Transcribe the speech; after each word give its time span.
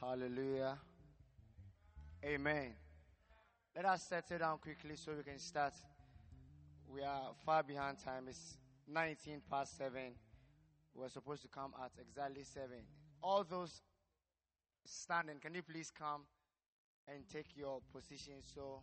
Hallelujah. 0.00 0.76
Amen. 2.22 2.74
Let 3.74 3.86
us 3.86 4.02
settle 4.02 4.38
down 4.38 4.58
quickly 4.58 4.94
so 4.94 5.12
we 5.16 5.22
can 5.22 5.38
start. 5.38 5.72
We 6.86 7.02
are 7.02 7.30
far 7.46 7.62
behind 7.62 7.98
time. 7.98 8.26
It's 8.28 8.58
19 8.86 9.40
past 9.50 9.78
7. 9.78 9.92
We're 10.94 11.08
supposed 11.08 11.42
to 11.42 11.48
come 11.48 11.72
at 11.82 11.92
exactly 11.98 12.42
7. 12.44 12.68
All 13.22 13.42
those 13.42 13.80
standing, 14.84 15.38
can 15.40 15.54
you 15.54 15.62
please 15.62 15.90
come 15.90 16.22
and 17.08 17.24
take 17.32 17.56
your 17.56 17.80
position 17.92 18.34
so 18.54 18.82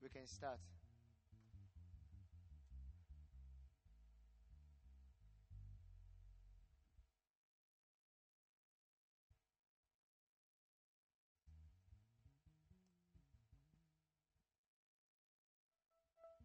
we 0.00 0.08
can 0.08 0.26
start? 0.26 0.58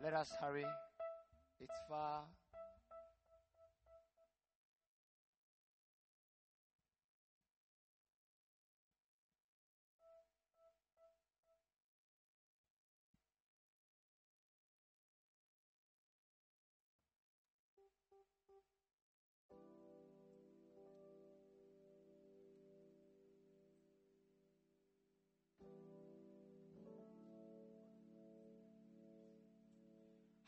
Let 0.05 0.13
us 0.13 0.31
hurry. 0.39 0.65
It's 1.59 1.73
far. 1.89 2.25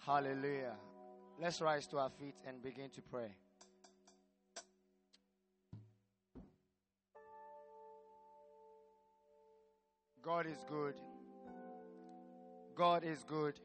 Hallelujah. 0.08 0.78
Let's 1.38 1.60
rise 1.60 1.86
to 1.88 1.98
our 1.98 2.10
feet 2.10 2.36
and 2.48 2.64
begin 2.64 2.90
to 2.92 3.02
pray. 3.02 3.28
God 10.22 10.46
is 10.46 10.64
good. 10.70 10.94
God 12.74 13.04
is 13.04 13.26
good. 13.28 13.60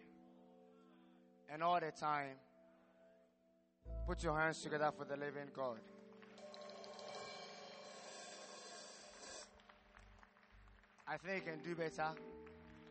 And 1.49 1.63
all 1.63 1.79
the 1.79 1.93
time, 1.93 2.35
put 4.09 4.25
your 4.25 4.37
hands 4.37 4.61
together 4.63 4.91
for 4.99 5.05
the 5.05 5.17
living 5.17 5.47
God. 5.55 5.79
I 11.07 11.17
think 11.19 11.45
you 11.47 11.53
can 11.53 11.61
do 11.63 11.77
better 11.77 12.09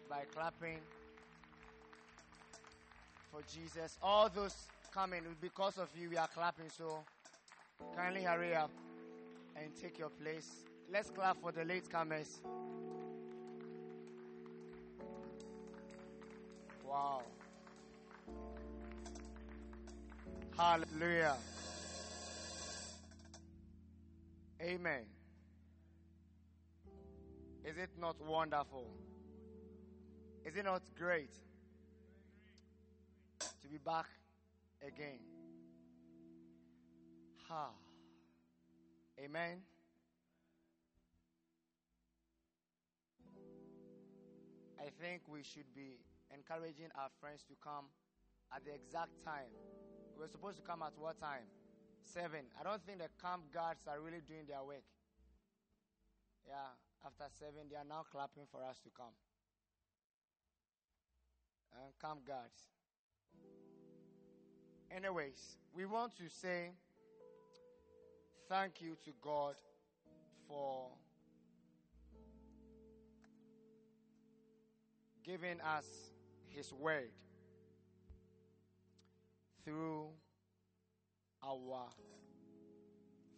by 0.10 0.22
clapping 0.34 0.80
for 3.32 3.42
Jesus. 3.52 3.98
All 4.04 4.30
those 4.30 4.56
coming, 4.94 5.22
because 5.40 5.78
of 5.78 5.90
you, 6.00 6.10
we 6.10 6.18
are 6.18 6.28
clapping. 6.28 6.70
So 6.70 7.00
kindly 7.96 8.24
hurry 8.24 8.54
up 8.56 8.72
and 9.56 9.76
take 9.82 9.98
your 9.98 10.10
place. 10.10 10.64
Let's 10.92 11.10
clap 11.10 11.42
for 11.42 11.52
the 11.52 11.64
late 11.64 11.90
comers. 11.90 12.42
Wow. 16.86 17.22
Hallelujah. 20.58 21.38
Amen. 24.62 25.04
Is 27.64 27.78
it 27.78 27.90
not 28.00 28.16
wonderful? 28.28 28.86
Is 30.46 30.56
it 30.56 30.66
not 30.66 30.82
great? 30.98 31.32
Be 33.72 33.78
back 33.78 34.08
again. 34.86 35.24
Ha. 37.48 37.70
Amen. 39.18 39.64
I 44.78 44.90
think 45.00 45.22
we 45.32 45.44
should 45.44 45.72
be 45.74 46.04
encouraging 46.36 46.92
our 47.00 47.08
friends 47.22 47.46
to 47.48 47.56
come 47.64 47.88
at 48.54 48.66
the 48.66 48.76
exact 48.76 49.16
time. 49.24 49.48
We're 50.20 50.28
supposed 50.28 50.58
to 50.58 50.64
come 50.64 50.82
at 50.84 50.92
what 51.00 51.22
time? 51.22 51.48
Seven. 52.04 52.52
I 52.60 52.64
don't 52.64 52.84
think 52.84 53.00
the 53.00 53.08
camp 53.24 53.54
guards 53.54 53.88
are 53.88 54.02
really 54.02 54.20
doing 54.28 54.44
their 54.50 54.64
work. 54.68 54.84
Yeah, 56.44 56.76
after 57.06 57.32
seven, 57.40 57.72
they 57.72 57.78
are 57.78 57.88
now 57.88 58.04
clapping 58.12 58.52
for 58.52 58.64
us 58.68 58.84
to 58.84 58.90
come. 58.92 59.16
And 61.72 61.94
camp 62.02 62.28
guards. 62.28 62.81
Anyways, 64.96 65.58
we 65.74 65.86
want 65.86 66.18
to 66.18 66.24
say 66.30 66.72
thank 68.50 68.82
you 68.82 68.98
to 69.06 69.12
God 69.22 69.56
for 70.50 70.90
giving 75.24 75.62
us 75.62 75.86
His 76.50 76.74
Word 76.74 77.10
through 79.64 80.08
our 81.42 81.88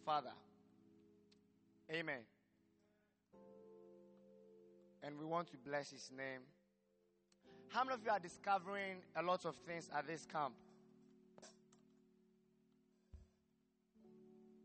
Father. 0.04 0.34
Amen. 1.92 2.20
And 5.04 5.16
we 5.20 5.24
want 5.24 5.48
to 5.52 5.56
bless 5.58 5.90
His 5.90 6.10
name. 6.16 6.40
How 7.68 7.84
many 7.84 7.94
of 7.94 8.00
you 8.04 8.10
are 8.10 8.18
discovering 8.18 8.96
a 9.14 9.22
lot 9.22 9.44
of 9.44 9.54
things 9.66 9.88
at 9.96 10.08
this 10.08 10.26
camp? 10.26 10.54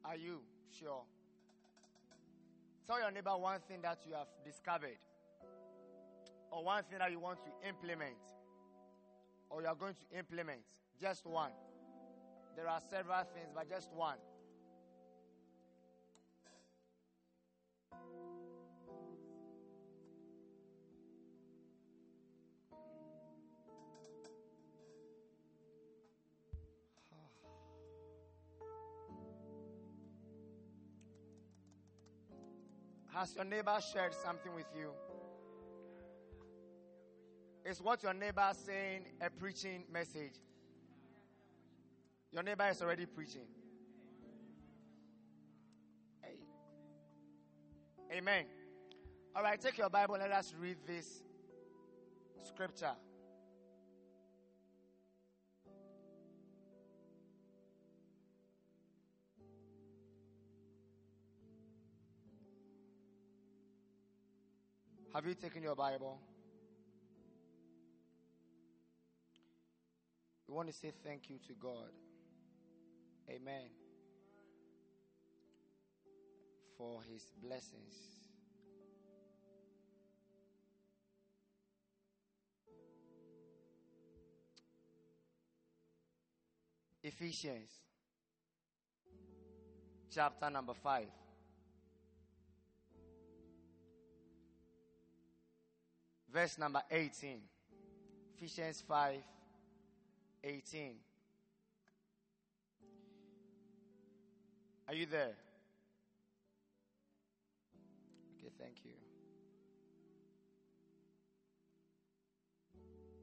Are 0.09 0.16
you 0.16 0.40
sure? 0.80 1.03
Tell 2.88 3.00
your 3.00 3.12
neighbor 3.12 3.38
one 3.38 3.59
thing 3.68 3.80
that 3.84 4.00
you 4.08 4.16
have 4.16 4.25
discovered, 4.44 4.97
or 6.52 6.64
one 6.64 6.84
thing 6.86 6.97
that 6.97 7.12
you 7.12 7.20
want 7.20 7.38
to 7.44 7.68
implement, 7.68 8.18
or 9.52 9.62
you 9.62 9.68
are 9.68 9.75
going 9.75 9.94
to 9.94 10.18
implement. 10.18 10.62
Just 11.00 11.28
one. 11.28 11.52
There 12.56 12.68
are 12.68 12.81
several 12.90 13.24
things, 13.36 13.50
but 13.53 13.70
just 13.70 13.94
one. 13.94 14.18
Has 33.14 33.36
your 33.36 33.46
neighbor 33.46 33.78
shared 33.94 34.14
something 34.14 34.53
with 34.53 34.68
you? 34.75 34.92
Is 37.66 37.81
what 37.81 38.03
your 38.03 38.14
neighbor 38.14 38.50
saying 38.53 39.06
a 39.22 39.30
preaching 39.30 39.84
message? 39.92 40.34
Your 42.31 42.44
neighbor 42.44 42.68
is 42.70 42.81
already 42.81 43.06
preaching. 43.06 43.47
Hey. 46.22 46.38
Amen. 48.17 48.46
All 49.35 49.44
right, 49.44 49.59
take 49.59 49.78
your 49.78 49.90
Bible 49.90 50.17
let 50.20 50.32
us 50.32 50.53
read 50.59 50.78
this 50.85 51.23
scripture. 52.46 52.94
Have 65.14 65.26
you 65.26 65.34
taken 65.34 65.64
your 65.64 65.76
Bible? 65.76 66.20
We 70.47 70.53
want 70.53 70.67
to 70.67 70.73
say 70.73 70.91
thank 71.03 71.29
you 71.29 71.38
to 71.47 71.53
God. 71.59 71.90
Amen. 73.28 73.70
For 76.78 77.02
his 77.11 77.23
blessings. 77.41 77.96
Ephesians 87.03 87.72
chapter 90.14 90.50
number 90.50 90.73
5. 90.73 91.06
Verse 96.34 96.58
number 96.58 96.81
18. 96.91 97.40
Ephesians 98.37 98.84
5 98.87 99.16
18. 100.43 100.96
Are 104.87 104.93
you 104.93 105.05
there? 105.05 105.35
Okay, 108.40 108.53
Thank 108.58 108.78
you. 108.85 108.91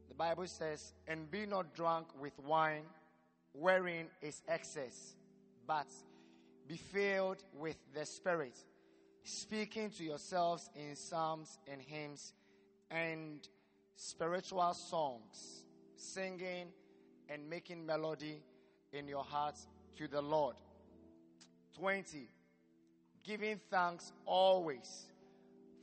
The 0.09 0.15
Bible 0.15 0.47
says, 0.47 0.93
And 1.09 1.31
be 1.31 1.47
not 1.47 1.75
drunk 1.75 2.09
with 2.21 2.39
wine, 2.39 2.85
wherein 3.53 4.07
is 4.23 4.43
excess, 4.49 5.17
but 5.67 5.87
be 6.69 6.77
filled 6.77 7.43
with 7.59 7.77
the 7.95 8.05
Spirit, 8.05 8.57
speaking 9.25 9.91
to 9.91 10.05
yourselves 10.05 10.69
in 10.75 10.95
psalms 10.95 11.59
and 11.71 11.81
hymns 11.81 12.33
and 12.91 13.49
spiritual 13.97 14.75
songs, 14.75 15.65
singing 15.97 16.69
and 17.29 17.49
making 17.49 17.85
melody 17.85 18.43
in 18.93 19.09
your 19.09 19.25
hearts 19.25 19.67
to 19.97 20.09
the 20.09 20.21
Lord. 20.21 20.57
20. 21.79 22.29
Giving 23.25 23.61
thanks 23.71 24.13
always 24.25 25.07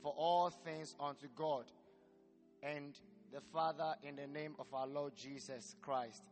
for 0.02 0.12
all 0.16 0.50
things 0.50 0.94
unto 0.98 1.26
God 1.36 1.64
and 2.62 2.98
the 3.32 3.40
Father 3.52 3.94
in 4.02 4.16
the 4.16 4.26
name 4.26 4.54
of 4.58 4.66
our 4.72 4.86
Lord 4.86 5.14
Jesus 5.16 5.76
Christ. 5.82 6.22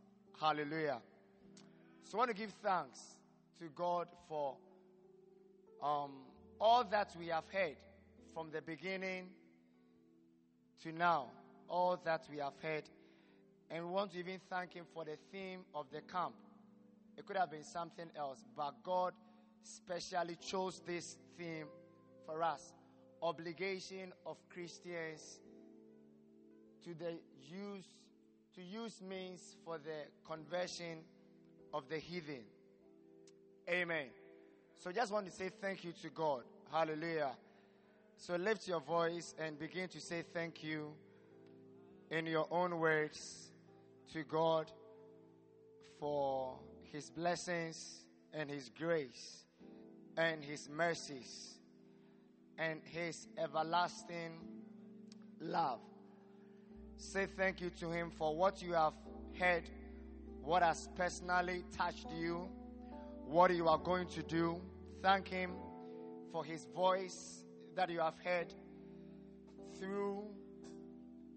Hallelujah. 0.40 1.00
So 2.02 2.16
I 2.16 2.19
want 2.19 2.30
to 2.30 2.36
give 2.36 2.52
thanks 2.62 3.00
to 3.58 3.66
God 3.74 4.08
for 4.28 4.56
um, 5.82 6.12
all 6.60 6.84
that 6.84 7.14
we 7.19 7.28
have 7.28 7.44
heard 7.52 7.76
from 8.32 8.50
the 8.50 8.62
beginning 8.62 9.28
to 10.82 10.93
now. 10.93 11.26
All 11.69 11.99
that 12.05 12.25
we 12.31 12.38
have 12.38 12.55
heard. 12.62 12.84
And 13.70 13.87
we 13.87 13.90
want 13.90 14.12
to 14.12 14.19
even 14.19 14.40
thank 14.50 14.75
Him 14.75 14.84
for 14.93 15.05
the 15.05 15.17
theme 15.31 15.61
of 15.75 15.87
the 15.90 16.00
camp. 16.02 16.34
It 17.17 17.26
could 17.26 17.37
have 17.37 17.50
been 17.50 17.64
something 17.64 18.11
else, 18.17 18.44
but 18.56 18.75
God 18.82 19.12
specially 19.62 20.37
chose 20.37 20.82
this 20.87 21.17
theme 21.38 21.67
for 22.26 22.43
us 22.43 22.73
obligation 23.23 24.12
of 24.26 24.37
Christians 24.52 25.38
to 26.84 26.93
the 26.94 27.12
use 27.49 27.84
to 28.55 28.62
use 28.62 29.00
means 29.00 29.56
for 29.64 29.79
the 29.79 30.11
conversion 30.26 30.99
of 31.73 31.88
the 31.88 31.96
heathen. 31.96 32.43
Amen. 33.67 34.06
So 34.75 34.93
just 34.93 35.11
want 35.11 35.25
to 35.26 35.32
say 35.32 35.49
thank 35.61 35.84
you 35.84 35.93
to 36.02 36.11
God. 36.11 36.43
Hallelujah. 36.70 37.31
So 38.16 38.36
lift 38.36 38.68
your 38.68 38.80
voice 38.80 39.34
and 39.38 39.58
begin 39.58 39.88
to 39.88 40.00
say 40.00 40.22
thank 40.32 40.62
you 40.62 40.92
in 42.10 42.26
your 42.26 42.46
own 42.50 42.78
words 42.78 43.50
to 44.12 44.22
God 44.22 44.70
for 45.98 46.58
his 46.92 47.10
blessings 47.10 48.04
and 48.32 48.50
his 48.50 48.68
grace 48.68 49.44
and 50.16 50.44
his 50.44 50.68
mercies 50.68 51.58
and 52.58 52.80
his 52.84 53.28
everlasting 53.38 54.32
love. 55.40 55.80
Say 56.96 57.26
thank 57.26 57.60
you 57.60 57.70
to 57.80 57.90
him 57.90 58.10
for 58.10 58.36
what 58.36 58.62
you 58.62 58.74
have 58.74 58.94
heard, 59.38 59.64
what 60.42 60.62
has 60.62 60.88
personally 60.94 61.64
touched 61.76 62.08
you, 62.16 62.48
what 63.26 63.52
you 63.54 63.68
are 63.68 63.78
going 63.78 64.06
to 64.08 64.22
do. 64.22 64.60
Thank 65.02 65.28
him 65.28 65.52
for 66.30 66.44
his 66.44 66.66
voice 66.74 67.42
that 67.74 67.90
you 67.90 68.00
have 68.00 68.19
heard 68.24 68.52
through 69.78 70.24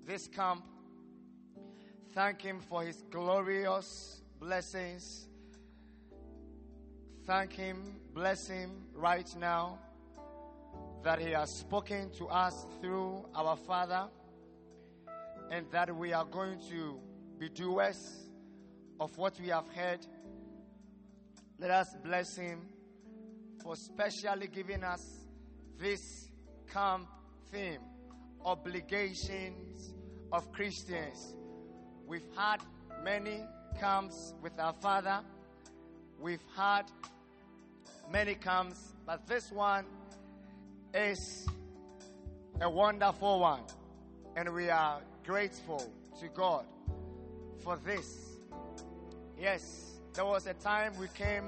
this 0.06 0.28
camp. 0.28 0.66
Thank 2.14 2.42
him 2.42 2.60
for 2.60 2.84
his 2.84 3.04
glorious 3.10 4.22
blessings. 4.40 5.28
Thank 7.26 7.54
him, 7.54 7.96
bless 8.14 8.48
him 8.48 8.84
right 8.94 9.34
now 9.40 9.80
that 11.04 11.20
he 11.20 11.32
has 11.32 11.52
spoken 11.52 12.10
to 12.18 12.28
us 12.28 12.66
through 12.82 13.26
our 13.36 13.56
Father 13.56 14.08
and 15.52 15.66
that 15.72 15.96
we 15.96 16.14
are 16.14 16.26
going 16.26 16.60
to 16.70 17.00
be 17.40 17.50
doers 17.50 18.28
of 19.00 19.18
what 19.18 19.40
we 19.40 19.50
have 19.50 19.68
heard. 19.70 20.06
Let 21.60 21.72
us 21.72 21.96
bless 22.04 22.36
him 22.36 22.62
for 23.64 23.76
specially 23.76 24.48
giving 24.48 24.84
us 24.84 25.25
this 25.80 26.30
camp 26.72 27.08
theme 27.52 27.82
obligations 28.44 29.94
of 30.32 30.52
Christians. 30.52 31.36
We've 32.08 32.28
had 32.36 32.58
many 33.04 33.44
camps 33.80 34.34
with 34.42 34.60
our 34.60 34.74
Father, 34.74 35.20
we've 36.20 36.44
had 36.56 36.84
many 38.12 38.36
camps, 38.36 38.94
but 39.06 39.28
this 39.28 39.52
one 39.52 39.86
is 40.94 41.48
a 42.62 42.70
wonderful 42.70 43.40
one. 43.40 43.62
And 44.36 44.54
we 44.54 44.70
are 44.70 45.02
grateful 45.26 45.92
to 46.20 46.28
God 46.30 46.66
for 47.60 47.78
this. 47.86 48.38
Yes, 49.40 50.00
there 50.14 50.26
was 50.26 50.46
a 50.48 50.54
time 50.54 50.94
we 51.00 51.08
came 51.10 51.44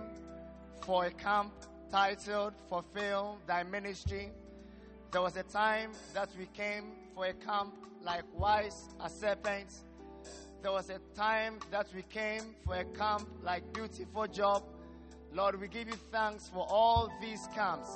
for 0.81 1.05
a 1.05 1.11
camp 1.11 1.53
titled 1.91 2.53
Fulfill 2.69 3.39
Thy 3.47 3.63
Ministry. 3.63 4.29
There 5.11 5.21
was 5.21 5.37
a 5.37 5.43
time 5.43 5.91
that 6.13 6.29
we 6.37 6.45
came 6.47 6.91
for 7.15 7.25
a 7.25 7.33
camp 7.33 7.73
like 8.03 8.23
Wise 8.33 8.89
as 9.03 9.13
Serpents. 9.19 9.83
There 10.61 10.71
was 10.71 10.89
a 10.89 10.99
time 11.15 11.59
that 11.71 11.87
we 11.95 12.01
came 12.03 12.55
for 12.65 12.75
a 12.75 12.85
camp 12.85 13.27
like 13.43 13.71
Beautiful 13.73 14.27
Job. 14.27 14.63
Lord, 15.33 15.59
we 15.59 15.67
give 15.67 15.87
you 15.87 15.95
thanks 16.11 16.49
for 16.49 16.65
all 16.69 17.09
these 17.21 17.47
camps. 17.53 17.89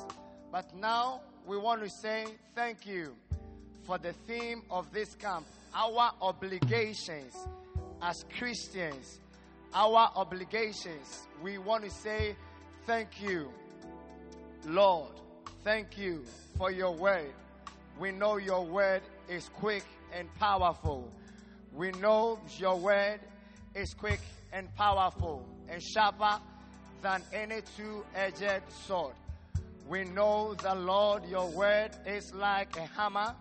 But 0.51 0.75
now 0.75 1.21
we 1.45 1.57
want 1.57 1.81
to 1.83 1.89
say 1.89 2.25
thank 2.55 2.85
you 2.85 3.15
for 3.83 3.97
the 3.97 4.13
theme 4.27 4.63
of 4.69 4.91
this 4.93 5.15
camp 5.15 5.45
our 5.73 6.11
obligations 6.21 7.35
as 8.01 8.25
Christians. 8.37 9.19
Our 9.73 10.11
obligations. 10.15 11.27
We 11.41 11.57
want 11.57 11.85
to 11.85 11.89
say 11.89 12.35
thank 12.85 13.21
you, 13.21 13.49
Lord. 14.65 15.11
Thank 15.63 15.97
you 15.97 16.23
for 16.57 16.71
your 16.71 16.93
word. 16.95 17.33
We 17.99 18.11
know 18.11 18.37
your 18.37 18.65
word 18.65 19.01
is 19.29 19.49
quick 19.49 19.83
and 20.13 20.33
powerful. 20.35 21.11
We 21.73 21.91
know 21.91 22.39
your 22.57 22.77
word 22.77 23.19
is 23.75 23.93
quick 23.93 24.21
and 24.51 24.73
powerful 24.75 25.45
and 25.69 25.81
sharper 25.81 26.39
than 27.01 27.21
any 27.33 27.61
two 27.77 28.03
edged 28.15 28.63
sword. 28.85 29.13
We 29.87 30.03
know 30.03 30.53
the 30.53 30.75
Lord, 30.75 31.25
your 31.25 31.49
word 31.49 31.91
is 32.05 32.33
like 32.33 32.75
a 32.77 32.85
hammer. 32.85 33.35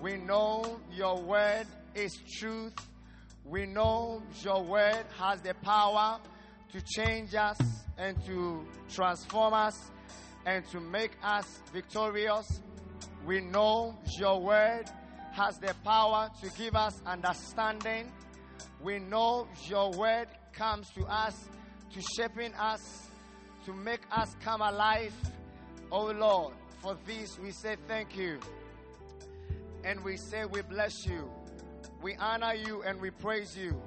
We 0.00 0.16
know 0.16 0.80
your 0.92 1.20
word 1.20 1.66
is 1.94 2.18
truth. 2.38 2.74
We 3.44 3.66
know 3.66 4.22
your 4.42 4.62
word 4.62 5.04
has 5.18 5.40
the 5.42 5.54
power 5.54 6.18
to 6.72 6.80
change 6.82 7.34
us 7.34 7.58
and 7.98 8.16
to 8.26 8.64
transform 8.88 9.54
us 9.54 9.90
and 10.46 10.64
to 10.70 10.80
make 10.80 11.12
us 11.22 11.60
victorious. 11.72 12.60
We 13.26 13.40
know 13.40 13.96
your 14.18 14.40
word 14.40 14.84
has 15.32 15.58
the 15.58 15.74
power 15.84 16.30
to 16.42 16.50
give 16.58 16.74
us 16.74 17.00
understanding. 17.06 18.10
We 18.82 18.98
know 18.98 19.46
your 19.66 19.90
word 19.92 20.28
comes 20.52 20.88
to 20.90 21.04
us 21.04 21.48
to 21.92 22.00
shaping 22.16 22.54
us, 22.54 23.08
to 23.66 23.72
make 23.72 24.00
us 24.12 24.34
come 24.42 24.60
alive 24.60 25.12
Oh 25.92 26.06
Lord, 26.12 26.54
for 26.78 26.96
this 27.04 27.36
we 27.40 27.50
say 27.50 27.74
thank 27.88 28.16
you. 28.16 28.38
And 29.82 30.04
we 30.04 30.16
say 30.16 30.44
we 30.44 30.62
bless 30.62 31.04
you. 31.04 31.28
We 32.00 32.14
honor 32.14 32.54
you 32.54 32.82
and 32.82 33.00
we 33.00 33.10
praise 33.10 33.56
you. 33.56 33.80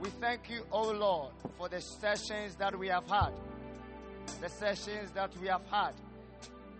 We 0.00 0.08
thank 0.08 0.48
you, 0.48 0.64
oh 0.72 0.92
Lord, 0.92 1.32
for 1.58 1.68
the 1.68 1.80
sessions 1.80 2.54
that 2.56 2.78
we 2.78 2.88
have 2.88 3.06
had. 3.06 3.32
The 4.40 4.48
sessions 4.48 5.10
that 5.12 5.30
we 5.40 5.48
have 5.48 5.66
had. 5.70 5.92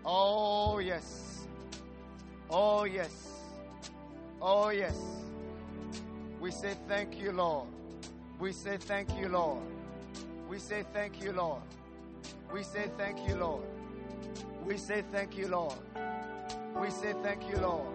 Oh, 0.04 0.78
yes. 0.78 1.46
Oh, 2.48 2.84
yes. 2.84 3.28
Oh, 4.40 4.70
yes. 4.70 4.96
We 6.40 6.50
say 6.50 6.74
thank 6.88 7.18
you, 7.20 7.32
Lord. 7.32 7.68
We 8.38 8.52
say 8.52 8.78
thank 8.78 9.16
you, 9.18 9.28
Lord. 9.28 9.60
We 10.48 10.58
say 10.58 10.84
thank 10.92 11.22
you, 11.22 11.32
Lord. 11.32 11.62
We 12.52 12.62
say 12.62 12.90
thank 12.96 13.28
you, 13.28 13.36
Lord. 13.36 13.62
We 14.64 14.76
say 14.78 15.04
thank 15.12 15.36
you, 15.36 15.48
Lord. 15.48 15.74
We 16.80 16.90
say 16.90 17.14
thank 17.22 17.48
you, 17.48 17.56
Lord. 17.58 17.86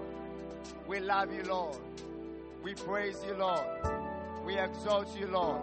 We 0.88 1.00
love 1.00 1.34
you, 1.34 1.44
Lord. 1.44 1.78
We 2.64 2.76
praise 2.76 3.18
you, 3.28 3.34
Lord. 3.34 3.66
We 4.46 4.58
exalt 4.58 5.18
you, 5.18 5.28
Lord. 5.28 5.62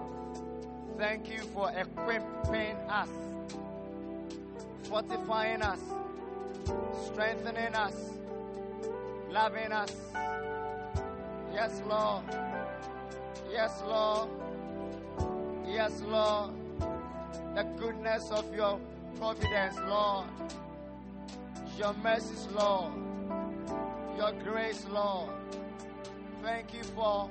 Thank 0.98 1.28
you 1.30 1.40
for 1.54 1.70
equipping 1.70 2.76
us, 2.88 3.08
fortifying 4.84 5.62
us, 5.62 5.80
strengthening 7.06 7.74
us, 7.74 7.94
loving 9.30 9.72
us. 9.72 9.94
Yes, 11.52 11.82
Lord. 11.86 12.22
Yes, 13.50 13.82
Lord. 13.86 14.28
Yes, 15.66 16.02
Lord. 16.02 16.50
The 17.54 17.64
goodness 17.78 18.30
of 18.30 18.54
your 18.54 18.80
providence, 19.18 19.76
Lord 19.86 20.26
Your 21.78 21.94
mercies, 21.94 22.46
Lord. 22.54 22.92
Your 24.16 24.32
grace, 24.44 24.86
Lord. 24.90 25.30
Thank 26.42 26.74
you 26.74 26.82
for 26.82 27.30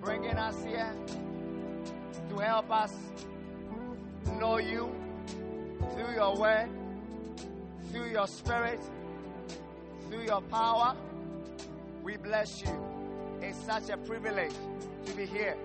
bringing 0.00 0.36
us 0.36 0.56
here 0.64 0.92
to 2.28 2.38
help 2.38 2.70
us 2.70 2.94
know 4.38 4.58
you 4.58 4.94
through 5.94 6.14
your 6.14 6.36
word, 6.36 6.68
through 7.92 8.10
your 8.10 8.26
spirit, 8.26 8.80
through 10.08 10.22
your 10.22 10.42
power. 10.42 10.96
We 12.02 12.16
bless 12.16 12.62
you. 12.62 12.70
It's 13.40 13.58
such 13.64 13.88
a 13.90 13.96
privilege 13.96 14.54
to 15.06 15.12
be 15.12 15.26
here. 15.26 15.56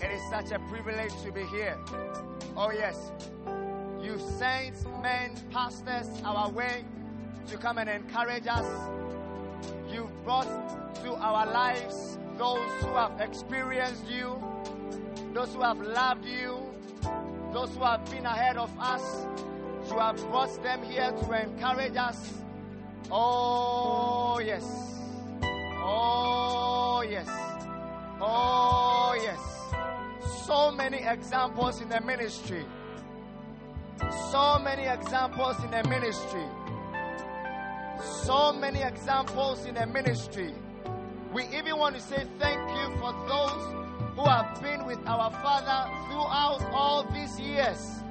It 0.00 0.10
is 0.10 0.22
such 0.30 0.50
a 0.52 0.58
privilege 0.68 1.12
to 1.24 1.32
be 1.32 1.44
here. 1.44 1.78
Oh, 2.56 2.70
yes. 2.72 3.12
You 4.02 4.18
sent 4.38 4.74
men, 5.02 5.34
pastors 5.52 6.08
our 6.24 6.50
way 6.50 6.84
to 7.46 7.56
come 7.56 7.78
and 7.78 7.88
encourage 7.88 8.46
us. 8.46 8.66
You've 9.90 10.24
brought 10.24 10.48
to 11.04 11.14
our 11.14 11.46
lives 11.46 12.18
those 12.36 12.70
who 12.80 12.88
have 12.94 13.20
experienced 13.20 14.06
you, 14.08 14.42
those 15.32 15.54
who 15.54 15.62
have 15.62 15.80
loved 15.80 16.24
you, 16.24 16.58
those 17.52 17.70
who 17.74 17.84
have 17.84 18.04
been 18.10 18.26
ahead 18.26 18.56
of 18.56 18.70
us. 18.78 19.26
You 19.88 19.98
have 19.98 20.16
brought 20.30 20.62
them 20.62 20.82
here 20.84 21.10
to 21.10 21.42
encourage 21.42 21.96
us. 21.96 22.32
Oh, 23.10 24.40
yes. 24.44 24.64
Oh, 25.84 27.04
yes. 27.08 27.28
Oh, 28.20 29.14
yes. 29.22 30.44
So 30.46 30.70
many 30.70 30.98
examples 30.98 31.80
in 31.80 31.88
the 31.88 32.00
ministry. 32.00 32.64
So 34.30 34.58
many 34.58 34.84
examples 34.84 35.62
in 35.64 35.70
the 35.70 35.88
ministry. 35.88 36.44
So 38.24 38.52
many 38.52 38.82
examples 38.82 39.66
in 39.66 39.74
the 39.74 39.86
ministry. 39.86 40.54
We 41.32 41.44
even 41.56 41.78
want 41.78 41.96
to 41.96 42.00
say 42.00 42.26
thank 42.38 42.60
you 42.70 42.96
for 42.98 43.12
those 43.28 43.82
who 44.14 44.24
have 44.24 44.60
been 44.62 44.86
with 44.86 44.98
our 45.06 45.30
Father 45.30 45.90
throughout 46.06 46.62
all 46.72 47.04
these 47.12 47.38
years. 47.40 48.02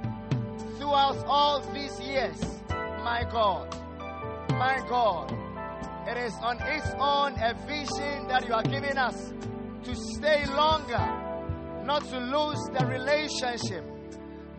Throughout 0.82 1.24
all 1.28 1.62
these 1.76 2.00
years. 2.00 2.42
My 3.04 3.24
God. 3.32 3.70
My 4.50 4.84
God. 4.90 5.32
It 6.08 6.18
is 6.18 6.34
on 6.42 6.58
its 6.60 6.88
own 7.00 7.34
a 7.40 7.54
vision 7.68 8.28
that 8.28 8.48
you 8.48 8.56
are 8.56 8.64
giving 8.64 8.98
us 8.98 9.32
to 9.84 9.96
stay 9.96 10.44
longer, 10.48 10.98
not 11.86 12.04
to 12.06 12.18
lose 12.18 12.58
the 12.74 12.84
relationship, 12.88 13.86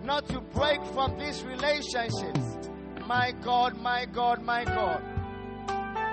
not 0.04 0.28
to 0.28 0.40
break 0.40 0.84
from 0.94 1.18
these 1.18 1.42
relationships. 1.42 2.70
My 3.04 3.32
God, 3.42 3.76
my 3.80 4.06
God, 4.06 4.44
my 4.44 4.62
God. 4.62 5.02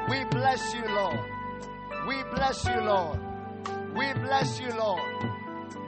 We 0.09 0.23
bless 0.31 0.73
you, 0.73 0.85
Lord. 0.87 1.19
We 2.07 2.23
bless 2.33 2.65
you, 2.65 2.81
Lord. 2.81 3.19
We 3.95 4.11
bless 4.13 4.59
you, 4.59 4.69
Lord. 4.69 5.03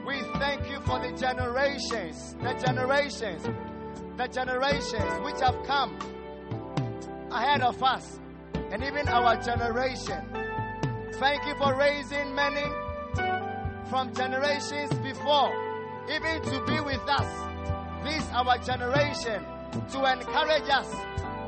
We 0.06 0.22
thank 0.38 0.70
you 0.70 0.80
for 0.82 1.00
the 1.00 1.10
generations, 1.18 2.36
the 2.40 2.54
generations, 2.64 3.48
the 4.22 4.28
generations 4.28 5.20
which 5.24 5.40
have 5.40 5.60
come 5.66 5.98
ahead 7.32 7.60
of 7.60 7.82
us, 7.82 8.20
and 8.70 8.84
even 8.84 9.08
our 9.08 9.34
generation. 9.42 10.22
Thank 11.14 11.44
you 11.44 11.54
for 11.56 11.74
raising 11.76 12.32
many 12.32 12.62
from 13.90 14.14
generations 14.14 14.94
before, 15.00 15.50
even 16.08 16.40
to 16.40 16.64
be 16.66 16.78
with 16.80 17.02
us. 17.08 17.48
This 18.04 18.24
our 18.30 18.58
generation 18.58 19.44
to 19.90 20.12
encourage 20.12 20.70
us, 20.70 20.88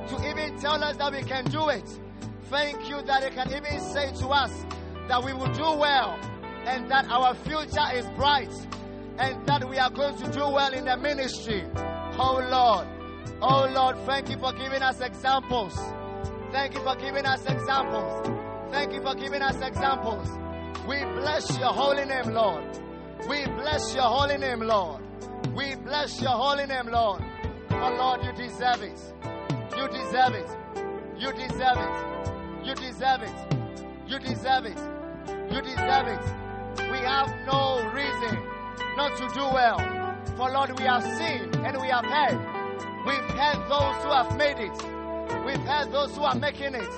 to 0.09 0.29
even 0.29 0.59
tell 0.59 0.83
us 0.83 0.97
that 0.97 1.13
we 1.13 1.23
can 1.23 1.45
do 1.45 1.69
it. 1.69 1.89
Thank 2.51 2.89
you 2.89 3.03
that 3.03 3.23
they 3.23 3.31
can 3.31 3.53
even 3.53 3.81
say 3.93 4.11
to 4.19 4.29
us 4.29 4.67
that 5.07 5.23
we 5.23 5.33
will 5.33 5.53
do 5.53 5.79
well 5.79 6.19
and 6.67 6.91
that 6.91 7.07
our 7.09 7.35
future 7.35 7.87
is 7.95 8.07
bright 8.17 8.53
and 9.19 9.47
that 9.47 9.69
we 9.69 9.79
are 9.79 9.91
going 9.91 10.17
to 10.17 10.33
do 10.33 10.41
well 10.41 10.73
in 10.73 10.87
the 10.87 10.97
ministry. 10.97 11.63
Oh 12.17 12.41
Lord, 12.51 12.87
oh 13.43 13.69
Lord, 13.73 13.97
thank 14.07 14.31
you 14.31 14.39
for 14.39 14.53
giving 14.53 14.83
us 14.83 15.01
examples. 15.01 15.79
Thank 16.53 16.75
you 16.75 16.83
for 16.83 16.95
giving 16.97 17.27
us 17.27 17.45
examples. 17.47 18.29
Thank 18.71 18.93
you 18.93 19.03
for 19.03 19.15
giving 19.15 19.43
us 19.43 19.61
examples. 19.61 20.29
We 20.87 21.03
bless 21.05 21.59
your 21.59 21.73
holy 21.73 22.05
name, 22.05 22.33
Lord. 22.33 22.65
We 23.29 23.45
bless 23.47 23.95
your 23.95 24.05
holy 24.05 24.39
name, 24.39 24.61
Lord. 24.61 25.03
We 25.55 25.75
bless 25.77 26.21
your 26.21 26.33
holy 26.33 26.67
name, 26.67 26.87
Lord. 26.87 27.23
Oh 27.71 27.95
Lord, 27.99 28.25
you 28.25 28.33
deserve 28.33 28.83
it. 28.83 29.01
You 29.77 29.89
deserve 29.89 30.35
it. 30.35 30.51
You 31.19 31.33
deserve 31.33 31.79
it. 31.79 32.67
You 32.67 32.75
deserve 32.75 33.23
it. 33.23 33.57
You 34.07 34.19
deserve 34.19 34.67
it. 34.67 34.79
You 35.53 35.61
deserve 35.63 36.09
it 36.09 36.45
we 36.91 36.99
have 36.99 37.29
no 37.47 37.91
reason 37.93 38.39
not 38.97 39.17
to 39.17 39.29
do 39.35 39.41
well. 39.41 40.04
For 40.37 40.51
Lord, 40.51 40.79
we 40.79 40.85
have 40.85 41.05
seen 41.05 41.55
and 41.65 41.81
we 41.81 41.89
have 41.89 42.05
heard. 42.05 42.39
We've 43.07 43.31
heard 43.39 43.69
those 43.69 44.03
who 44.03 44.11
have 44.11 44.37
made 44.37 44.59
it. 44.59 44.77
We've 45.47 45.65
heard 45.65 45.93
those 45.93 46.17
who 46.17 46.23
are 46.23 46.35
making 46.35 46.75
it. 46.75 46.89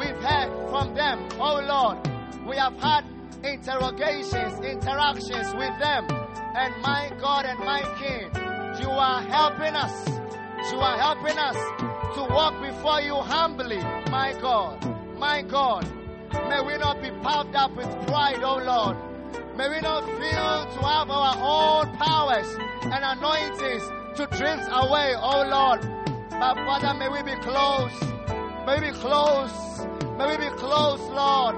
We've 0.00 0.16
heard 0.16 0.50
from 0.68 0.94
them. 0.94 1.28
Oh 1.38 1.60
Lord, 1.60 1.98
we 2.46 2.56
have 2.56 2.76
had 2.80 3.04
interrogations, 3.44 4.58
interactions 4.60 5.54
with 5.54 5.78
them. 5.78 6.08
And 6.54 6.74
my 6.82 7.12
God 7.20 7.44
and 7.46 7.58
my 7.60 7.82
King, 8.00 8.30
you 8.82 8.90
are 8.90 9.22
helping 9.22 9.74
us. 9.74 10.08
You 10.72 10.78
are 10.78 10.98
helping 10.98 11.38
us 11.38 11.56
to 12.16 12.34
walk 12.34 12.60
before 12.60 13.00
you 13.00 13.14
humbly, 13.14 13.78
my 14.10 14.34
God, 14.40 14.84
my 15.18 15.42
God. 15.42 15.86
May 16.48 16.60
we 16.62 16.78
not 16.78 17.00
be 17.00 17.10
puffed 17.22 17.54
up 17.54 17.76
with 17.76 17.88
pride, 18.06 18.42
oh 18.42 18.58
Lord. 18.58 19.11
May 19.56 19.68
we 19.68 19.80
not 19.80 20.04
feel 20.04 20.80
to 20.80 20.86
have 20.86 21.10
our 21.10 21.36
own 21.36 21.96
powers 21.98 22.56
and 22.84 23.04
anointings 23.04 23.82
to 24.16 24.26
drift 24.26 24.66
away, 24.72 25.14
oh 25.14 25.44
Lord. 25.46 25.80
But 26.30 26.54
Father, 26.64 26.94
may 26.94 27.08
we 27.10 27.22
be 27.22 27.38
close. 27.42 27.92
May 28.66 28.80
we 28.80 28.90
be 28.90 28.92
close. 28.92 29.86
May 30.16 30.26
we 30.30 30.48
be 30.48 30.56
close, 30.56 31.00
Lord. 31.10 31.56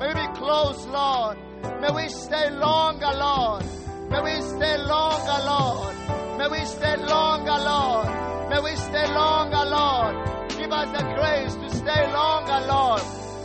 May 0.00 0.08
we 0.08 0.14
be 0.14 0.26
close, 0.34 0.84
Lord. 0.86 1.38
May 1.80 1.90
we 1.92 2.08
stay 2.08 2.50
longer, 2.50 3.12
Lord. 3.14 3.64
May 4.10 4.20
we 4.20 4.42
stay 4.42 4.76
longer, 4.78 5.38
Lord. 5.44 5.94
May 6.38 6.48
we 6.48 6.64
stay 6.64 6.96
longer, 6.96 7.56
Lord. 7.56 8.50
May 8.50 8.60
we 8.60 8.76
stay 8.76 9.14
longer, 9.14 9.64
Lord. 9.64 10.48
Give 10.58 10.72
us 10.72 10.90
the 10.90 11.04
grace 11.14 11.54
to 11.54 11.76
stay 11.76 12.12
longer, 12.12 12.66
Lord. 12.66 13.02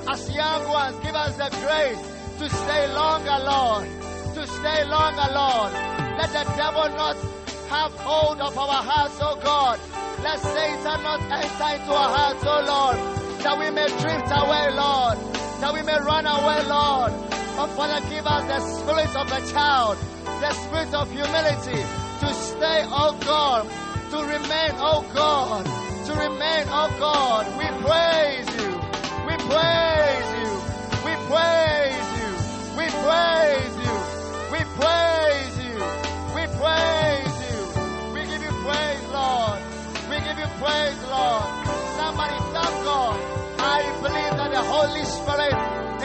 As 0.09 0.35
young 0.35 0.67
ones, 0.67 0.97
give 1.03 1.15
us 1.15 1.35
the 1.37 1.49
grace 1.61 2.12
to 2.39 2.49
stay 2.49 2.87
longer, 2.93 3.37
Lord. 3.43 3.87
To 4.35 4.47
stay 4.47 4.83
longer, 4.85 5.27
Lord. 5.31 5.71
Let 6.17 6.29
the 6.31 6.43
devil 6.57 6.89
not 6.97 7.17
have 7.69 7.91
hold 7.99 8.39
of 8.41 8.57
our 8.57 8.83
hearts, 8.83 9.17
oh 9.21 9.35
God. 9.41 9.79
Let 10.23 10.39
Satan 10.39 11.03
not 11.03 11.21
enter 11.21 11.69
into 11.75 11.91
our 11.93 12.09
hearts, 12.17 12.43
oh 12.45 12.61
Lord. 12.65 12.97
That 13.43 13.57
we 13.59 13.69
may 13.71 13.87
drift 13.87 14.29
away, 14.31 14.71
Lord. 14.71 15.17
That 15.61 15.73
we 15.73 15.81
may 15.81 15.99
run 15.99 16.25
away, 16.25 16.63
Lord. 16.67 17.11
But 17.55 17.67
Father, 17.75 18.01
give 18.09 18.25
us 18.25 18.43
the 18.47 18.59
spirit 18.59 19.15
of 19.15 19.31
a 19.31 19.41
child, 19.51 19.97
the 20.41 20.51
spirit 20.53 20.93
of 20.93 21.11
humility 21.11 21.81
to 22.19 22.33
stay, 22.33 22.85
oh 22.87 23.17
God, 23.25 23.63
to 24.11 24.17
remain, 24.23 24.71
oh 24.79 25.05
God, 25.13 25.65
to 26.07 26.13
remain, 26.13 26.65
oh 26.69 26.89
God. 26.99 27.45
We 27.57 27.67
praise 27.83 28.47
you. 28.57 28.71
We 29.27 29.35
praise 29.49 30.29
you. 30.39 30.51
We 31.05 31.13
praise 31.27 31.97
you. 31.97 32.02
We 32.83 32.89
praise 32.89 33.75
you. 33.79 33.95
We 34.51 34.59
praise 34.75 35.55
you. 35.63 35.75
We 36.35 36.43
praise 36.59 37.35
you. 37.47 37.59
We 38.13 38.21
give 38.27 38.43
you 38.43 38.51
praise, 38.67 39.03
Lord. 39.07 39.59
We 40.09 40.15
give 40.19 40.37
you 40.37 40.49
praise, 40.59 40.99
Lord. 41.07 41.47
Somebody 41.95 42.37
thank 42.51 42.75
God. 42.83 43.15
I 43.59 43.99
believe 44.01 44.35
that 44.35 44.51
the 44.51 44.63
Holy 44.63 45.05
Spirit 45.05 45.55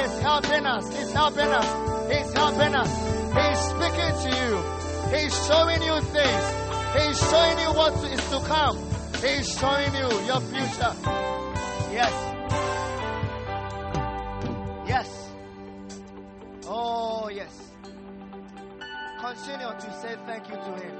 is 0.06 0.20
helping 0.20 0.66
us. 0.66 0.96
He's 0.96 1.10
helping 1.10 1.48
us. 1.48 1.68
He's 2.12 2.32
helping 2.32 2.74
us. 2.76 2.92
He's 3.34 3.58
speaking 3.58 4.14
to 4.22 4.30
you. 4.38 5.18
He's 5.18 5.34
showing 5.48 5.82
you 5.82 6.00
things. 6.14 6.44
He's 6.94 7.18
showing 7.28 7.58
you 7.58 7.72
what 7.74 7.94
is 8.04 8.22
to 8.30 8.38
come. 8.46 8.78
He's 9.20 9.48
showing 9.58 9.92
you 9.96 10.08
your 10.26 10.40
future. 10.42 10.94
Yes. 11.90 12.14
Yes. 14.86 15.27
Oh, 16.70 17.30
yes. 17.30 17.72
Continue 19.20 19.68
to 19.68 19.92
say 20.02 20.16
thank 20.26 20.48
you 20.48 20.54
to 20.54 20.72
Him. 20.76 20.96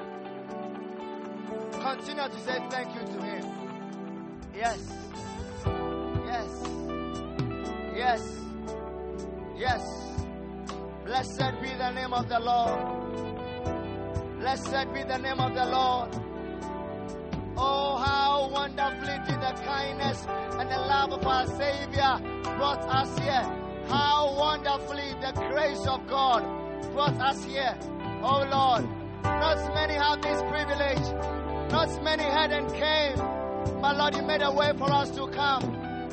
Continue 1.73 2.29
to 2.29 2.41
say 2.41 2.59
thank 2.71 2.95
you 2.95 3.01
to 3.01 3.23
Him. 3.23 3.45
Yes. 4.55 4.81
Yes. 6.25 6.51
Yes. 7.95 8.41
Yes. 9.59 9.83
Blessed 11.05 11.61
be 11.63 11.69
the 11.75 11.91
name 11.91 12.15
of 12.15 12.29
the 12.31 12.41
Lord. 12.41 12.81
Blessed 14.41 14.93
be 14.95 15.03
the 15.03 15.19
name 15.19 15.39
of 15.39 15.55
the 15.55 15.67
Lord. 15.67 16.09
Oh, 17.59 17.97
how 17.99 18.49
wonderfully 18.51 19.19
did 19.27 19.41
the 19.41 19.53
kindness 19.65 20.25
and 20.27 20.71
the 20.71 20.79
love 20.79 21.13
of 21.13 21.27
our 21.27 21.47
Savior 21.47 22.19
brought 22.57 22.83
us 22.89 23.19
here. 23.19 23.58
How 23.89 24.37
wonderfully 24.39 25.15
the 25.21 25.33
grace 25.51 25.87
of 25.87 26.07
God 26.07 26.43
brought 26.93 27.19
us 27.21 27.45
here. 27.45 27.77
Oh 28.23 28.47
Lord, 28.51 28.85
not 29.25 29.75
many 29.75 29.95
have 29.95 30.21
this 30.21 30.43
privilege. 30.43 31.71
Not 31.71 32.03
many 32.03 32.25
had 32.25 32.53
and 32.53 32.69
came. 32.73 33.17
But 33.81 33.97
Lord, 33.97 34.17
you 34.17 34.23
made 34.23 34.43
a 34.43 34.51
way 34.51 34.73
for 34.77 34.93
us 34.93 35.11
to 35.13 35.27
come. 35.29 35.63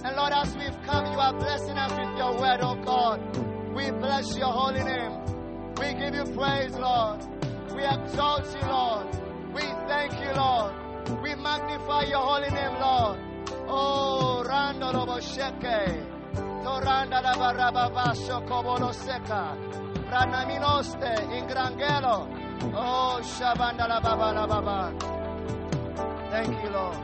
And 0.03 0.15
Lord, 0.15 0.33
as 0.33 0.55
we've 0.55 0.81
come, 0.85 1.11
you 1.11 1.19
are 1.19 1.33
blessing 1.33 1.77
us 1.77 1.91
with 1.91 2.17
your 2.17 2.37
word, 2.39 2.59
oh 2.61 2.75
God. 2.75 3.73
We 3.75 3.91
bless 3.91 4.37
your 4.37 4.51
holy 4.51 4.83
name. 4.83 5.11
We 5.77 5.93
give 5.93 6.15
you 6.15 6.23
praise, 6.35 6.75
Lord. 6.75 7.21
We 7.75 7.83
exalt 7.83 8.45
you, 8.55 8.67
Lord. 8.67 9.07
We 9.53 9.61
thank 9.87 10.13
you, 10.19 10.31
Lord. 10.33 10.73
We 11.21 11.35
magnify 11.35 12.03
your 12.03 12.19
holy 12.19 12.49
name, 12.49 12.79
Lord. 12.79 13.19
Oh, 13.67 14.43
Rando 14.47 14.93
Robo 14.93 15.17
Sheke. 15.19 16.14
Toranda 16.65 17.21
la 17.21 17.35
cobolo 18.41 18.91
seca. 18.91 19.55
In. 20.09 20.49
Oh, 22.73 23.21
Shabanda 23.21 23.87
la 23.87 23.99
baba 23.99 24.31
la 24.31 24.47
baba. 24.47 24.91
Thank 26.31 26.63
you, 26.63 26.69
Lord. 26.71 26.97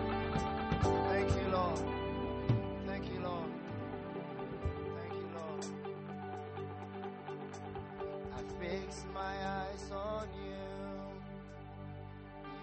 Thank 0.82 1.30
you, 1.38 1.48
Lord. 1.51 1.80
Thank 2.88 3.06
you, 3.06 3.20
Lord. 3.20 3.51
Thank 4.98 5.13
you, 5.13 5.30
Lord. 5.38 5.65
I 8.34 8.41
fix 8.60 9.06
my 9.13 9.36
eyes 9.60 9.91
on 9.94 10.27
you, 10.41 10.74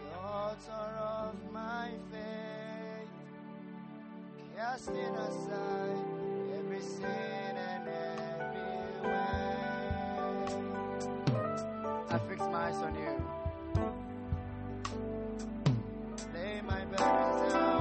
the 0.02 0.18
of 0.98 1.36
my 1.52 1.90
faith, 2.10 3.06
casting 4.56 5.14
aside 5.14 6.07
on 12.82 12.94
you. 12.94 13.82
Lay 16.34 16.60
my 16.62 16.84
burdens 16.84 17.52
down. 17.52 17.77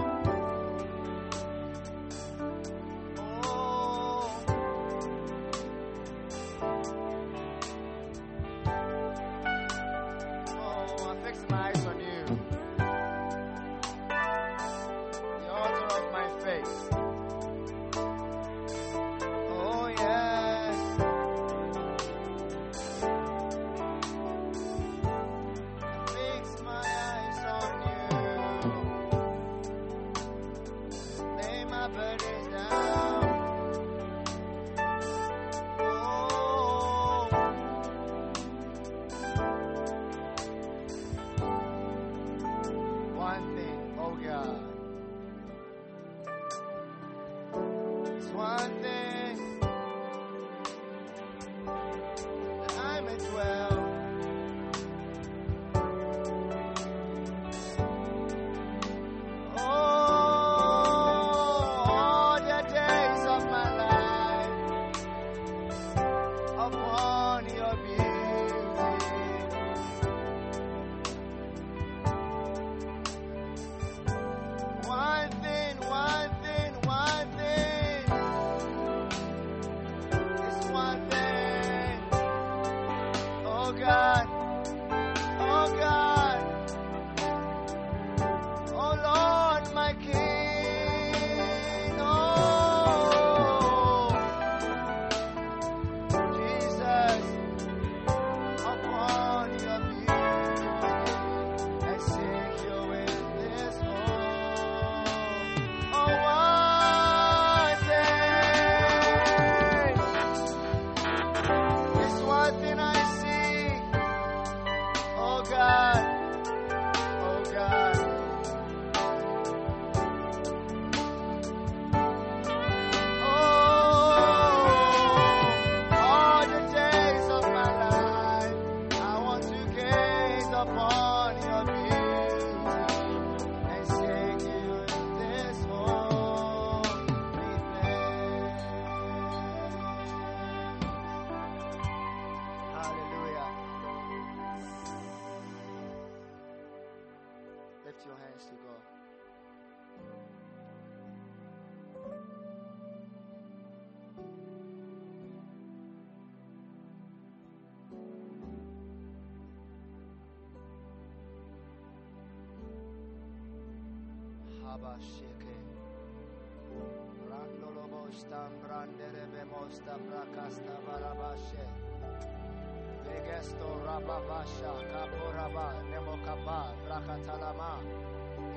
Kaporaba 175.58 175.74
nemokapa 175.90 176.60
brakatalama. 176.86 177.80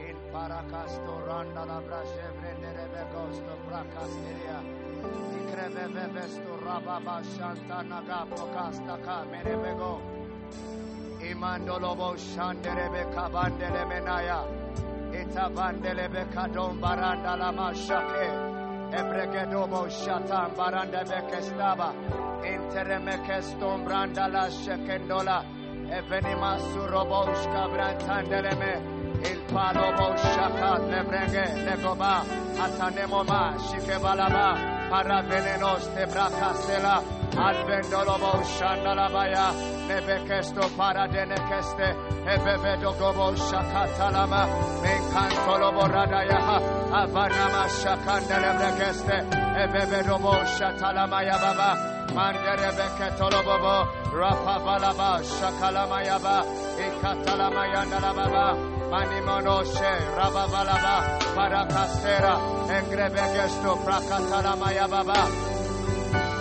In 0.09 0.17
parakasto 0.33 1.27
randa 1.27 1.65
la 1.65 1.81
brashe 1.81 2.27
vrendere 2.39 2.87
begosto 2.93 3.55
brakasteria. 3.67 4.61
Ikreve 5.39 6.13
vesto 6.13 6.59
rababashanta 6.65 7.89
naga 7.89 8.27
pokasta 8.31 8.97
ka 9.05 9.25
merebego. 9.31 10.01
Imandolobo 11.21 12.17
shanderebe 12.17 13.05
kabandele 13.15 13.85
menaya. 13.89 14.45
Itabandelebe 15.13 16.25
kadom 16.33 16.81
baranda 16.81 17.37
la 17.39 17.53
mashake. 17.53 18.29
Ebregedobo 18.93 19.89
shatan 19.89 20.51
baranda 20.57 21.05
bekestaba. 21.05 21.93
Interemekestom 22.45 23.85
branda 23.85 24.29
la 24.33 24.49
shekendola. 24.49 25.60
Efenima 25.91 26.57
kabrantan 26.57 27.53
kabrantandeleme. 27.53 28.75
Il 29.31 29.41
palobo 29.53 30.17
shakat 30.17 30.83
lebrenge 30.91 31.45
legoba. 31.67 32.25
Atanemo 32.65 33.25
ma 33.27 33.59
shike 33.59 33.99
balaba. 33.99 34.55
Para 34.91 35.23
Atanemoma 35.23 35.29
shikebalaba. 35.29 35.81
Paravenenos 35.81 35.85
tebrakasela. 35.95 36.97
Advendolobo 37.47 38.33
shandalabaya. 38.55 39.47
Nebekesto 39.89 40.65
paradenekeste. 40.77 41.89
Ebevedogobo 42.35 43.35
shakatalama. 43.37 44.43
Menkantolobo 44.83 45.85
radayaha. 45.95 46.59
Avanama 47.01 47.65
shakandelebrekeste. 47.81 49.17
Ebevedobo 49.63 50.35
shatalamaya 50.57 51.37
baba. 51.43 51.90
Manderebeke 52.15 53.17
Tolobobo, 53.17 53.87
Rapa 54.13 54.57
Balaba, 54.65 55.11
Shakalamayaba, 55.23 56.45
Ikatalamayandalababa, 56.87 58.47
Manimonoshe, 58.91 59.93
Rababalaba, 60.17 60.97
Parakastera, 61.35 62.35
Engrebegesto, 62.69 63.73
Prakatalamayababa, 63.85 65.21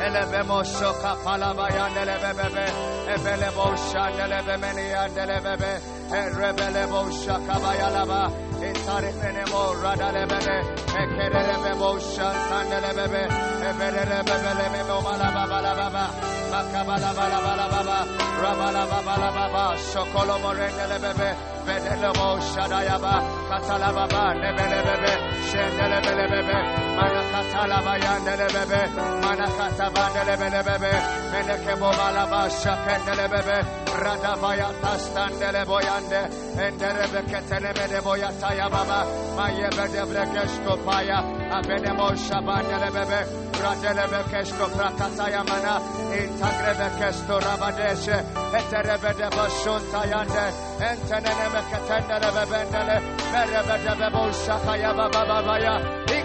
Elebemo 0.01 0.63
Shoka 0.63 1.15
Palabayan, 1.23 1.93
Elebebe, 1.93 2.65
Ebelebo 3.13 3.67
Shan, 3.91 4.13
Elebemeni, 4.13 4.85
and 4.93 5.15
Elebebe, 5.15 5.98
erebelebo 6.11 7.01
shakabayalaba, 7.21 8.21
itaremenemo 8.67 9.61
radalebebe, 9.81 10.57
ekerelebebo 11.01 11.89
shantandelebebe, 12.01 13.23
ebelebebelebemo 13.69 14.97
malababalababa, 15.05 16.05
makabalabalababa, 16.51 17.97
rabalababalababa, 18.41 19.63
shokolomorendelebebe, 19.89 21.29
vedelebo 21.65 22.27
shadayaba, 22.51 23.13
katalababa, 23.49 24.23
nebelebebe, 24.41 25.11
shendelebelebebe, 25.49 26.57
manakatalabayandelebebe, 26.97 28.81
manakatabandelebelebebe, 29.23 30.91
menekebo 31.31 31.89
malaba 31.99 32.41
shakendelebebe, 32.49 33.57
radabaya 34.03 34.69
yande 35.99 36.29
endere 36.65 37.05
beketene 37.13 37.71
bede 37.75 38.05
boyata 38.05 38.53
ya 38.53 38.71
baba. 38.71 39.07
Maye 39.35 39.69
bede 39.77 40.03
brekeş 40.09 40.51
kopaya 40.67 41.19
abene 41.51 41.91
moşa 41.91 42.47
bandele 42.47 42.89
bebe. 42.95 43.21
Radele 43.63 44.05
bekeş 44.11 44.49
koprakata 44.57 45.29
ya 45.29 45.43
mana. 45.43 45.81
İntagre 46.19 46.73
bekeş 46.79 47.15
torabadeşe 47.27 48.17
etere 48.59 48.97
bede 49.03 49.27
başun 49.37 49.91
tayande. 49.91 50.45
Entenene 50.89 51.47
beketenlere 51.55 52.29
bebendele 52.35 53.01
merre 53.33 53.61
bede 53.69 53.99
bebe 53.99 54.17
uşaka 54.29 54.77
ya 54.77 54.97
baba 54.97 55.29
babaya. 55.29 55.81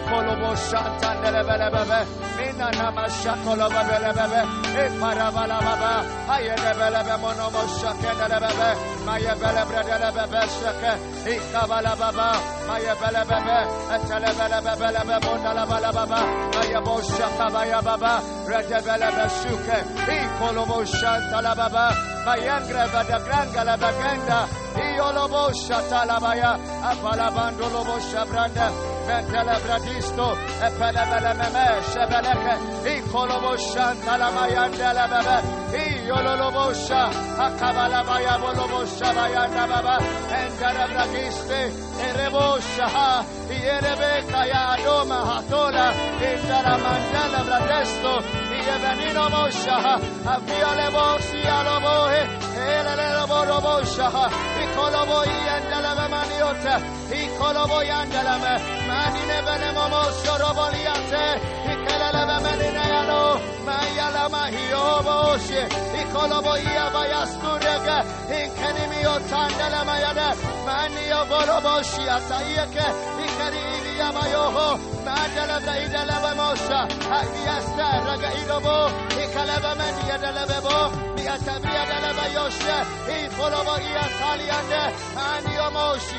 Kolobo 0.09 0.51
Shanta 0.69 1.11
Nelebelebebe, 1.21 2.01
Mina 2.37 2.69
Namasha 2.79 3.35
Kolobelebebe, 3.45 4.41
Eparabalababa, 4.85 5.93
Ayelebelebe 6.29 7.15
Monomo 7.23 7.63
Shakelebebe, 7.79 8.69
Mayabelebrelebebe 9.07 10.43
Shake, 10.55 10.93
Ikabalababa, 11.35 12.29
Mayabelebebe, 12.69 13.59
Etelebelebebe 13.95 15.17
Mondalabalababa, 15.25 16.21
Mayabo 16.55 16.97
Shakabayababa, 17.03 18.13
Redebelebe 18.49 19.27
Shuke, 19.41 19.79
Ikolobo 20.17 20.85
Shanta 20.87 21.41
Lababa, 21.43 22.14
mayangrebe 22.27 23.01
de 23.09 23.19
grangala 23.25 23.77
bagenda, 23.77 24.49
Iolobo 24.75 25.53
shatalabaya, 25.55 26.53
apalabandolobo 26.91 27.97
shabranda, 28.11 28.67
mentele 29.07 29.57
bradisto, 29.63 30.29
epelebele 30.67 31.33
meme, 31.39 31.67
shebeleke, 31.91 32.55
ikolobo 32.95 33.53
shantalamayandelebebe, 33.69 35.37
iololobo 36.07 36.67
sha, 36.87 37.03
akabalabaya 37.47 38.35
bolobo 38.43 38.81
shabayanda 38.97 39.65
baba, 39.71 39.97
endere 40.41 40.85
bradiste, 40.91 41.61
erebo 42.07 42.47
shaha, 42.75 43.25
ierebe 43.51 44.13
kaya 44.31 44.63
adoma 44.75 45.19
hatola, 45.29 45.87
indara 46.31 46.75
mandela 46.83 47.41
bradesto, 47.47 48.15
ye 48.67 48.77
benino 48.83 49.25
mo 49.35 49.43
shaha 49.61 49.95
avia 50.35 50.71
le 50.79 50.89
bo 50.95 51.07
si 51.27 51.41
ala 51.57 51.77
bo 51.85 51.95
he 52.13 52.23
ele 52.77 52.95
le 53.17 53.25
bo 53.31 53.39
ro 53.49 53.59
bo 53.65 53.75
shaha 53.95 54.25
ikolo 54.63 55.03
bo 55.11 55.19
i 55.37 55.39
andala 55.55 56.09
ma 56.13 56.24
بلیوت 56.35 56.83
ای 57.13 57.27
کلا 57.39 57.67
بای 57.67 57.91
اندلم 57.91 58.41
من 58.89 59.15
اینه 59.15 59.43
به 59.43 59.65
نماما 59.65 60.05
شرا 60.25 60.53
بالیت 60.53 61.13
ای 61.67 61.75
کلاله 61.87 62.27
به 62.27 62.39
من 62.43 62.61
اینه 62.61 62.87
یلو 62.89 63.39
من 63.67 63.89
یلا 63.97 64.29
مهی 64.29 64.73
آباش 64.73 65.51
ای 65.51 66.05
کلا 66.15 66.41
بای 66.41 66.63
یا 66.63 66.91
بای 66.91 67.13
از 67.13 67.41
دورگ 67.41 67.65
این 68.31 68.51
کنیمی 68.51 69.05
و 69.05 69.19
تندل 69.19 69.87
من 69.87 70.35
من 70.67 70.91
یا 71.09 71.25
بارا 71.25 71.61
باشی 71.61 72.09
از 72.09 72.33
ایک 72.33 72.77
ای 73.19 73.29
کری 73.39 73.59
ایگی 73.59 73.99
یا 73.99 74.13
بای 74.13 74.35
آخو 74.35 74.79
من 75.07 75.29
دل 75.37 75.67
به 75.67 75.73
ای 75.73 75.89
دل 75.89 76.35
ماشا 76.37 76.81
هایی 77.11 77.49
از 77.57 77.77
در 77.77 78.01
رگ 78.01 78.25
ای 78.25 78.45
رو 78.49 78.61
با 78.61 78.87
ای 78.87 79.27
کلا 79.35 79.57
به 79.57 79.75
من 79.75 80.09
یا 80.09 80.17
دل 80.17 80.47
به 80.47 80.61
با 80.61 80.91
بیا 81.17 81.37
تبریه 81.37 81.85
دل 81.85 82.13
به 82.13 82.33
یاشه 82.33 82.79
ای 83.09 83.29
کلا 83.29 83.65
بای 83.65 83.95
از 83.95 84.13
حالی 84.23 84.51
من 85.17 85.53
یا 85.53 85.71
ماشی 85.71 86.19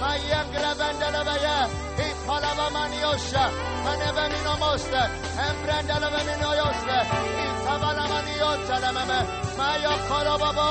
Majem 0.00 0.46
grabendele 0.52 1.22
veje, 1.28 1.56
i 2.04 2.08
palava 2.26 2.66
maniosa, 2.74 3.44
maneve 3.84 4.24
minomoste, 4.32 5.02
embrendele 5.46 6.08
ve 6.14 6.20
minoyoste, 6.28 6.98
i 7.42 7.46
savala 7.64 8.04
maniotele 8.12 8.90
meme, 8.96 9.18
mayo 9.58 9.92
korobabo, 10.08 10.68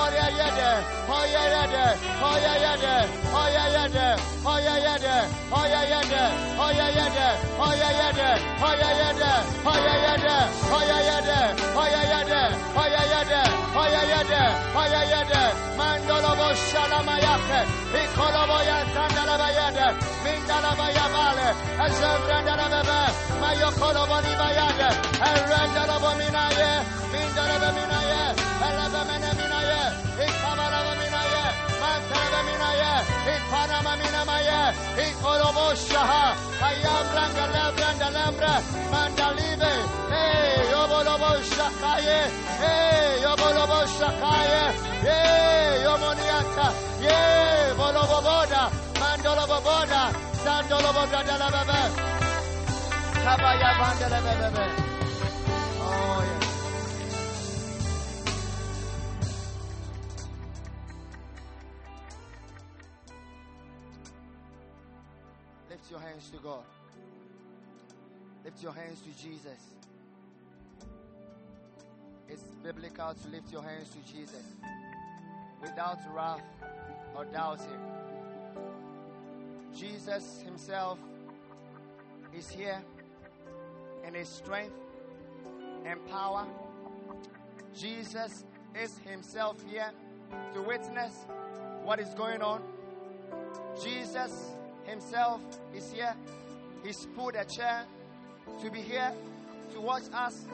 oraya 0.00 0.28
yede, 0.38 0.70
hoya 1.08 1.44
yede, 1.54 1.84
hoya 2.22 2.54
yede, 2.64 2.94
hoya 3.34 3.64
yede, 3.76 4.06
hoya 4.44 4.74
yede, 4.86 5.16
hoya 5.52 5.80
yede, 5.90 6.26
hoya 6.58 6.88
yede, 6.96 7.26
hoya 7.58 7.78
yede, 7.86 8.18
hoya 8.64 8.90
yede, 9.00 9.30
hoya 9.64 9.90
yede, 9.92 9.92
hoya 9.92 9.96
yede, 10.06 10.36
hoya 10.72 10.98
yede, 11.08 11.38
hoya 11.76 12.02
yede, 12.12 12.40
Hayayede, 13.74 14.42
hayayede, 14.76 15.42
mandolobo 15.78 16.48
shalamayake, 16.68 17.60
ikolobo 18.02 18.58
yatandalabayede, 18.70 19.86
mindalabayabale, 20.24 21.48
azavrandarabebe, 21.84 22.98
mayokolobo 23.40 24.16
nibayade, 24.24 24.88
errandalobo 25.30 26.10
minaye, 26.20 26.70
mindalabe 27.12 27.68
minaye, 27.78 28.22
elebe 28.66 29.00
mene 29.08 29.30
minaye, 29.38 29.53
Paraminaya, 32.34 32.92
in 33.30 33.42
Paramaminamaya, 33.50 34.60
in 34.98 35.14
Koroboshaha, 35.22 36.34
Ayam 36.58 37.06
Ranga 37.14 37.46
Lambra 37.54 37.88
and 37.94 38.14
Lambra, 38.16 38.54
Mandalive, 38.90 39.74
hey, 40.10 40.66
Yobolobo 40.72 41.30
Shakaye, 41.54 42.20
hey, 42.58 43.22
Yobolobo 43.22 43.78
Shakaye, 43.96 44.62
hey, 45.06 45.84
Yomoniata, 45.84 46.66
yeah, 47.02 47.72
Boloboboda, 47.78 48.62
Mandoloboboda, 48.98 50.02
Sandoloboda, 50.42 51.20
Kabaya 53.24 53.70
Vandalabebe. 53.78 54.83
Hands 66.14 66.30
to 66.30 66.38
God. 66.38 66.62
Lift 68.44 68.62
your 68.62 68.72
hands 68.72 69.00
to 69.00 69.08
Jesus. 69.20 69.58
It's 72.28 72.42
biblical 72.62 73.14
to 73.14 73.28
lift 73.30 73.50
your 73.50 73.62
hands 73.62 73.88
to 73.90 74.12
Jesus 74.12 74.44
without 75.60 75.98
wrath 76.14 76.40
or 77.16 77.24
doubting. 77.24 77.80
Jesus 79.76 80.40
Himself 80.42 81.00
is 82.32 82.48
here 82.48 82.80
in 84.06 84.14
His 84.14 84.28
strength 84.28 84.76
and 85.84 86.06
power. 86.06 86.46
Jesus 87.76 88.44
is 88.80 88.98
Himself 88.98 89.56
here 89.68 89.90
to 90.54 90.62
witness 90.62 91.26
what 91.82 91.98
is 91.98 92.14
going 92.14 92.40
on. 92.40 92.62
Jesus 93.82 94.54
Himself 94.86 95.40
is 95.74 95.92
here. 95.92 96.14
He's 96.84 97.06
put 97.16 97.34
a 97.36 97.44
chair 97.44 97.84
to 98.62 98.70
be 98.70 98.80
here, 98.80 99.12
to 99.72 99.80
watch 99.80 100.02
us, 100.12 100.44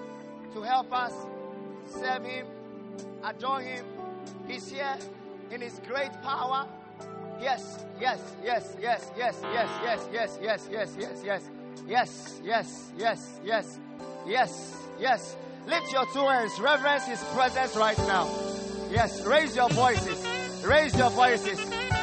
to 0.54 0.62
help 0.62 0.92
us, 0.92 1.12
serve 1.86 2.24
Him, 2.24 2.46
adore 3.24 3.60
Him. 3.60 3.84
He's 4.46 4.70
here 4.70 4.96
in 5.50 5.60
His 5.60 5.80
great 5.86 6.12
power. 6.22 6.66
Yes, 7.40 7.84
yes, 8.00 8.20
yes, 8.44 8.76
yes, 8.80 9.10
yes, 9.16 9.40
yes, 9.52 9.76
yes, 9.82 10.08
yes, 10.12 10.38
yes, 10.40 10.68
yes, 10.70 10.96
yes, 11.00 11.18
yes, 11.24 11.42
yes, 11.88 12.40
yes, 12.44 12.92
yes, 12.96 13.40
yes, 13.44 13.78
yes, 14.26 14.76
yes. 15.00 15.36
Lift 15.66 15.92
your 15.92 16.06
two 16.06 16.26
hands. 16.26 16.58
Reverence 16.60 17.06
His 17.06 17.22
presence 17.34 17.76
right 17.76 17.98
now. 17.98 18.28
Yes, 18.90 19.24
raise 19.24 19.56
your 19.56 19.68
voices. 19.70 20.26
Raise 20.64 20.96
your 20.96 21.10
voices. 21.10 21.58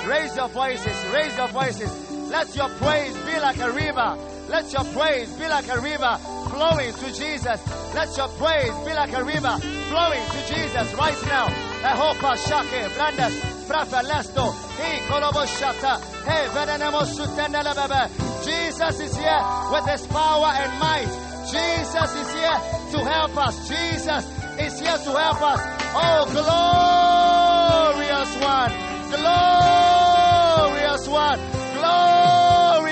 Raise 0.05 0.35
your 0.35 0.47
voices. 0.49 1.05
Raise 1.13 1.37
your 1.37 1.47
voices. 1.49 2.06
Let 2.29 2.55
your 2.55 2.69
praise 2.69 3.17
be 3.25 3.39
like 3.39 3.57
a 3.59 3.71
river. 3.71 4.17
Let 4.49 4.71
your 4.71 4.85
praise 4.95 5.29
be 5.33 5.47
like 5.47 5.67
a 5.67 5.79
river 5.81 6.17
flowing 6.49 6.93
to 6.93 7.11
Jesus. 7.13 7.59
Let 7.93 8.15
your 8.15 8.29
praise 8.39 8.71
be 8.85 8.93
like 8.93 9.11
a 9.13 9.23
river 9.23 9.57
flowing 9.89 10.23
to 10.23 10.39
Jesus 10.47 10.93
right 10.95 11.21
now. 11.25 11.49
Ehopa 11.83 12.37
shake, 12.37 12.89
brandas, 12.95 13.33
prafa 13.67 14.01
lesto, 14.03 14.53
he 14.79 14.99
koloboshata, 15.07 15.99
hey 16.23 16.47
venenemosutenelebebe. 16.55 18.09
Jesus 18.45 18.99
is 18.99 19.15
here 19.15 19.41
with 19.71 19.85
his 19.89 20.07
power 20.07 20.51
and 20.55 20.79
might. 20.79 21.09
Jesus 21.51 22.15
is 22.15 22.33
here 22.33 22.59
to 22.91 23.03
help 23.05 23.37
us. 23.37 23.67
Jesus 23.67 24.25
is 24.59 24.79
here 24.79 24.97
to 24.97 25.11
help 25.11 25.41
us. 25.41 25.59
Oh, 25.93 26.25
glorious 26.31 28.35
one, 28.41 28.71
glorious 29.11 31.07
one, 31.07 31.39
glorious 31.75 32.06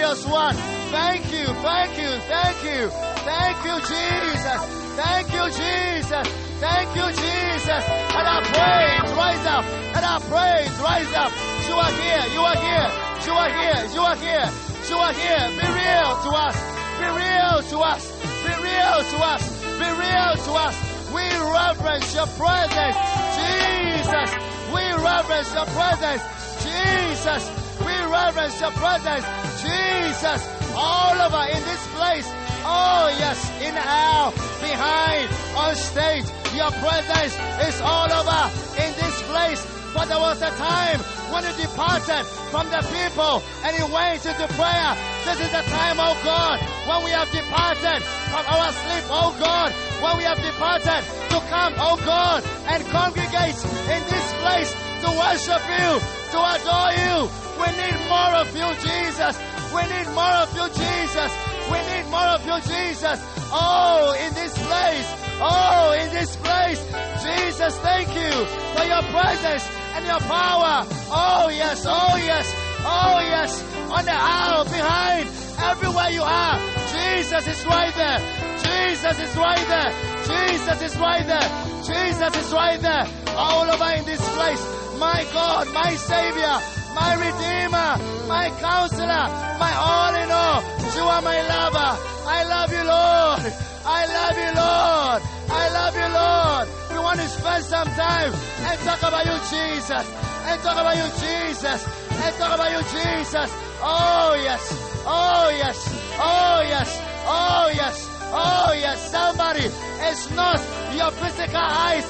one. 0.06 0.56
Thank 0.94 1.32
you, 1.34 1.46
thank 1.66 1.98
you, 1.98 2.12
thank 2.30 2.64
you, 2.64 2.90
thank 3.26 3.58
you, 3.66 3.76
Jesus. 3.82 4.62
Thank 4.96 5.34
you, 5.34 5.46
Jesus. 5.50 6.28
Thank 6.62 6.96
you, 6.96 7.08
Jesus. 7.10 7.84
And 8.14 8.28
our 8.28 8.42
praise 8.54 9.12
rise 9.18 9.46
up. 9.48 9.66
And 9.66 10.06
our 10.06 10.22
praise 10.22 10.72
rise 10.80 11.12
up. 11.14 11.32
You 11.68 11.74
are 11.74 11.92
here. 11.92 12.24
You 12.38 12.42
are 12.46 12.56
here. 12.56 12.88
You 13.26 13.34
are 13.34 13.50
here. 13.50 13.82
You 13.94 14.02
are 14.02 14.16
here. 14.16 14.48
You 14.90 14.96
are 14.96 15.14
here. 15.14 15.46
Be 15.58 15.68
real 15.74 16.12
to 16.22 16.32
us. 16.38 16.58
Be 17.02 17.08
real 17.10 17.58
to 17.72 17.78
us. 17.82 18.04
Be 18.46 18.54
real 18.62 19.00
to 19.10 19.18
us. 19.26 19.44
Be 19.82 19.90
real 19.90 20.34
to 20.46 20.52
us. 20.54 20.76
We 21.12 21.26
reverence 21.34 22.14
your 22.14 22.28
presence. 22.38 22.98
Jesus. 23.36 24.30
We 24.70 24.84
reverence 25.02 25.52
your 25.52 25.66
presence. 25.74 26.22
Jesus. 26.62 27.44
We 27.82 27.96
reverence 28.06 28.62
your 28.62 28.72
presence. 28.72 29.45
Jesus. 29.66 30.42
All 30.78 31.18
over 31.18 31.44
in 31.50 31.62
this 31.66 31.84
place. 31.98 32.28
Oh, 32.66 33.10
yes. 33.18 33.38
In 33.62 33.74
hell, 33.74 34.32
behind, 34.62 35.30
on 35.58 35.76
stage. 35.76 36.26
Your 36.54 36.72
presence 36.80 37.34
is 37.68 37.82
all 37.82 38.08
over 38.08 38.42
in 38.80 38.92
this 38.96 39.16
place. 39.30 39.62
But 39.96 40.10
there 40.12 40.20
was 40.20 40.42
a 40.42 40.52
time 40.60 41.00
when 41.32 41.44
you 41.48 41.54
departed 41.56 42.26
from 42.52 42.68
the 42.68 42.84
people 42.92 43.40
and 43.64 43.72
you 43.80 43.88
went 43.88 44.26
into 44.26 44.48
prayer. 44.60 44.92
This 45.24 45.40
is 45.40 45.52
the 45.56 45.64
time, 45.72 45.96
oh 46.00 46.16
God, 46.20 46.60
when 46.84 47.04
we 47.08 47.12
have 47.12 47.32
departed 47.32 48.04
from 48.28 48.44
our 48.44 48.72
sleep, 48.76 49.06
oh 49.08 49.32
God, 49.40 49.72
when 50.04 50.18
we 50.20 50.24
have 50.28 50.36
departed 50.44 51.00
to 51.32 51.38
come, 51.48 51.74
oh 51.80 51.96
God, 52.04 52.44
and 52.68 52.84
congregate 52.92 53.56
in 53.88 54.02
this 54.12 54.28
place 54.44 54.72
to 55.00 55.10
worship 55.16 55.64
you, 55.64 55.90
to 56.36 56.40
adore 56.44 56.92
you. 57.00 57.16
We 57.56 57.68
need 57.80 57.96
more 58.12 58.36
of 58.44 58.52
you, 58.52 58.68
Jesus. 58.84 59.40
We 59.76 59.84
need 59.92 60.08
more 60.16 60.36
of 60.44 60.50
you, 60.56 60.68
Jesus. 60.72 61.32
We 61.70 61.78
need 61.92 62.06
more 62.10 62.30
of 62.36 62.42
you, 62.48 62.58
Jesus. 62.64 63.20
Oh, 63.52 64.16
in 64.24 64.34
this 64.34 64.54
place. 64.56 65.08
Oh, 65.42 65.92
in 66.00 66.10
this 66.16 66.36
place. 66.38 66.80
Jesus, 67.22 67.78
thank 67.80 68.08
you 68.10 68.34
for 68.72 68.86
your 68.88 69.04
presence 69.12 69.68
and 69.96 70.06
your 70.06 70.20
power. 70.20 70.88
Oh, 71.12 71.50
yes. 71.50 71.86
Oh, 71.88 72.16
yes. 72.16 72.48
Oh, 72.88 73.20
yes. 73.20 73.64
On 73.92 74.06
the 74.06 74.16
aisle, 74.16 74.64
behind, 74.66 75.28
everywhere 75.60 76.10
you 76.10 76.24
are. 76.24 76.58
Jesus 76.96 77.48
is 77.48 77.66
right 77.66 77.94
there. 77.96 78.20
Jesus 78.64 79.20
is 79.20 79.36
right 79.36 79.68
there. 79.68 79.92
Jesus 80.24 80.82
is 80.82 80.98
right 80.98 81.26
there. 81.28 81.50
Jesus 81.84 82.36
is 82.38 82.54
right 82.54 82.80
there. 82.80 83.06
All 83.36 83.70
over 83.70 83.92
in 83.98 84.06
this 84.06 84.24
place. 84.36 84.64
My 84.98 85.26
God, 85.34 85.68
my 85.74 85.96
Savior, 85.96 86.60
my 86.96 87.14
Redeemer, 87.20 87.92
my 88.28 88.50
Counselor, 88.60 89.26
my 89.60 89.74
all 89.76 90.16
in 90.16 90.32
all. 90.32 90.60
You 90.96 91.04
are 91.04 91.22
my 91.22 91.40
lover. 91.54 91.92
I 92.26 92.40
love 92.48 92.72
you, 92.72 92.84
Lord. 92.88 93.54
I 93.86 94.02
love 94.18 94.36
you, 94.44 94.52
Lord. 94.64 95.22
I 95.52 95.66
love 95.78 95.94
you, 96.02 96.10
Lord. 96.10 96.66
We 96.92 96.98
want 97.04 97.20
to 97.20 97.28
spend 97.28 97.64
some 97.66 97.88
time 98.00 98.34
and 98.34 98.80
talk 98.88 99.00
about 99.04 99.26
you, 99.26 99.38
Jesus. 99.52 100.06
And 100.48 100.62
talk 100.62 100.78
about 100.80 100.96
you, 100.96 101.08
Jesus. 101.20 101.80
And 102.24 102.36
talk 102.40 102.56
about 102.56 102.72
you, 102.72 102.82
Jesus. 102.96 103.50
Oh, 103.84 104.40
yes. 104.42 104.64
Oh, 105.06 105.50
yes. 105.56 105.78
Oh, 106.18 106.64
yes. 106.66 106.90
Oh, 107.28 107.72
yes. 107.76 108.10
Oh, 108.32 108.74
yes. 108.74 109.12
Somebody, 109.12 109.66
it's 110.08 110.32
not 110.32 110.58
your 110.96 111.12
physical 111.12 111.58
eyes. 111.58 112.06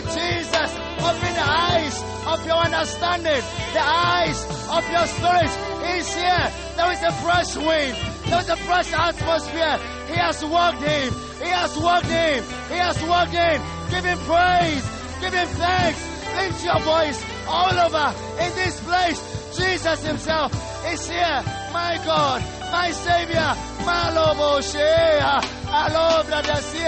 Let 0.00 0.16
Jesus 0.16 0.72
open 1.04 1.34
the 1.34 1.44
eyes 1.44 2.02
of 2.26 2.46
your 2.46 2.56
understanding, 2.56 3.42
the 3.74 3.84
eyes 3.84 4.40
of 4.70 4.88
your 4.88 5.06
spirit. 5.06 5.52
He's 5.84 6.14
here. 6.14 6.48
There 6.76 6.92
is 6.92 7.02
a 7.02 7.12
fresh 7.20 7.56
wind. 7.56 7.96
There 8.24 8.40
is 8.40 8.48
a 8.48 8.56
fresh 8.56 8.92
atmosphere. 8.92 9.76
He 10.08 10.16
has 10.16 10.42
walked 10.42 10.82
in. 10.82 11.12
He 11.42 11.50
has 11.52 11.76
walked 11.76 12.06
in. 12.06 12.42
He 12.72 12.78
has 12.80 13.02
walked 13.02 13.34
in. 13.34 13.60
Give 13.90 14.04
him 14.04 14.18
praise. 14.24 14.84
Give 15.20 15.34
him 15.34 15.48
thanks. 15.60 16.00
Lift 16.34 16.64
your 16.64 16.80
voice 16.80 17.22
all 17.46 17.76
over 17.78 18.14
in 18.40 18.54
this 18.54 18.80
place. 18.80 19.20
Jesus 19.58 20.02
himself 20.02 20.50
is 20.90 21.10
here. 21.10 21.42
My 21.74 22.00
God, 22.06 22.40
my 22.72 22.90
Savior. 22.90 23.52
Malobo 23.84 24.62
Shea. 24.62 25.20
Alobra 25.68 26.40
de 26.40 26.56
Sie. 26.62 26.78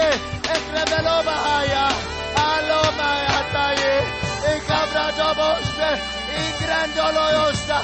Ekrebeloba. 0.49 2.12
Aloma 2.35 3.11
ataye, 3.39 3.93
ikabra 4.55 5.07
doboste, 5.17 5.89
ingrandolo 6.41 7.25
yosta, 7.37 7.79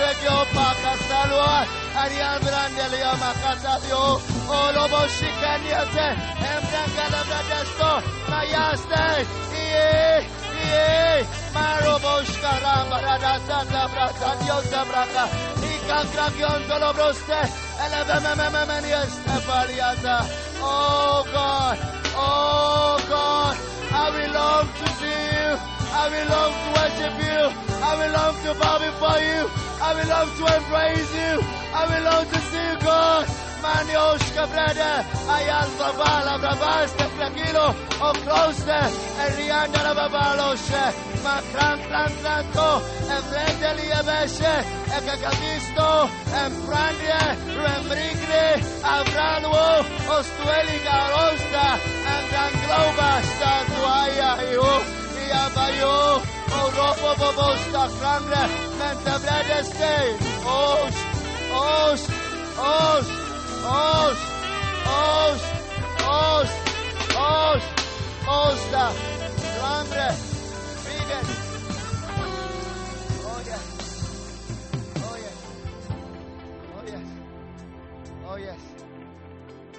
regio 0.00 0.38
paca 0.54 0.94
salva, 1.08 1.66
arian 2.02 2.38
brandelia 2.44 3.12
macatadio, 3.22 4.02
olobo 4.60 5.02
shikaniate, 5.16 6.08
embrangada 6.52 7.40
desto, 7.50 7.90
mayaste, 8.30 9.04
y 9.52 10.18
Maroboshka 11.54 12.52
Ramba 12.62 13.00
Radasa 13.00 13.58
Oh 15.88 15.94
Consacración 15.94 16.66
solo 16.68 16.92
para 16.92 17.10
usted. 17.10 17.48
Oh 20.60 21.24
God, 21.32 21.78
oh 22.14 22.98
God, 23.08 23.56
I 23.90 24.10
belong 24.10 24.68
to 24.68 25.06
you. 25.06 25.77
I 25.92 26.04
will 26.12 26.28
love 26.28 26.54
to 26.62 26.68
worship 26.78 27.14
you. 27.28 27.40
I 27.82 27.92
will 27.98 28.12
love 28.12 28.36
to 28.44 28.50
bow 28.60 28.76
before 28.78 29.20
you. 29.20 29.40
I 29.80 29.90
will 29.94 30.08
love 30.08 30.30
to 30.38 30.44
embrace 30.58 31.12
you. 31.14 31.34
I 31.74 31.82
will 31.88 32.04
love 32.04 32.26
to 32.32 32.40
see 32.50 32.64
you, 32.68 32.78
God. 32.80 33.26
Manioshka 33.62 34.46
brother, 34.52 34.96
Ayal 35.34 35.68
Babala 35.78 36.38
Brabaste 36.38 37.04
Flagilo, 37.14 37.74
O 38.00 38.12
Closte, 38.22 38.80
Erianda 39.18 39.82
la 39.82 39.92
Babaloshe, 39.98 40.84
Macran 41.26 41.78
Plantanto, 41.88 42.70
and 43.10 43.24
Vleteli 43.28 43.88
Abeshe, 43.98 44.54
Ekagadisto, 44.96 46.08
and 46.38 46.54
Prandie, 46.64 47.34
Rembrigre, 47.58 48.46
Avranwo, 48.94 49.82
Ostueli 50.14 50.78
Garosta, 50.86 51.66
and 52.12 52.26
Gangloba, 52.32 53.10
Statuaya, 53.34 54.52
you. 54.52 55.07
Ayabayo, 55.28 56.22
Oropo 56.56 57.10
Bobosta 57.20 57.88
Frangra, 58.00 58.48
Mentabredeste, 58.78 60.16
Os, 60.40 60.96
Os, 61.52 62.00
Os, 62.56 63.06
Os, 63.68 64.18
Os, 64.88 65.40
Os, 66.08 66.50
Os, 67.12 67.62
Osta, 68.26 68.84
Frangra, 69.58 70.08
Vegan. 70.84 71.24
Oh 73.28 73.40
yes. 73.44 73.64
Oh 74.96 75.16
yes. 75.16 75.36
Oh 76.64 76.84
yes. 76.86 77.06
Oh 78.26 78.36
yes. 78.38 78.60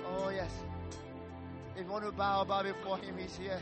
Oh 0.05 0.29
yes. 0.29 0.53
If 1.75 1.85
you 1.85 1.91
want 1.91 2.05
to 2.05 2.11
bow, 2.11 2.43
bow 2.45 2.61
before 2.61 2.97
him, 2.97 3.17
he's 3.17 3.35
here. 3.35 3.59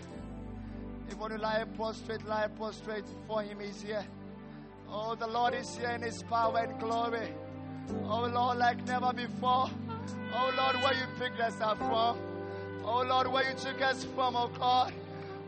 If 1.07 1.13
you 1.13 1.19
want 1.19 1.33
to 1.33 1.39
lie 1.39 1.63
prostrate, 1.77 2.25
lie 2.27 2.47
prostrate 2.57 3.05
before 3.05 3.41
Him, 3.41 3.59
He's 3.61 3.81
here. 3.81 4.05
Oh, 4.89 5.15
the 5.15 5.27
Lord 5.27 5.53
is 5.53 5.77
here 5.77 5.91
in 5.91 6.01
His 6.01 6.21
power 6.23 6.59
and 6.59 6.77
glory. 6.79 7.33
Oh, 8.03 8.25
Lord, 8.25 8.57
like 8.57 8.85
never 8.85 9.13
before. 9.13 9.69
Oh, 10.33 10.53
Lord, 10.57 10.75
where 10.83 10.93
you 10.93 11.05
picked 11.17 11.39
us 11.39 11.59
up 11.61 11.77
from. 11.77 12.19
Oh, 12.83 13.03
Lord, 13.07 13.27
where 13.31 13.49
you 13.49 13.55
took 13.57 13.81
us 13.81 14.03
from, 14.03 14.35
oh 14.35 14.49
God. 14.59 14.93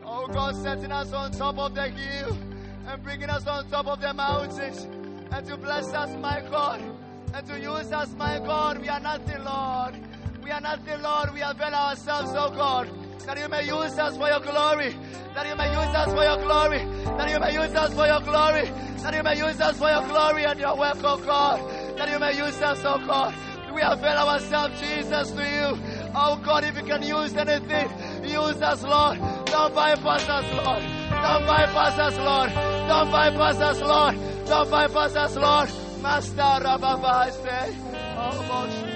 Oh, 0.06 0.28
God, 0.28 0.56
setting 0.56 0.92
us 0.94 1.12
on 1.12 1.32
top 1.32 1.58
of 1.58 1.76
the 1.76 1.90
hill 1.90 2.38
and 2.88 3.04
bringing 3.04 3.30
us 3.30 3.46
on 3.46 3.70
top 3.70 3.88
of 3.88 4.00
the 4.00 4.14
mountains 4.14 4.88
and 5.32 5.46
to 5.46 5.58
bless 5.58 5.94
us, 5.94 6.10
my 6.18 6.42
God, 6.50 6.82
and 7.34 7.48
to 7.48 7.60
use 7.60 7.92
us, 7.92 8.14
my 8.18 8.40
God. 8.40 8.80
We 8.80 8.88
are 8.88 9.00
nothing, 9.00 9.44
Lord. 9.44 9.96
We 10.42 10.52
are 10.52 10.62
nothing, 10.62 11.02
Lord. 11.02 11.34
We 11.34 11.42
avail 11.42 11.74
ourselves, 11.76 12.32
oh 12.34 12.50
God, 12.50 12.90
that 13.26 13.38
you 13.38 13.48
may 13.50 13.64
use 13.66 13.98
us 13.98 14.18
for 14.18 14.28
your 14.28 14.40
glory. 14.40 14.96
That 15.36 15.48
you 15.48 15.56
may 15.56 15.70
use 15.70 15.96
us 15.96 16.14
for 16.14 16.24
your 16.24 16.38
glory. 16.38 16.80
That 17.18 17.30
you 17.30 17.40
may 17.40 17.54
use 17.54 17.76
us 17.76 17.94
for 17.94 18.08
your 18.08 18.22
glory. 18.22 18.70
That 19.04 19.14
you 19.16 19.24
may 19.24 19.38
use 19.38 19.60
us 19.62 19.78
for 19.78 19.90
your 19.90 20.08
glory 20.08 20.46
and 20.46 20.60
your 20.60 20.78
work, 20.78 20.98
oh 21.04 21.18
God. 21.18 21.98
That 21.98 22.10
you 22.10 22.20
may 22.20 22.38
use 22.38 22.62
us, 22.62 22.82
oh 22.84 22.98
God. 23.06 23.34
We 23.74 23.82
avail 23.82 24.18
ourselves, 24.18 24.80
Jesus, 24.82 25.32
to 25.32 25.44
you. 25.44 26.12
Oh 26.16 26.42
God, 26.44 26.64
if 26.64 26.76
you 26.76 26.84
can 26.84 27.04
use 27.04 27.36
anything, 27.36 27.90
use 28.24 28.62
us, 28.62 28.84
Lord. 28.84 29.20
Don't 29.50 29.74
bypass 29.76 30.28
us, 30.28 30.52
Lord. 30.52 30.84
Don't 31.10 31.46
bypass 31.46 32.00
us, 32.00 32.18
Lord. 32.18 32.50
Don't 32.90 33.12
bypass 33.12 33.58
us, 33.60 33.82
Lord. 33.82 34.46
Don't 34.46 34.72
bypass 34.72 35.16
us, 35.16 35.36
Lord. 35.36 35.70
Master 36.02 36.66
Rababa, 36.66 37.06
I 37.06 37.30
say, 37.30 37.76
oh, 38.18 38.89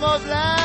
hands 0.00 0.24
and 0.24 0.61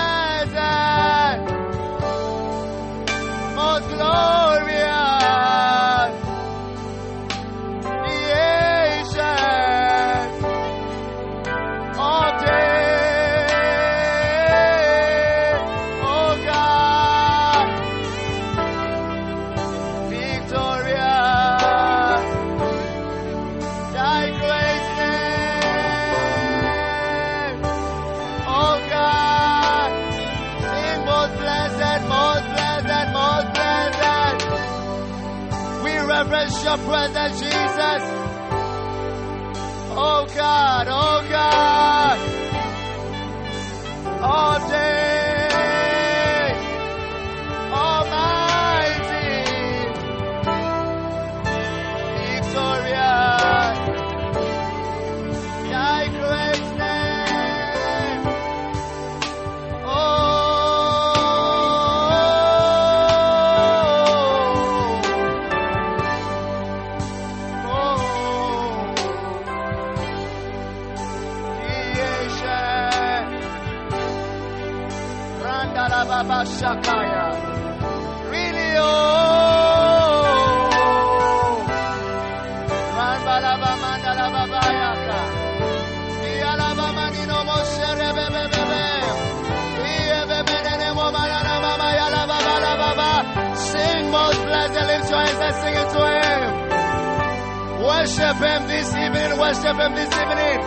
Worship 98.08 98.38
him 98.38 98.68
this 98.70 98.88
evening, 98.96 99.38
worship 99.38 99.76
him 99.84 99.94
this 99.94 100.08
evening. 100.16 100.60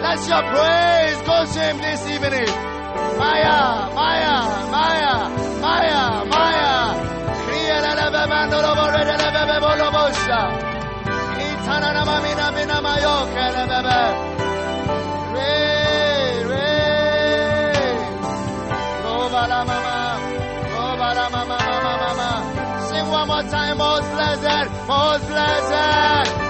Let 0.00 0.20
your 0.24 0.42
praise 0.48 1.20
go 1.28 1.44
to 1.44 1.60
him 1.60 1.76
this 1.84 2.00
evening. 2.08 2.48
Maya, 3.20 3.92
Maya, 3.92 4.36
Maya, 4.72 5.14
Maya, 5.60 6.24
Maya. 6.24 6.72
Re, 15.36 16.40
re. 16.48 16.72
Go 19.04 19.28
ba 19.28 19.42
la 19.52 19.60
mama, 19.68 19.96
go 20.72 20.86
ba 21.00 21.08
la 21.18 21.28
mama, 21.28 21.58
mama, 21.68 21.92
mama. 22.00 22.30
Sing 22.88 23.06
one 23.12 23.28
more 23.28 23.42
time, 23.42 23.76
most 23.76 24.10
blessed, 24.10 24.70
most 24.88 25.26
blessed. 25.26 26.45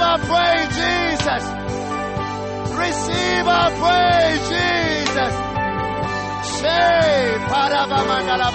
Receive 0.00 0.08
our 0.08 0.18
praise, 0.18 0.68
Jesus. 0.80 1.44
Receive 2.74 3.46
our 3.46 3.70
praise, 3.80 4.48
Jesus. 4.48 5.34
Say, 6.56 7.36
parava 7.50 7.98
mandala 8.08 8.50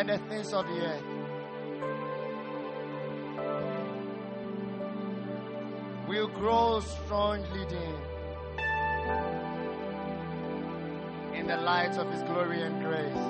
and 0.00 0.08
the 0.08 0.16
things 0.30 0.50
of 0.54 0.66
the 0.66 0.80
earth. 0.80 1.04
Will 6.08 6.28
grow 6.28 6.80
strongly 6.80 7.66
dim 7.66 8.00
in 11.34 11.46
the 11.46 11.58
light 11.58 11.98
of 11.98 12.10
His 12.10 12.22
glory 12.22 12.62
and 12.62 12.82
grace. 12.82 13.24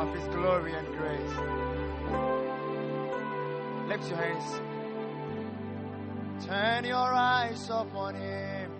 Of 0.00 0.14
His 0.14 0.26
glory 0.34 0.72
and 0.72 0.88
grace. 0.96 1.34
Lift 3.88 4.08
your 4.08 4.20
hands. 4.24 4.60
Turn 6.46 6.84
your 6.86 7.12
eyes 7.12 7.68
upon 7.68 8.14
Him. 8.14 8.70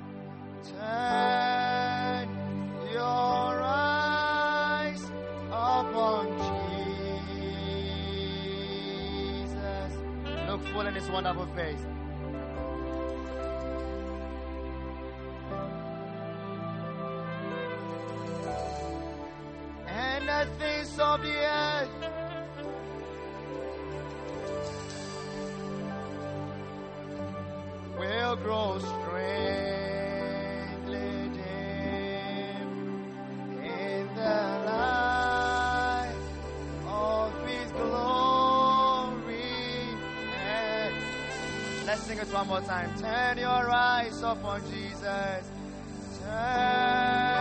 Turn 0.71 2.29
your 2.91 3.63
eyes 3.63 3.92
upon 5.83 6.27
Jesus. 8.93 9.93
Look 10.49 10.63
full 10.73 10.87
in 10.87 10.95
His 10.95 11.09
wonderful 11.11 11.47
face. 11.57 11.85
And 19.87 20.29
the 20.29 20.47
things 20.59 20.99
of 20.99 21.23
the 21.23 21.37
earth 21.37 21.91
will 27.99 28.37
grow 28.37 28.79
strangely 28.79 29.72
it 42.23 42.33
one 42.33 42.47
more 42.47 42.61
time. 42.61 42.89
Turn 43.01 43.39
your 43.39 43.71
eyes 43.71 44.23
upon 44.23 44.61
Jesus. 44.71 45.51
Turn 46.21 47.32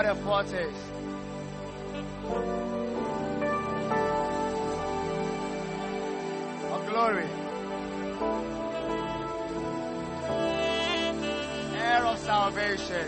what 0.00 0.08
a 0.08 0.14
foretaste! 0.14 0.76
Of 6.72 6.86
glory, 6.88 7.28
heir 11.76 12.06
of 12.06 12.18
salvation. 12.18 13.06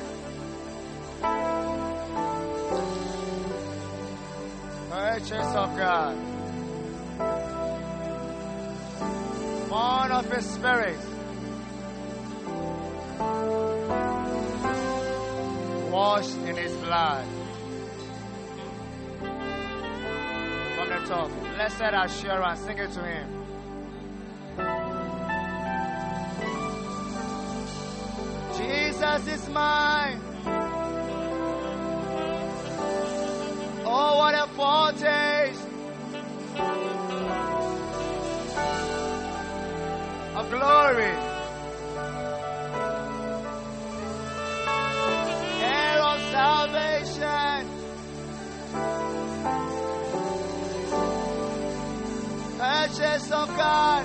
Purchase 4.90 5.54
of 5.54 5.74
God. 5.78 6.18
Born 9.70 10.12
of 10.12 10.30
His 10.30 10.44
Spirit. 10.44 11.11
Washed 16.12 16.36
in 16.46 16.56
His 16.56 16.76
blood. 16.76 17.24
From 20.74 20.88
the 20.90 21.00
top. 21.08 21.30
Blessed 21.54 21.94
assurance. 22.04 22.60
Sing 22.60 22.76
it 22.76 22.92
to 22.92 23.02
Him. 23.02 23.28
Jesus 28.58 29.26
is 29.26 29.48
mine. 29.48 30.20
Oh, 33.86 34.18
what 34.18 34.34
a 34.34 34.46
foretaste 34.48 35.66
of 40.36 40.50
glory. 40.50 41.21
God. 53.62 54.04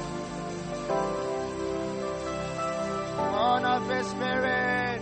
Born 3.34 3.64
of 3.66 3.82
His 3.90 4.08
Spirit. 4.14 5.02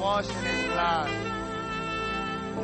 Washed 0.00 0.30
in 0.38 0.44
His 0.50 0.62
blood. 0.72 1.10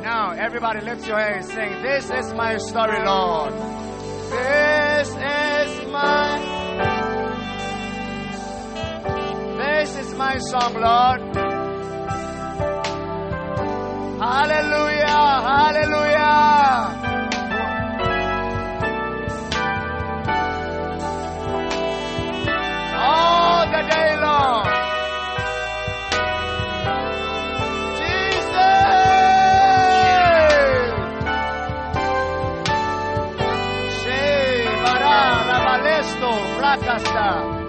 Now, 0.03 0.31
everybody 0.31 0.79
lift 0.89 1.07
your 1.07 1.19
hands 1.19 1.49
and 1.49 1.55
sing, 1.55 1.71
This 1.81 2.05
is 2.19 2.33
my 2.33 2.57
story, 2.57 2.99
Lord. 3.05 3.53
This 4.35 5.09
is 5.09 5.71
my. 5.95 6.23
This 9.61 9.89
is 10.03 10.13
my 10.15 10.37
song, 10.51 10.73
Lord. 10.87 11.19
Hallelujah, 14.19 15.31
hallelujah. 15.51 16.86
Rakasta 36.81 37.65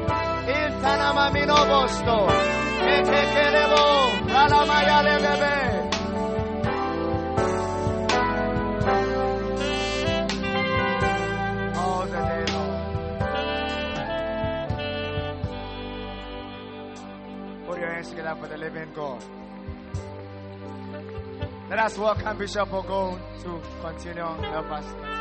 Il 0.47 0.81
Tanamamino 0.81 1.55
Bosto 1.67 2.29
Ekekelebo 2.81 3.85
Ralamaya 4.27 5.03
Lelebe 5.03 5.57
All 11.77 12.07
the 12.07 12.21
day 12.29 12.45
long. 12.53 12.75
Put 17.67 17.79
your 17.79 17.93
hands 17.93 18.09
together 18.11 18.37
for 18.41 18.49
the 18.49 18.57
living 18.57 18.91
God. 18.95 19.25
Let 21.71 21.79
us 21.81 21.99
welcome 21.99 22.39
Bishop 22.39 22.71
Ogoe 22.71 23.19
to 23.43 23.61
continue 23.83 24.23
help 24.23 24.71
us. 24.71 25.18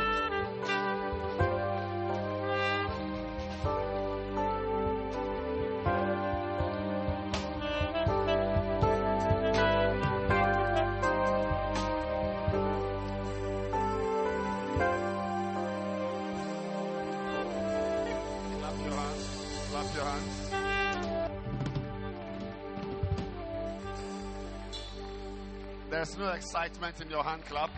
Excitement 26.48 26.98
in 27.02 27.10
your 27.10 27.22
hand 27.22 27.44
clap. 27.44 27.68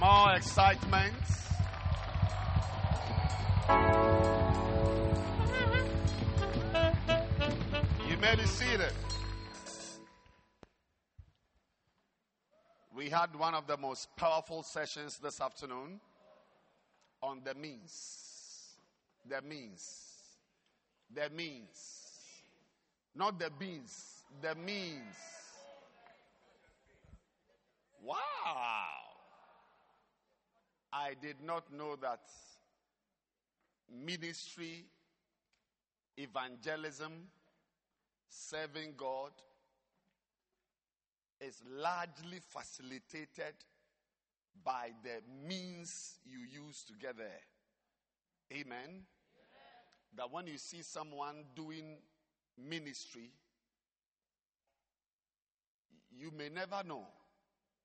More 0.00 0.34
excitement. 0.34 1.14
You 8.08 8.16
may 8.16 8.34
be 8.34 8.46
seated. 8.46 8.92
We 12.96 13.08
had 13.08 13.36
one 13.36 13.54
of 13.54 13.68
the 13.68 13.76
most 13.76 14.08
powerful 14.16 14.64
sessions 14.64 15.18
this 15.22 15.40
afternoon 15.40 16.00
on 17.22 17.42
the 17.44 17.54
means. 17.54 18.74
The 19.28 19.40
means. 19.42 20.02
The 21.14 21.30
means. 21.30 22.05
Not 23.16 23.38
the 23.38 23.50
beans, 23.58 24.24
the 24.42 24.54
means. 24.54 25.16
Wow. 28.02 28.14
I 30.92 31.14
did 31.20 31.36
not 31.42 31.72
know 31.72 31.96
that 32.02 32.20
ministry, 33.90 34.84
evangelism, 36.18 37.12
serving 38.28 38.92
God 38.98 39.30
is 41.40 41.62
largely 41.66 42.40
facilitated 42.46 43.54
by 44.62 44.90
the 45.02 45.22
means 45.48 46.18
you 46.26 46.40
use 46.40 46.84
together. 46.84 47.32
Amen. 48.52 49.04
That 50.14 50.30
when 50.30 50.46
you 50.46 50.58
see 50.58 50.82
someone 50.82 51.44
doing 51.54 51.96
ministry, 52.56 53.30
you 56.10 56.30
may 56.36 56.48
never 56.48 56.82
know, 56.86 57.06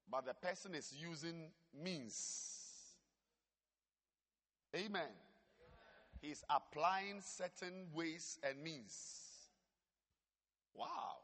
but 0.10 0.26
the 0.26 0.34
person 0.34 0.74
is 0.76 0.94
using 0.98 1.52
means. 1.84 2.50
Amen. 4.76 5.10
He's 6.22 6.44
applying 6.50 7.22
certain 7.22 7.88
ways 7.94 8.38
and 8.48 8.62
means. 8.64 9.22
Wow. 10.74 11.18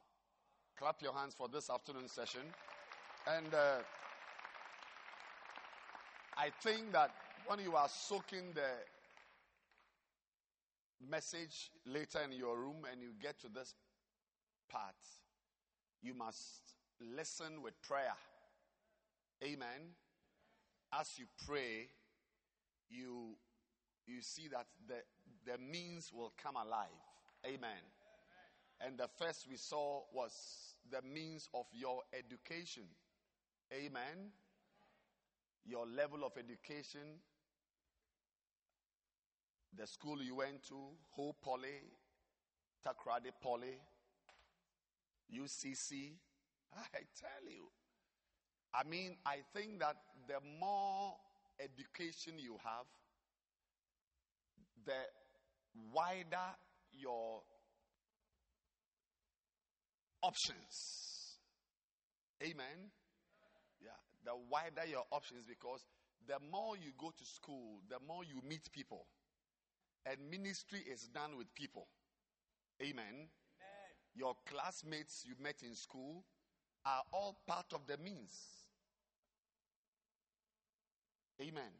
Clap 0.77 1.01
your 1.01 1.13
hands 1.13 1.33
for 1.35 1.47
this 1.47 1.69
afternoon 1.69 2.07
session. 2.07 2.41
And 3.27 3.53
uh, 3.53 3.77
I 6.37 6.49
think 6.61 6.91
that 6.93 7.11
when 7.45 7.59
you 7.59 7.75
are 7.75 7.87
soaking 7.87 8.53
the 8.53 8.69
message 11.01 11.71
later 11.85 12.19
in 12.23 12.31
your 12.31 12.57
room 12.57 12.85
and 12.91 13.01
you 13.01 13.09
get 13.21 13.39
to 13.41 13.49
this 13.49 13.75
part, 14.69 14.95
you 16.01 16.13
must 16.13 16.61
listen 16.99 17.61
with 17.61 17.79
prayer. 17.81 18.15
Amen. 19.43 19.95
As 20.93 21.17
you 21.17 21.25
pray, 21.45 21.89
you 22.89 23.35
you 24.05 24.21
see 24.21 24.47
that 24.47 24.65
the 24.87 25.03
the 25.45 25.57
means 25.57 26.11
will 26.13 26.33
come 26.41 26.55
alive. 26.55 26.87
Amen. 27.45 27.83
And 28.79 28.97
the 28.97 29.07
first 29.17 29.47
we 29.49 29.57
saw 29.57 30.01
was 30.13 30.75
the 30.89 31.01
means 31.01 31.49
of 31.53 31.65
your 31.73 32.01
education. 32.13 32.83
Amen. 33.73 34.31
Your 35.65 35.85
level 35.85 36.23
of 36.23 36.33
education, 36.37 37.19
the 39.77 39.85
school 39.85 40.21
you 40.21 40.35
went 40.35 40.63
to, 40.69 40.75
Ho 41.15 41.35
Poly, 41.41 41.81
Takoradi 42.85 43.31
Poly, 43.41 43.77
UCC. 45.33 46.13
I 46.73 46.99
tell 47.15 47.49
you. 47.49 47.69
I 48.73 48.83
mean, 48.87 49.15
I 49.25 49.37
think 49.53 49.79
that 49.79 49.95
the 50.27 50.39
more 50.59 51.15
education 51.59 52.33
you 52.37 52.57
have, 52.63 52.85
the 54.85 54.93
wider 55.93 56.55
your 56.93 57.41
options. 60.21 61.37
Amen. 62.41 62.91
Yeah, 63.81 63.97
the 64.25 64.33
wider 64.49 64.87
your 64.89 65.03
options 65.11 65.45
because 65.47 65.85
the 66.27 66.37
more 66.51 66.75
you 66.77 66.91
go 66.97 67.09
to 67.09 67.25
school, 67.25 67.81
the 67.89 67.97
more 68.05 68.23
you 68.23 68.41
meet 68.47 68.71
people. 68.71 69.05
And 70.09 70.17
ministry 70.31 70.79
is 70.89 71.07
done 71.07 71.37
with 71.37 71.53
people. 71.53 71.87
Amen. 72.81 73.27
Your 74.15 74.35
classmates 74.45 75.25
you 75.27 75.35
met 75.43 75.61
in 75.63 75.75
school 75.75 76.23
are 76.85 77.03
all 77.11 77.37
part 77.45 77.65
of 77.73 77.85
the 77.87 77.97
means. 77.97 78.31
Amen. 81.41 81.71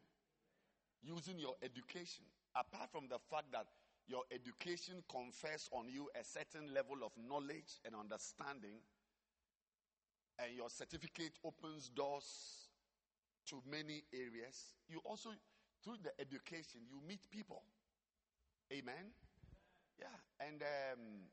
Using 1.02 1.40
your 1.40 1.56
education, 1.64 2.26
apart 2.54 2.92
from 2.92 3.08
the 3.08 3.18
fact 3.32 3.52
that 3.54 3.68
your 4.08 4.24
education 4.32 5.04
confers 5.10 5.70
on 5.72 5.88
you 5.90 6.10
a 6.20 6.24
certain 6.24 6.74
level 6.74 6.98
of 7.06 7.12
knowledge 7.18 7.80
and 7.86 7.96
understanding, 7.96 8.84
and 10.38 10.54
your 10.56 10.70
certificate 10.70 11.34
opens 11.44 11.90
doors 11.90 12.68
to 13.48 13.62
many 13.70 14.04
areas. 14.14 14.76
You 14.90 15.00
also, 15.06 15.30
through 15.84 15.98
the 16.04 16.12
education, 16.20 16.82
you 16.90 17.00
meet 17.08 17.22
people. 17.32 17.64
Amen. 18.72 19.14
Yeah, 20.00 20.08
and 20.40 20.62
um, 20.64 21.30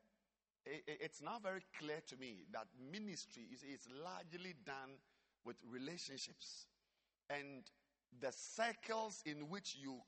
i- 0.66 0.82
i- 0.89 0.99
it's 1.01 1.22
now 1.22 1.39
very 1.39 1.62
clear 1.78 2.01
to 2.09 2.16
me 2.16 2.47
that 2.53 2.68
ministry 2.93 3.45
is, 3.53 3.62
is 3.62 3.89
largely 3.91 4.55
done 4.64 4.99
with 5.45 5.57
relationships, 5.64 6.66
and 7.30 7.70
the 8.20 8.32
circles 8.32 9.22
in 9.26 9.49
which 9.49 9.76
you 9.76 10.03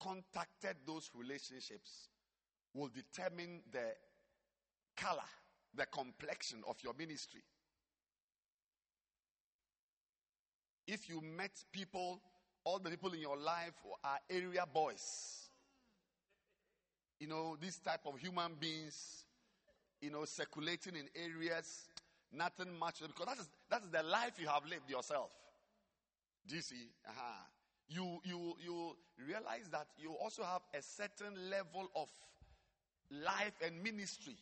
contacted 0.00 0.76
those 0.86 1.10
relationships 1.14 2.08
will 2.74 2.88
determine 2.88 3.62
the 3.72 3.94
color, 4.96 5.28
the 5.74 5.86
complexion 5.86 6.62
of 6.68 6.76
your 6.82 6.94
ministry. 6.94 7.42
If 10.86 11.08
you 11.08 11.20
met 11.20 11.64
people, 11.72 12.20
all 12.64 12.78
the 12.78 12.90
people 12.90 13.12
in 13.12 13.20
your 13.20 13.36
life 13.36 13.74
are 14.04 14.18
area 14.30 14.64
boys, 14.72 15.41
you 17.22 17.28
know, 17.28 17.56
this 17.60 17.78
type 17.78 18.00
of 18.04 18.18
human 18.18 18.54
beings, 18.58 19.22
you 20.00 20.10
know, 20.10 20.24
circulating 20.24 20.96
in 20.96 21.06
areas, 21.14 21.86
nothing 22.32 22.76
much, 22.80 22.98
because 23.00 23.26
that 23.26 23.38
is, 23.38 23.48
that 23.70 23.80
is 23.84 23.90
the 23.90 24.02
life 24.02 24.32
you 24.40 24.48
have 24.48 24.64
lived 24.68 24.90
yourself. 24.90 25.30
Do 26.48 26.56
you 26.56 26.62
see? 26.62 26.88
Uh-huh. 27.06 27.44
You, 27.88 28.18
you, 28.24 28.56
you 28.60 28.96
realize 29.24 29.68
that 29.70 29.86
you 29.96 30.10
also 30.20 30.42
have 30.42 30.62
a 30.74 30.82
certain 30.82 31.48
level 31.48 31.88
of 31.94 32.08
life 33.08 33.54
and 33.64 33.80
ministry. 33.80 34.36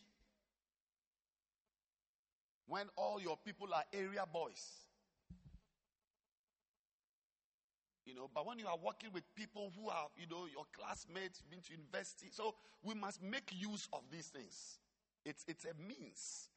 When 2.65 2.87
all 2.95 3.21
your 3.21 3.37
people 3.45 3.71
are 3.75 3.83
area 3.93 4.23
boys, 4.33 4.65
You 8.11 8.17
know, 8.17 8.29
but 8.35 8.45
when 8.45 8.59
you 8.59 8.67
are 8.67 8.77
working 8.83 9.09
with 9.13 9.23
people 9.35 9.71
who 9.79 9.87
are, 9.87 10.07
you 10.17 10.27
know, 10.29 10.43
your 10.51 10.65
classmates, 10.75 11.41
been 11.49 11.61
to 11.61 11.71
university, 11.71 12.27
so 12.29 12.55
we 12.83 12.93
must 12.93 13.23
make 13.23 13.53
use 13.55 13.87
of 13.93 14.01
these 14.11 14.27
things. 14.27 14.79
It's 15.23 15.45
it's 15.47 15.63
a 15.63 15.71
means. 15.87 16.49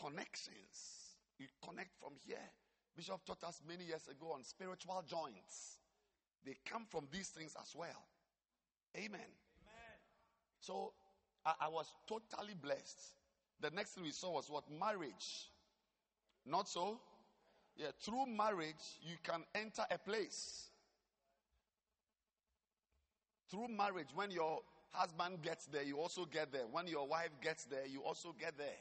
Connections. 0.00 1.12
You 1.38 1.46
connect 1.62 1.90
from 2.00 2.12
here. 2.26 2.48
Bishop 2.96 3.20
taught 3.26 3.44
us 3.44 3.60
many 3.68 3.84
years 3.84 4.08
ago 4.08 4.32
on 4.32 4.44
spiritual 4.44 5.04
joints. 5.06 5.76
They 6.46 6.56
come 6.64 6.86
from 6.88 7.06
these 7.12 7.28
things 7.28 7.54
as 7.60 7.76
well. 7.76 8.08
Amen. 8.96 9.20
Amen. 9.20 9.98
So 10.58 10.94
I, 11.44 11.52
I 11.60 11.68
was 11.68 11.86
totally 12.08 12.54
blessed. 12.54 13.12
The 13.60 13.70
next 13.72 13.90
thing 13.90 14.04
we 14.04 14.10
saw 14.12 14.32
was 14.32 14.48
what? 14.48 14.64
Marriage. 14.70 15.50
Not 16.46 16.66
so? 16.66 16.98
Yeah, 17.76 17.88
through 18.00 18.26
marriage, 18.26 19.00
you 19.02 19.16
can 19.22 19.44
enter 19.54 19.82
a 19.90 19.98
place. 19.98 20.68
Through 23.50 23.68
marriage, 23.68 24.08
when 24.14 24.30
your 24.30 24.60
husband 24.90 25.42
gets 25.42 25.66
there, 25.66 25.82
you 25.82 25.98
also 25.98 26.26
get 26.26 26.52
there. 26.52 26.66
When 26.70 26.86
your 26.86 27.06
wife 27.06 27.30
gets 27.42 27.64
there, 27.64 27.86
you 27.86 28.02
also 28.02 28.34
get 28.38 28.56
there. 28.58 28.80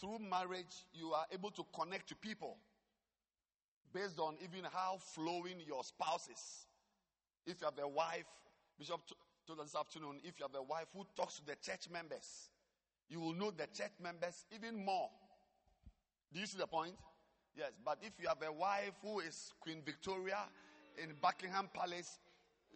Through 0.00 0.18
marriage, 0.18 0.84
you 0.92 1.12
are 1.12 1.24
able 1.32 1.50
to 1.52 1.64
connect 1.72 2.08
to 2.10 2.16
people 2.16 2.56
based 3.94 4.18
on 4.18 4.36
even 4.42 4.64
how 4.70 4.98
flowing 5.14 5.56
your 5.66 5.82
spouse 5.82 6.28
is. 6.30 6.66
If 7.46 7.60
you 7.60 7.66
have 7.66 7.78
a 7.82 7.88
wife, 7.88 8.26
Bishop 8.78 9.00
told 9.46 9.60
us 9.60 9.66
this 9.66 9.76
afternoon, 9.76 10.20
if 10.22 10.38
you 10.38 10.44
have 10.44 10.54
a 10.54 10.62
wife 10.62 10.86
who 10.94 11.06
talks 11.16 11.36
to 11.36 11.46
the 11.46 11.56
church 11.62 11.88
members, 11.90 12.50
you 13.08 13.20
will 13.20 13.32
know 13.32 13.50
the 13.50 13.66
church 13.68 13.92
members 14.02 14.44
even 14.54 14.84
more. 14.84 15.08
Do 16.32 16.40
you 16.40 16.46
see 16.46 16.58
the 16.58 16.66
point? 16.66 16.94
Yes, 17.56 17.72
but 17.82 17.96
if 18.02 18.12
you 18.20 18.28
have 18.28 18.42
a 18.46 18.52
wife 18.52 18.92
who 19.02 19.20
is 19.20 19.54
Queen 19.60 19.80
Victoria 19.82 20.40
in 21.02 21.14
Buckingham 21.22 21.70
Palace, 21.72 22.18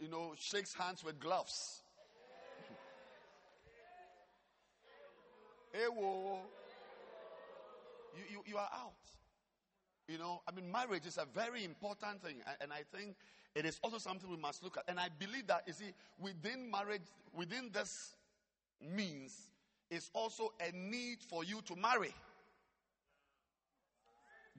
you 0.00 0.08
know, 0.08 0.32
shakes 0.38 0.72
hands 0.72 1.04
with 1.04 1.20
gloves. 1.20 1.82
hey, 5.72 5.84
whoa. 5.88 6.38
You, 8.16 8.22
you, 8.30 8.42
you 8.46 8.56
are 8.56 8.70
out. 8.72 8.94
You 10.08 10.16
know, 10.16 10.40
I 10.48 10.52
mean, 10.52 10.72
marriage 10.72 11.04
is 11.06 11.18
a 11.18 11.26
very 11.26 11.62
important 11.62 12.22
thing, 12.22 12.36
and 12.62 12.72
I 12.72 12.80
think 12.96 13.16
it 13.54 13.66
is 13.66 13.78
also 13.82 13.98
something 13.98 14.30
we 14.30 14.38
must 14.38 14.64
look 14.64 14.78
at. 14.78 14.84
And 14.88 14.98
I 14.98 15.08
believe 15.18 15.46
that, 15.48 15.64
you 15.66 15.74
see, 15.74 15.92
within 16.18 16.70
marriage, 16.70 17.02
within 17.36 17.68
this 17.70 18.14
means, 18.80 19.36
is 19.90 20.08
also 20.14 20.54
a 20.58 20.74
need 20.74 21.18
for 21.22 21.44
you 21.44 21.60
to 21.66 21.76
marry. 21.76 22.14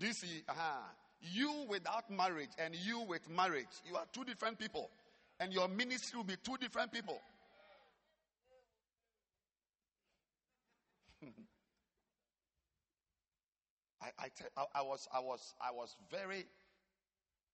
Do 0.01 0.07
you 0.07 0.13
see? 0.13 0.43
Uh-huh. 0.49 0.79
You 1.21 1.65
without 1.69 2.09
marriage 2.09 2.49
and 2.57 2.75
you 2.75 3.01
with 3.01 3.29
marriage, 3.29 3.67
you 3.87 3.95
are 3.95 4.05
two 4.11 4.23
different 4.23 4.57
people. 4.57 4.89
And 5.39 5.53
your 5.53 5.67
ministry 5.67 6.17
will 6.17 6.23
be 6.23 6.37
two 6.43 6.57
different 6.59 6.91
people. 6.91 7.21
I, 14.01 14.07
I, 14.17 14.29
te- 14.29 14.45
I, 14.57 14.65
I, 14.73 14.81
was, 14.81 15.07
I, 15.13 15.19
was, 15.19 15.53
I 15.61 15.69
was 15.71 15.95
very 16.09 16.47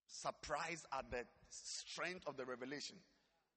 surprised 0.08 0.86
at 0.98 1.12
the 1.12 1.26
strength 1.50 2.26
of 2.28 2.38
the 2.38 2.46
revelation 2.46 2.96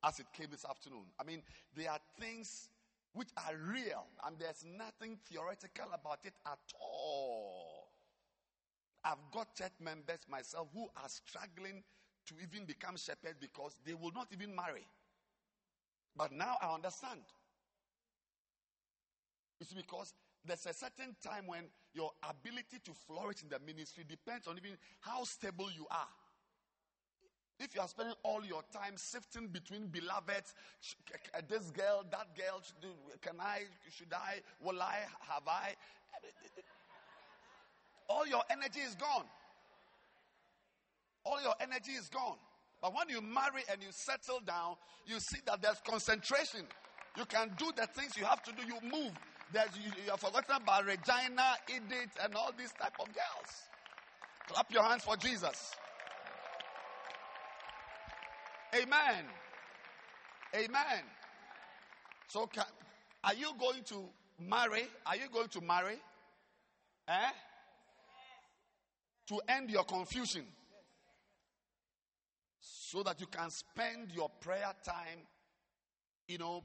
as 0.05 0.19
it 0.19 0.27
came 0.37 0.49
this 0.51 0.65
afternoon. 0.69 1.05
I 1.21 1.23
mean, 1.23 1.45
there 1.77 1.93
are 1.93 2.01
things 2.19 2.69
which 3.13 3.29
are 3.37 3.55
real, 3.57 4.07
and 4.27 4.37
there's 4.39 4.65
nothing 4.77 5.19
theoretical 5.29 5.87
about 5.95 6.19
it 6.25 6.35
at 6.47 6.59
all. 6.81 7.00
I've 9.05 9.31
got 9.33 9.55
church 9.55 9.73
members 9.81 10.21
myself 10.29 10.69
who 10.75 10.89
are 10.97 11.09
struggling 11.09 11.83
to 12.27 12.35
even 12.43 12.67
become 12.67 12.97
shepherds 12.97 13.37
because 13.41 13.79
they 13.85 13.95
will 13.95 14.13
not 14.15 14.29
even 14.33 14.55
marry. 14.55 14.87
But 16.17 16.33
now 16.33 16.57
I 16.61 16.75
understand. 16.75 17.21
It's 19.61 19.73
because 19.73 20.15
there's 20.45 20.67
a 20.67 20.73
certain 20.73 21.17
time 21.23 21.47
when 21.47 21.65
your 21.93 22.11
ability 22.29 22.79
to 22.85 22.93
flourish 23.07 23.43
in 23.43 23.49
the 23.49 23.59
ministry 23.65 24.05
depends 24.09 24.47
on 24.47 24.57
even 24.57 24.77
how 25.01 25.25
stable 25.25 25.71
you 25.77 25.87
are. 25.91 26.09
If 27.59 27.75
you 27.75 27.83
are 27.83 27.89
spending 27.89 28.15
all 28.23 28.43
your 28.43 28.63
time 28.73 28.95
sifting 28.97 29.49
between 29.49 29.89
beloveds, 29.89 30.55
uh, 31.35 31.43
this 31.47 31.71
girl, 31.71 32.07
that 32.11 32.35
girl, 32.35 32.63
can 33.21 33.39
I, 33.39 33.65
should 33.91 34.15
I, 34.15 34.41
will 34.63 34.81
I, 34.81 35.01
have 35.29 35.47
I? 35.47 35.75
All 38.11 38.27
your 38.27 38.43
energy 38.51 38.81
is 38.81 38.97
gone. 38.97 39.25
All 41.25 41.41
your 41.43 41.55
energy 41.61 41.93
is 41.93 42.09
gone. 42.09 42.37
But 42.83 42.95
when 42.95 43.09
you 43.09 43.21
marry 43.21 43.63
and 43.71 43.81
you 43.83 43.89
settle 43.93 44.41
down, 44.41 44.75
you 45.07 45.21
see 45.21 45.39
that 45.47 45.63
there's 45.63 45.81
concentration. 45.87 46.63
You 47.17 47.25
can 47.27 47.53
do 47.57 47.71
the 47.77 47.87
things 47.87 48.17
you 48.17 48.25
have 48.25 48.43
to 48.43 48.53
do. 48.53 48.63
You 48.67 48.79
move. 48.83 49.13
There's, 49.53 49.71
you, 49.77 49.91
you 50.05 50.11
have 50.11 50.21
forgotten 50.21 50.57
about 50.57 50.87
Regina, 50.87 51.55
Edith, 51.69 52.17
and 52.23 52.35
all 52.35 52.53
these 52.57 52.73
type 52.73 52.95
of 52.99 53.07
girls. 53.07 53.51
Clap 54.49 54.73
your 54.73 54.83
hands 54.83 55.05
for 55.05 55.17
Jesus. 55.17 55.75
Amen. 58.75 59.25
Amen. 60.55 61.03
So, 62.29 62.47
can, 62.47 62.65
are 63.23 63.35
you 63.35 63.53
going 63.59 63.83
to 63.85 64.05
marry? 64.49 64.85
Are 65.07 65.17
you 65.17 65.29
going 65.33 65.49
to 65.49 65.61
marry? 65.61 65.99
Eh? 67.09 67.31
To 69.31 69.41
end 69.49 69.71
your 69.71 69.85
confusion 69.85 70.43
so 72.59 73.05
that 73.05 73.21
you 73.21 73.29
can 73.29 73.49
spend 73.49 74.11
your 74.13 74.29
prayer 74.41 74.73
time, 74.85 75.23
you 76.27 76.37
know, 76.37 76.65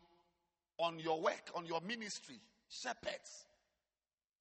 on 0.79 0.97
your 0.97 1.21
work, 1.21 1.51
on 1.53 1.67
your 1.67 1.79
ministry, 1.81 2.39
shepherds. 2.67 3.45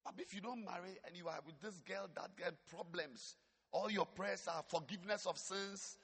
But 0.03 0.15
if 0.17 0.33
you 0.33 0.41
don't 0.41 0.65
marry 0.65 0.97
and 1.05 1.15
you 1.15 1.27
are 1.27 1.39
with 1.45 1.61
this 1.61 1.79
girl, 1.81 2.09
that 2.15 2.35
girl, 2.35 2.51
problems, 2.67 3.35
all 3.71 3.91
your 3.91 4.07
prayers 4.07 4.47
are 4.47 4.63
forgiveness 4.69 5.27
of 5.27 5.37
sins, 5.37 5.97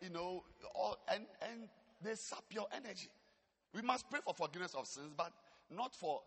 you 0.00 0.10
know, 0.10 0.42
all, 0.74 0.98
and, 1.14 1.26
and 1.48 1.68
they 2.02 2.16
sap 2.16 2.42
your 2.50 2.66
energy. 2.74 3.08
We 3.72 3.82
must 3.82 4.10
pray 4.10 4.18
for 4.24 4.34
forgiveness 4.34 4.74
of 4.74 4.88
sins, 4.88 5.12
but 5.16 5.32
not 5.70 5.94
for 5.94 6.22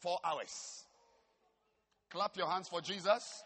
four 0.00 0.18
hours. 0.22 0.84
Clap 2.10 2.36
your 2.36 2.48
hands 2.48 2.68
for 2.68 2.82
Jesus. 2.82 3.42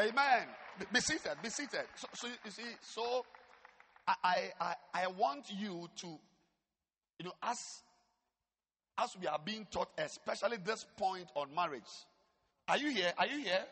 Amen. 0.00 0.46
Be 0.92 1.00
seated. 1.00 1.32
Be 1.42 1.50
seated. 1.50 1.84
So, 1.94 2.08
so 2.14 2.28
you 2.44 2.50
see, 2.50 2.62
so 2.80 3.24
I, 4.08 4.50
I, 4.58 4.74
I 4.94 5.06
want 5.08 5.44
you 5.50 5.88
to, 5.96 6.06
you 6.06 7.24
know, 7.24 7.34
as 7.42 7.82
as 8.98 9.16
we 9.20 9.26
are 9.26 9.38
being 9.42 9.66
taught, 9.70 9.88
especially 9.98 10.58
this 10.58 10.84
point 10.96 11.26
on 11.34 11.54
marriage. 11.54 11.82
Are 12.68 12.76
you 12.76 12.90
here? 12.90 13.12
Are 13.18 13.26
you 13.26 13.42
here? 13.42 13.64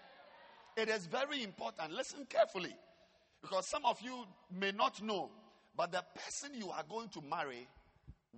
It 0.77 0.89
is 0.89 1.07
very 1.07 1.43
important. 1.43 1.93
Listen 1.93 2.27
carefully. 2.29 2.75
Because 3.43 3.67
some 3.69 3.85
of 3.85 4.01
you 4.01 4.25
may 4.51 4.73
not 4.73 5.03
know, 5.03 5.31
but 5.77 5.93
the 5.93 6.03
person 6.15 6.59
you 6.59 6.71
are 6.71 6.85
going 6.89 7.09
to 7.11 7.21
marry 7.21 7.69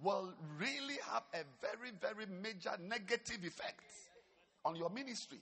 will 0.02 0.32
really 0.58 0.96
have 1.10 1.22
a 1.34 1.44
very, 1.60 1.92
very 2.00 2.26
major 2.42 2.72
negative 2.82 3.44
effect 3.44 3.82
on 4.64 4.76
your 4.76 4.90
ministry. 4.90 5.38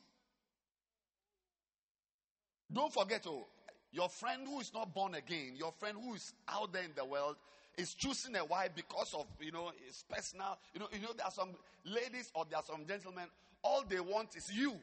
Don't 2.73 2.93
forget, 2.93 3.25
oh, 3.27 3.47
your 3.93 4.09
friend 4.09 4.43
who 4.47 4.61
is 4.61 4.73
not 4.75 4.95
born 4.95 5.15
again, 5.15 5.55
your 5.57 5.73
friend 5.73 5.97
who 6.03 6.15
is 6.15 6.33
out 6.49 6.73
there 6.73 6.83
in 6.83 6.93
the 6.95 7.05
world, 7.05 7.37
is 7.79 7.95
choosing 7.95 8.37
a 8.37 8.45
wife 8.45 8.71
because 8.75 9.15
of 9.15 9.27
you 9.41 9.53
know 9.53 9.71
his 9.87 10.05
personal. 10.11 10.59
You 10.75 10.81
know, 10.81 10.89
you 10.93 11.01
know 11.01 11.13
there 11.17 11.27
are 11.27 11.33
some 11.33 11.51
ladies 11.85 12.31
or 12.35 12.45
there 12.51 12.59
are 12.59 12.65
some 12.65 12.85
gentlemen. 12.87 13.25
All 13.63 13.85
they 13.89 14.01
want 14.01 14.37
is 14.37 14.53
you. 14.53 14.75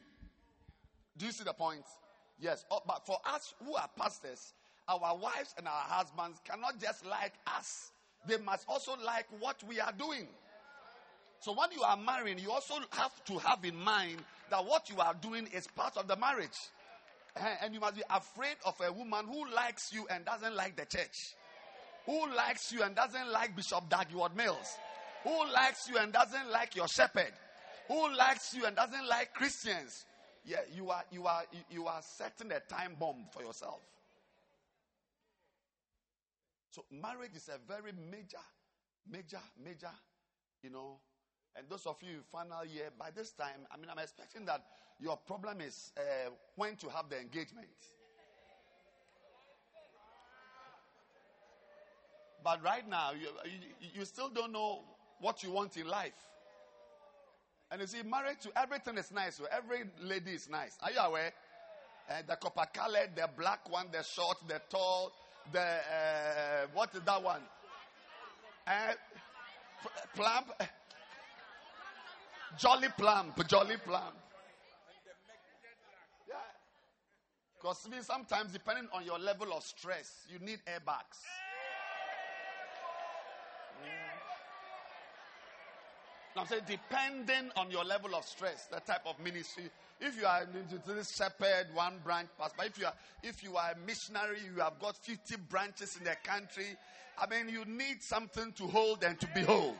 Do 1.16 1.26
you 1.26 1.32
see 1.32 1.44
the 1.44 1.52
point? 1.52 1.84
Yes. 2.40 2.64
Oh, 2.70 2.80
but 2.86 3.06
for 3.06 3.18
us 3.26 3.54
who 3.64 3.74
are 3.74 3.88
pastors, 3.96 4.54
our 4.88 5.16
wives 5.16 5.54
and 5.58 5.66
our 5.66 5.72
husbands 5.72 6.40
cannot 6.44 6.80
just 6.80 7.06
like 7.06 7.32
us. 7.46 7.92
They 8.26 8.38
must 8.38 8.64
also 8.68 8.96
like 9.04 9.26
what 9.40 9.62
we 9.68 9.78
are 9.78 9.92
doing. 9.92 10.26
So 11.40 11.52
when 11.52 11.70
you 11.72 11.82
are 11.82 11.96
marrying, 11.96 12.38
you 12.38 12.50
also 12.50 12.74
have 12.90 13.24
to 13.26 13.38
have 13.38 13.64
in 13.64 13.76
mind 13.76 14.22
that 14.50 14.64
what 14.64 14.90
you 14.90 14.98
are 14.98 15.14
doing 15.14 15.48
is 15.52 15.66
part 15.66 15.96
of 15.96 16.08
the 16.08 16.16
marriage. 16.16 16.58
Eh, 17.36 17.56
and 17.62 17.74
you 17.74 17.80
must 17.80 17.96
be 17.96 18.02
afraid 18.08 18.56
of 18.64 18.80
a 18.80 18.90
woman 18.92 19.26
who 19.26 19.48
likes 19.54 19.92
you 19.92 20.06
and 20.10 20.24
doesn't 20.24 20.56
like 20.56 20.76
the 20.76 20.86
church. 20.86 21.34
Who 22.06 22.34
likes 22.34 22.72
you 22.72 22.82
and 22.82 22.94
doesn't 22.94 23.30
like 23.30 23.54
Bishop 23.54 23.88
Dag 23.90 24.08
Heward-Mills. 24.08 24.78
Who 25.24 25.52
likes 25.52 25.88
you 25.88 25.98
and 25.98 26.12
doesn't 26.12 26.50
like 26.50 26.76
your 26.76 26.88
shepherd? 26.88 27.32
Who 27.88 28.14
likes 28.16 28.54
you 28.54 28.64
and 28.64 28.76
doesn't 28.76 29.08
like 29.08 29.34
Christians? 29.34 30.04
Yeah, 30.44 30.58
you 30.72 30.90
are 30.90 31.02
you 31.10 31.26
are 31.26 31.42
you 31.70 31.86
are 31.86 32.00
setting 32.00 32.52
a 32.52 32.60
time 32.60 32.94
bomb 32.98 33.26
for 33.32 33.42
yourself. 33.42 33.80
So 36.70 36.84
marriage 36.90 37.34
is 37.34 37.48
a 37.48 37.58
very 37.66 37.92
major, 37.92 38.44
major, 39.10 39.40
major, 39.62 39.90
you 40.62 40.70
know. 40.70 41.00
And 41.56 41.66
those 41.68 41.86
of 41.86 41.96
you 42.02 42.20
final 42.30 42.64
year, 42.64 42.90
by 42.96 43.10
this 43.10 43.32
time, 43.32 43.66
I 43.72 43.76
mean, 43.78 43.88
I'm 43.90 43.98
expecting 43.98 44.44
that 44.44 44.62
your 45.00 45.16
problem 45.16 45.60
is 45.60 45.92
uh, 45.96 46.30
when 46.54 46.76
to 46.76 46.88
have 46.88 47.08
the 47.08 47.20
engagement. 47.20 47.68
But 52.42 52.62
right 52.62 52.88
now, 52.88 53.10
you, 53.12 53.28
you, 53.44 53.88
you 54.00 54.04
still 54.04 54.28
don't 54.28 54.52
know 54.52 54.84
what 55.20 55.42
you 55.42 55.50
want 55.50 55.76
in 55.76 55.88
life. 55.88 56.12
And 57.70 57.80
you 57.80 57.86
see, 57.86 58.02
married 58.04 58.40
to 58.42 58.50
everything 58.56 58.96
is 58.96 59.10
nice. 59.10 59.34
So 59.36 59.46
every 59.50 59.84
lady 60.00 60.32
is 60.32 60.48
nice. 60.48 60.78
Are 60.82 60.90
you 60.90 60.98
aware? 61.00 61.32
Uh, 62.08 62.22
the 62.26 62.36
copper 62.36 62.66
colored, 62.72 63.10
the 63.16 63.28
black 63.36 63.68
one, 63.68 63.86
the 63.90 64.02
short, 64.02 64.36
the 64.46 64.60
tall, 64.70 65.12
the 65.52 65.60
uh, 65.60 66.66
what 66.72 66.94
is 66.94 67.00
that 67.00 67.20
one? 67.22 67.40
Uh, 68.66 68.92
plump, 70.14 70.52
jolly 72.58 72.88
plump, 72.96 73.48
jolly 73.48 73.76
plump. 73.84 74.14
Yeah, 76.28 76.36
because 77.66 78.06
sometimes 78.06 78.52
depending 78.52 78.86
on 78.92 79.04
your 79.04 79.18
level 79.18 79.52
of 79.52 79.64
stress, 79.64 80.24
you 80.30 80.38
need 80.38 80.60
airbags. 80.66 81.18
Mm. 83.82 83.88
I'm 86.36 86.46
saying, 86.46 86.62
depending 86.68 87.50
on 87.56 87.70
your 87.70 87.84
level 87.84 88.14
of 88.14 88.24
stress, 88.24 88.66
the 88.66 88.78
type 88.80 89.02
of 89.04 89.18
ministry. 89.18 89.64
If 90.00 90.16
you 90.16 90.26
are 90.26 90.46
this 90.86 91.16
shepherd, 91.16 91.68
one 91.74 91.98
branch 92.04 92.28
pastor, 92.38 92.64
if 92.66 92.78
you 92.78 92.86
are 92.86 92.94
if 93.22 93.42
you 93.42 93.56
are 93.56 93.72
a 93.72 93.86
missionary, 93.86 94.38
you 94.54 94.60
have 94.60 94.78
got 94.78 94.96
50 94.98 95.36
branches 95.48 95.96
in 95.96 96.04
the 96.04 96.14
country. 96.22 96.76
I 97.18 97.26
mean, 97.26 97.48
you 97.48 97.64
need 97.64 98.02
something 98.02 98.52
to 98.52 98.66
hold 98.66 99.02
and 99.02 99.18
to 99.18 99.26
behold. 99.34 99.78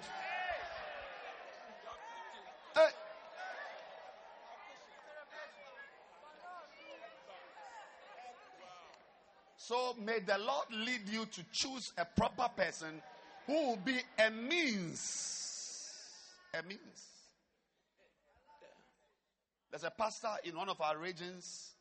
So 9.66 9.96
may 10.00 10.20
the 10.20 10.38
Lord 10.38 10.66
lead 10.70 11.08
you 11.10 11.26
to 11.26 11.44
choose 11.50 11.92
a 11.98 12.04
proper 12.04 12.48
person 12.56 13.02
who 13.48 13.52
will 13.52 13.76
be 13.84 13.98
a 14.16 14.30
means 14.30 15.26
a 16.54 16.62
means. 16.62 17.08
There's 19.72 19.82
a 19.82 19.90
pastor 19.90 20.28
in 20.44 20.56
one 20.56 20.68
of 20.68 20.80
our 20.80 20.96
regions 20.96 21.74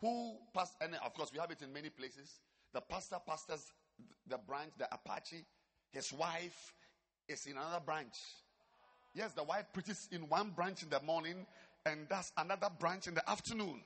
who 0.00 0.36
passed, 0.54 0.74
and 0.80 0.94
of 1.04 1.14
course 1.14 1.32
we 1.32 1.40
have 1.40 1.50
it 1.50 1.62
in 1.62 1.72
many 1.72 1.90
places. 1.90 2.38
The 2.72 2.80
pastor 2.80 3.16
pastors 3.26 3.72
the 4.28 4.38
branch, 4.38 4.70
the 4.78 4.86
Apache. 4.94 5.44
His 5.90 6.12
wife 6.12 6.72
is 7.28 7.44
in 7.46 7.56
another 7.56 7.80
branch. 7.84 8.14
Yes, 9.14 9.32
the 9.32 9.42
wife 9.42 9.64
preaches 9.72 10.08
in 10.12 10.28
one 10.28 10.50
branch 10.50 10.84
in 10.84 10.90
the 10.90 11.00
morning 11.00 11.44
and 11.86 12.08
does 12.08 12.30
another 12.36 12.68
branch 12.78 13.08
in 13.08 13.14
the 13.14 13.28
afternoon. 13.28 13.80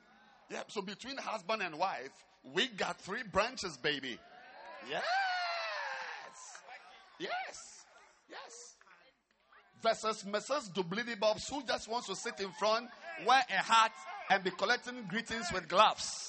Yeah, 0.50 0.64
so 0.66 0.82
between 0.82 1.16
husband 1.16 1.62
and 1.62 1.78
wife, 1.78 2.12
we 2.42 2.68
got 2.68 3.00
three 3.00 3.22
branches, 3.22 3.76
baby. 3.76 4.18
Yes. 4.88 5.02
Yes 7.18 7.84
Yes. 8.30 8.74
versus 9.82 10.22
Mrs. 10.24 10.72
Dublidi 10.72 11.18
Bobs, 11.18 11.48
who 11.48 11.62
just 11.64 11.88
wants 11.88 12.06
to 12.06 12.16
sit 12.16 12.38
in 12.40 12.50
front, 12.52 12.88
wear 13.26 13.42
a 13.50 13.52
hat, 13.62 13.92
and 14.30 14.42
be 14.44 14.50
collecting 14.50 15.04
greetings 15.08 15.46
with 15.52 15.68
gloves. 15.68 16.26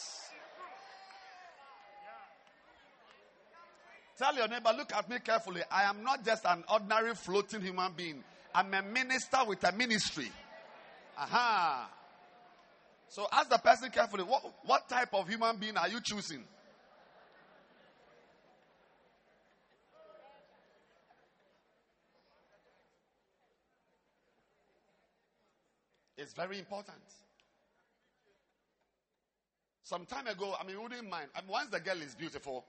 Tell 4.17 4.35
your 4.35 4.47
neighbor, 4.47 4.71
look 4.77 4.93
at 4.93 5.09
me 5.09 5.17
carefully. 5.19 5.61
I 5.71 5.83
am 5.83 6.03
not 6.03 6.23
just 6.25 6.45
an 6.45 6.63
ordinary 6.71 7.15
floating 7.15 7.61
human 7.61 7.93
being. 7.93 8.23
I'm 8.53 8.73
a 8.73 8.81
minister 8.81 9.37
with 9.47 9.63
a 9.63 9.71
ministry. 9.71 10.31
Aha. 11.17 11.89
So 13.11 13.27
ask 13.29 13.49
the 13.49 13.57
person 13.57 13.89
carefully, 13.89 14.23
what, 14.23 14.41
what 14.63 14.87
type 14.87 15.13
of 15.13 15.27
human 15.27 15.57
being 15.57 15.75
are 15.75 15.89
you 15.89 15.99
choosing? 15.99 16.45
It's 26.17 26.31
very 26.31 26.57
important. 26.57 26.95
Some 29.83 30.05
time 30.05 30.27
ago, 30.27 30.55
I 30.57 30.65
mean, 30.65 30.77
we 30.77 30.83
wouldn't 30.83 31.09
mind. 31.09 31.27
I 31.35 31.41
mean, 31.41 31.49
once 31.49 31.69
the 31.69 31.81
girl 31.81 32.01
is 32.01 32.15
beautiful, 32.15 32.63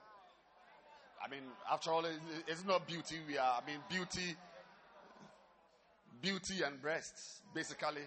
I 1.24 1.30
mean, 1.30 1.42
after 1.70 1.92
all, 1.92 2.04
it's 2.48 2.64
not 2.66 2.88
beauty. 2.88 3.18
We 3.28 3.38
are, 3.38 3.62
I 3.62 3.64
mean, 3.64 3.78
beauty, 3.88 4.34
beauty 6.20 6.64
and 6.64 6.82
breasts, 6.82 7.42
basically. 7.54 8.02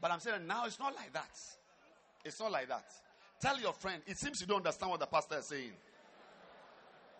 But 0.00 0.10
I'm 0.10 0.20
saying 0.20 0.46
now 0.46 0.66
it's 0.66 0.78
not 0.78 0.94
like 0.94 1.12
that. 1.12 1.30
It's 2.24 2.40
not 2.40 2.52
like 2.52 2.68
that. 2.68 2.84
Tell 3.40 3.58
your 3.60 3.72
friend, 3.72 4.02
it 4.06 4.18
seems 4.18 4.40
you 4.40 4.46
don't 4.46 4.58
understand 4.58 4.90
what 4.90 5.00
the 5.00 5.06
pastor 5.06 5.38
is 5.38 5.46
saying. 5.46 5.72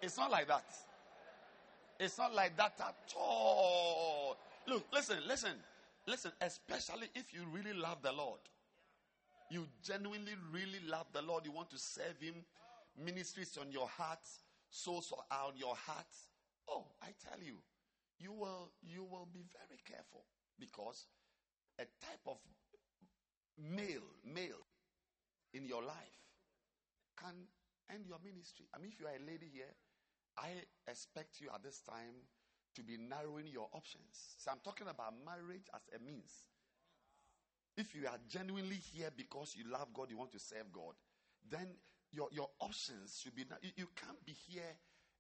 It's 0.02 0.16
not 0.16 0.30
like 0.30 0.48
that. 0.48 0.64
It's 1.98 2.18
not 2.18 2.34
like 2.34 2.56
that 2.56 2.74
at 2.78 3.14
all. 3.18 4.36
Look, 4.66 4.86
listen, 4.92 5.18
listen, 5.26 5.52
listen, 6.06 6.32
especially 6.40 7.08
if 7.14 7.32
you 7.32 7.44
really 7.52 7.72
love 7.72 7.98
the 8.02 8.12
Lord. 8.12 8.40
You 9.50 9.66
genuinely, 9.82 10.32
really 10.52 10.80
love 10.88 11.06
the 11.12 11.22
Lord. 11.22 11.44
You 11.44 11.52
want 11.52 11.70
to 11.70 11.78
serve 11.78 12.20
Him. 12.20 12.34
Ministries 13.02 13.56
on 13.60 13.70
your 13.70 13.88
heart, 13.88 14.20
souls 14.70 15.12
are 15.30 15.46
on 15.46 15.56
your 15.56 15.76
heart. 15.76 16.06
Oh, 16.68 16.84
I 17.02 17.08
tell 17.28 17.38
you, 17.44 17.56
you 18.18 18.32
will 18.32 18.70
you 18.82 19.04
will 19.04 19.28
be 19.32 19.44
very 19.52 19.78
careful 19.86 20.24
because 20.58 21.06
a 21.78 21.82
type 22.04 22.24
of 22.26 22.38
male 23.59 24.12
male 24.24 24.66
in 25.54 25.64
your 25.64 25.82
life 25.82 26.20
can 27.16 27.34
end 27.90 28.04
your 28.07 28.18
ministry. 28.24 28.66
I 28.74 28.78
mean, 28.78 28.90
if 28.92 29.00
you 29.00 29.07
are 29.07 29.16
a 29.16 29.24
lady 29.24 29.48
here, 29.52 29.72
I 30.36 30.48
expect 30.88 31.40
you 31.40 31.48
at 31.54 31.62
this 31.62 31.80
time 31.80 32.28
to 32.74 32.82
be 32.82 32.98
narrowing 32.98 33.46
your 33.46 33.68
options. 33.72 34.36
So 34.36 34.50
I'm 34.50 34.61
talking 34.62 34.86
about 34.88 35.14
marriage 35.24 35.64
as 35.74 35.80
a 35.96 36.04
means. 36.04 36.52
If 37.76 37.94
you 37.94 38.07
are 38.07 38.18
genuinely 38.28 38.76
here 38.92 39.09
because 39.16 39.54
you 39.57 39.64
love 39.70 39.88
God, 39.94 40.11
you 40.11 40.18
want 40.18 40.32
to 40.32 40.38
serve 40.38 40.72
God, 40.72 40.94
then 41.48 41.68
your, 42.12 42.28
your 42.32 42.48
options 42.61 43.20
should 43.22 43.34
be. 43.34 43.44
You, 43.62 43.70
you 43.76 43.88
can't 43.96 44.24
be 44.24 44.34
here 44.48 44.76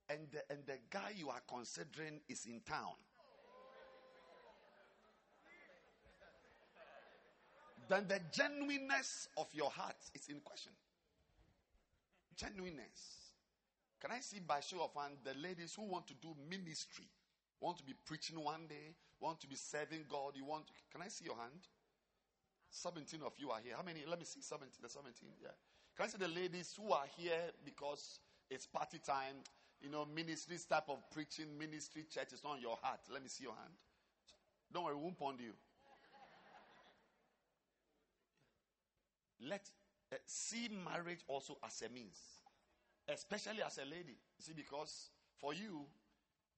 and 0.08 0.20
the, 0.32 0.40
and 0.50 0.64
the 0.66 0.78
guy 0.90 1.12
you 1.16 1.28
are 1.30 1.42
considering 1.48 2.20
is 2.28 2.46
in 2.46 2.60
town. 2.60 2.94
Then 7.88 8.06
the 8.08 8.20
genuineness 8.32 9.28
of 9.36 9.46
your 9.52 9.70
heart 9.70 9.96
is 10.14 10.28
in 10.28 10.40
question. 10.40 10.72
Genuineness. 12.36 13.32
Can 14.00 14.10
I 14.10 14.20
see 14.20 14.40
by 14.40 14.60
show 14.60 14.82
of 14.82 14.90
hand 15.00 15.14
the 15.24 15.34
ladies 15.40 15.74
who 15.74 15.84
want 15.84 16.06
to 16.08 16.14
do 16.14 16.34
ministry, 16.50 17.06
want 17.60 17.78
to 17.78 17.84
be 17.84 17.94
preaching 18.04 18.42
one 18.42 18.66
day, 18.68 18.94
want 19.20 19.40
to 19.40 19.46
be 19.46 19.56
serving 19.56 20.04
God? 20.08 20.32
You 20.34 20.44
want? 20.44 20.64
Can 20.92 21.02
I 21.02 21.08
see 21.08 21.24
your 21.24 21.36
hand? 21.36 21.66
17 22.70 23.20
of 23.24 23.32
you 23.38 23.50
are 23.50 23.60
here. 23.62 23.74
How 23.76 23.82
many? 23.82 24.04
Let 24.06 24.18
me 24.18 24.24
see 24.24 24.40
17. 24.42 24.68
The 24.82 24.88
17. 24.88 25.28
Yeah. 25.40 25.48
Can 25.96 26.06
I 26.06 26.08
see 26.08 26.18
the 26.18 26.28
ladies 26.28 26.74
who 26.78 26.92
are 26.92 27.06
here 27.16 27.50
because 27.64 28.18
it's 28.50 28.66
party 28.66 28.98
time? 28.98 29.36
You 29.80 29.90
know, 29.90 30.04
ministry 30.04 30.58
type 30.68 30.88
of 30.88 30.98
preaching, 31.10 31.46
ministry, 31.58 32.04
church 32.10 32.32
is 32.32 32.42
not 32.42 32.54
on 32.54 32.60
your 32.60 32.76
heart. 32.82 33.00
Let 33.12 33.22
me 33.22 33.28
see 33.28 33.44
your 33.44 33.54
hand. 33.54 33.72
Don't 34.72 34.84
worry, 34.84 34.96
we 34.96 35.02
won't 35.02 35.18
pond 35.18 35.38
you. 35.40 35.52
Let 39.40 39.68
uh, 40.12 40.16
see 40.26 40.68
marriage 40.68 41.20
also 41.28 41.58
as 41.64 41.82
a 41.82 41.92
means 41.92 42.18
especially 43.08 43.62
as 43.62 43.78
a 43.78 43.84
lady. 43.84 44.18
See, 44.38 44.52
because 44.52 45.10
for 45.38 45.54
you, 45.54 45.86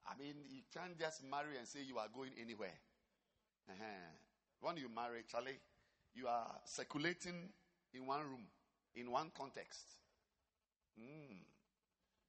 I 0.06 0.16
mean, 0.18 0.36
you 0.48 0.62
can't 0.72 0.98
just 0.98 1.22
marry 1.24 1.58
and 1.58 1.66
say 1.66 1.80
you 1.82 1.98
are 1.98 2.08
going 2.14 2.32
anywhere. 2.40 2.76
Uh-huh. 3.68 4.08
When 4.60 4.76
you 4.76 4.88
marry, 4.88 5.22
Charlie, 5.30 5.60
you 6.14 6.26
are 6.26 6.48
circulating 6.64 7.52
in 7.92 8.06
one 8.06 8.20
room, 8.20 8.46
in 8.94 9.10
one 9.10 9.30
context. 9.36 10.00
Mm. 10.98 11.44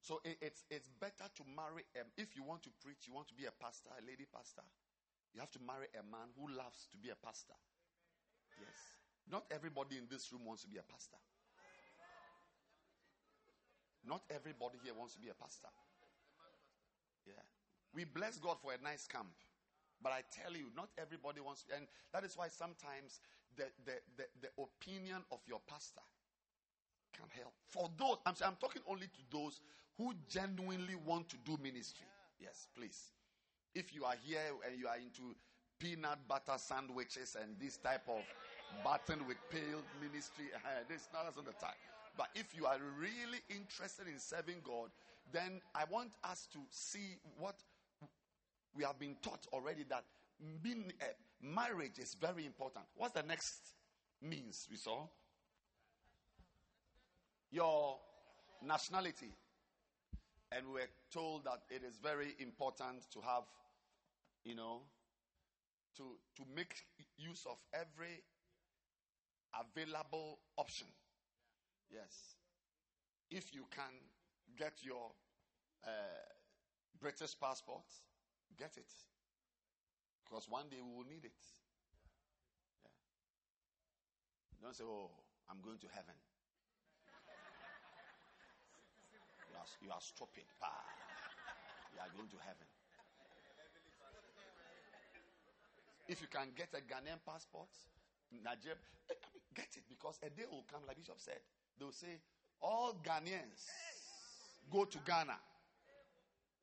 So 0.02 0.20
it, 0.24 0.36
it's, 0.40 0.64
it's 0.70 0.88
better 1.00 1.28
to 1.34 1.42
marry, 1.56 1.84
a, 1.96 2.04
if 2.20 2.36
you 2.36 2.44
want 2.44 2.62
to 2.64 2.70
preach, 2.84 3.08
you 3.08 3.14
want 3.14 3.28
to 3.28 3.34
be 3.34 3.46
a 3.46 3.52
pastor, 3.52 3.90
a 3.96 4.04
lady 4.04 4.26
pastor, 4.32 4.62
you 5.34 5.40
have 5.40 5.50
to 5.52 5.60
marry 5.66 5.86
a 5.96 6.04
man 6.04 6.28
who 6.36 6.52
loves 6.52 6.86
to 6.92 6.96
be 6.98 7.08
a 7.08 7.16
pastor. 7.16 7.56
Yes. 8.60 8.99
Not 9.28 9.44
everybody 9.50 9.98
in 9.98 10.04
this 10.10 10.32
room 10.32 10.44
wants 10.44 10.62
to 10.62 10.68
be 10.68 10.78
a 10.78 10.82
pastor. 10.82 11.18
Not 14.06 14.22
everybody 14.30 14.78
here 14.82 14.94
wants 14.94 15.14
to 15.14 15.20
be 15.20 15.28
a 15.28 15.34
pastor. 15.34 15.68
Yeah. 17.26 17.42
We 17.94 18.04
bless 18.04 18.38
God 18.38 18.56
for 18.62 18.72
a 18.72 18.82
nice 18.82 19.06
camp. 19.06 19.34
But 20.02 20.12
I 20.12 20.22
tell 20.32 20.56
you, 20.56 20.66
not 20.74 20.88
everybody 20.96 21.40
wants 21.40 21.64
to. 21.64 21.76
And 21.76 21.86
that 22.12 22.24
is 22.24 22.36
why 22.36 22.48
sometimes 22.48 23.20
the, 23.56 23.64
the, 23.84 24.00
the, 24.16 24.24
the 24.40 24.48
opinion 24.56 25.22
of 25.30 25.40
your 25.46 25.60
pastor 25.68 26.00
can 27.12 27.26
help. 27.36 27.52
For 27.68 27.90
those, 27.98 28.16
I'm, 28.24 28.34
I'm 28.44 28.56
talking 28.56 28.82
only 28.88 29.06
to 29.06 29.22
those 29.30 29.60
who 29.98 30.14
genuinely 30.28 30.94
want 30.94 31.28
to 31.28 31.36
do 31.44 31.58
ministry. 31.62 32.06
Yes, 32.40 32.68
please. 32.74 33.12
If 33.74 33.94
you 33.94 34.04
are 34.04 34.16
here 34.24 34.40
and 34.66 34.78
you 34.78 34.88
are 34.88 34.96
into 34.96 35.36
peanut 35.78 36.18
butter 36.26 36.56
sandwiches 36.56 37.36
and 37.40 37.56
this 37.60 37.76
type 37.76 38.08
of 38.08 38.22
button 38.84 39.26
with 39.26 39.36
pale 39.50 39.82
ministry, 40.00 40.46
uh, 40.54 40.82
this 40.88 41.02
is 41.02 41.08
not 41.12 41.34
the 41.34 41.52
time. 41.52 41.78
But 42.16 42.28
if 42.34 42.54
you 42.56 42.66
are 42.66 42.78
really 42.98 43.40
interested 43.48 44.06
in 44.06 44.18
serving 44.18 44.62
God, 44.64 44.90
then 45.32 45.60
I 45.74 45.84
want 45.90 46.12
us 46.24 46.48
to 46.52 46.58
see 46.70 47.16
what 47.38 47.56
we 48.74 48.84
have 48.84 48.98
been 48.98 49.16
taught 49.22 49.46
already 49.52 49.84
that 49.90 50.04
being, 50.62 50.92
uh, 51.00 51.04
marriage 51.42 51.98
is 51.98 52.14
very 52.20 52.46
important. 52.46 52.84
What's 52.96 53.14
the 53.14 53.22
next 53.22 53.74
means 54.22 54.66
we 54.70 54.76
saw? 54.76 55.06
Your 57.50 57.98
nationality. 58.62 59.32
And 60.52 60.66
we 60.66 60.74
were 60.74 60.90
told 61.12 61.44
that 61.44 61.62
it 61.70 61.82
is 61.86 61.98
very 62.02 62.34
important 62.38 63.10
to 63.12 63.20
have, 63.20 63.44
you 64.44 64.56
know, 64.56 64.80
to, 65.96 66.02
to 66.36 66.42
make 66.54 66.74
use 67.16 67.46
of 67.48 67.58
every 67.72 68.22
available 69.54 70.38
option. 70.56 70.86
Yes. 71.90 72.36
If 73.30 73.54
you 73.54 73.66
can 73.70 73.94
get 74.56 74.72
your 74.82 75.10
uh, 75.86 75.90
British 77.00 77.38
passport, 77.38 77.86
get 78.58 78.76
it. 78.76 78.90
Because 80.24 80.48
one 80.48 80.68
day 80.70 80.78
we 80.78 80.90
will 80.96 81.08
need 81.08 81.24
it. 81.24 81.42
Yeah. 82.84 82.90
Don't 84.62 84.76
say, 84.76 84.84
oh, 84.84 85.10
I'm 85.50 85.60
going 85.62 85.78
to 85.78 85.88
heaven. 85.90 86.14
you, 89.50 89.56
are, 89.58 89.66
you 89.82 89.90
are 89.90 90.00
stupid. 90.00 90.46
You 91.94 92.00
are 92.00 92.12
going 92.16 92.28
to 92.30 92.38
heaven. 92.46 92.66
If 96.06 96.20
you 96.20 96.26
can 96.26 96.50
get 96.56 96.74
a 96.74 96.82
Ghanaian 96.82 97.22
passport, 97.24 97.70
Nigeria, 98.38 98.78
eh, 99.10 99.14
get 99.54 99.68
it 99.76 99.84
because 99.88 100.18
a 100.22 100.30
day 100.30 100.44
will 100.50 100.64
come, 100.70 100.82
like 100.86 100.96
Bishop 100.96 101.18
said. 101.18 101.40
They 101.78 101.84
will 101.84 101.92
say, 101.92 102.20
all 102.62 102.94
Ghanaians 103.02 103.66
go 104.70 104.84
to 104.84 104.98
Ghana. 105.04 105.36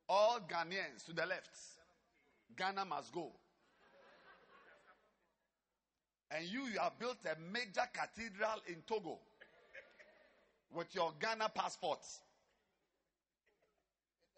All 0.10 0.40
Ghanaians 0.40 1.06
to 1.06 1.14
the 1.14 1.26
left. 1.26 1.50
Ghana 2.56 2.86
must 2.86 3.12
go. 3.12 3.32
And 6.32 6.46
you, 6.46 6.66
you 6.66 6.80
have 6.80 6.98
built 7.00 7.18
a 7.26 7.36
major 7.52 7.88
cathedral 7.94 8.62
in 8.68 8.82
Togo 8.86 9.20
with 10.74 10.94
your 10.94 11.14
Ghana 11.20 11.50
passport. 11.54 12.00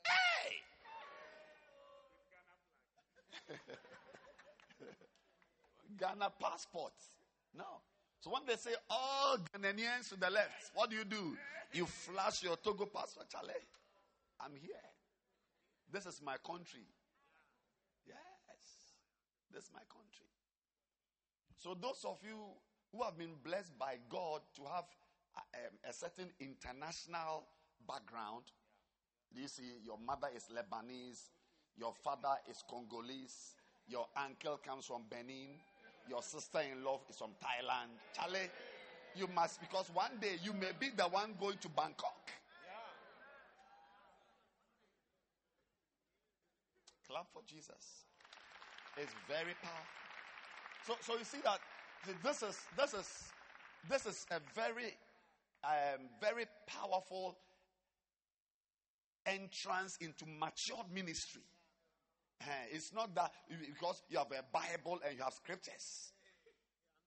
Hey! 0.06 0.62
Ghana 6.00 6.32
passport. 6.40 6.94
No. 7.56 7.82
So 8.20 8.32
when 8.32 8.41
they 8.45 8.56
say 8.56 8.72
all 8.89 9.38
Ghanaians 9.38 10.10
to 10.10 10.20
the 10.20 10.30
left, 10.30 10.72
what 10.74 10.89
do 10.89 10.95
you 10.95 11.06
do? 11.06 11.38
You 11.74 11.86
flash 11.86 12.43
your 12.43 12.58
Togo 12.58 12.86
passport, 12.86 13.28
Charlie. 13.30 13.54
I'm 14.39 14.52
here. 14.56 14.76
This 15.91 16.06
is 16.06 16.22
my 16.24 16.36
country. 16.45 16.86
Yes. 18.06 18.95
This 19.54 19.64
is 19.64 19.70
my 19.74 19.82
country. 19.89 20.28
So 21.58 21.76
those 21.80 22.06
of 22.06 22.18
you 22.24 22.38
who 22.91 23.04
have 23.04 23.18
been 23.18 23.36
blessed 23.43 23.78
by 23.78 23.95
God 24.10 24.41
to 24.56 24.62
have 24.64 24.86
a, 25.36 25.68
um, 25.68 25.76
a 25.89 25.93
certain 25.93 26.30
international 26.39 27.45
background, 27.88 28.43
you 29.32 29.47
see, 29.47 29.78
your 29.84 29.97
mother 29.97 30.28
is 30.36 30.45
Lebanese, 30.50 31.30
your 31.78 31.93
father 31.93 32.36
is 32.50 32.64
Congolese, 32.70 33.56
your 33.88 34.08
uncle 34.18 34.58
comes 34.58 34.86
from 34.86 35.04
Benin, 35.10 35.60
your 36.10 36.24
sister 36.24 36.60
in 36.60 36.84
law 36.84 36.99
is 37.10 37.18
from 37.18 37.32
Thailand. 37.41 37.89
Charlie, 38.14 38.49
you 39.16 39.28
must, 39.34 39.62
because 39.62 39.89
one 39.93 40.12
day 40.20 40.38
you 40.43 40.53
may 40.53 40.72
be 40.80 40.89
the 40.95 41.03
one 41.03 41.36
going 41.39 41.57
to 41.60 41.70
Bangkok. 41.70 42.30
Clap 47.07 47.28
for 47.34 47.41
Jesus. 47.47 48.05
It's 48.97 49.14
very 49.28 49.55
powerful. 49.62 49.99
So, 50.86 50.95
so 51.01 51.18
you 51.18 51.24
see 51.24 51.39
that 51.43 51.60
this 52.24 52.43
is 52.43 52.57
this 52.78 52.93
is 52.93 53.07
this 53.89 54.05
is 54.05 54.26
a 54.32 54.39
very 54.55 54.95
um, 55.64 56.07
very 56.22 56.45
powerful 56.68 57.38
entrance 59.26 59.97
into 60.01 60.26
mature 60.39 60.84
ministry. 60.93 61.41
Uh, 62.42 62.46
it's 62.72 62.94
not 62.94 63.14
that 63.16 63.32
because 63.50 64.02
you 64.10 64.18
have 64.18 64.32
a 64.32 64.44
Bible 64.52 65.00
and 65.06 65.18
you 65.18 65.24
have 65.24 65.34
scriptures. 65.34 66.14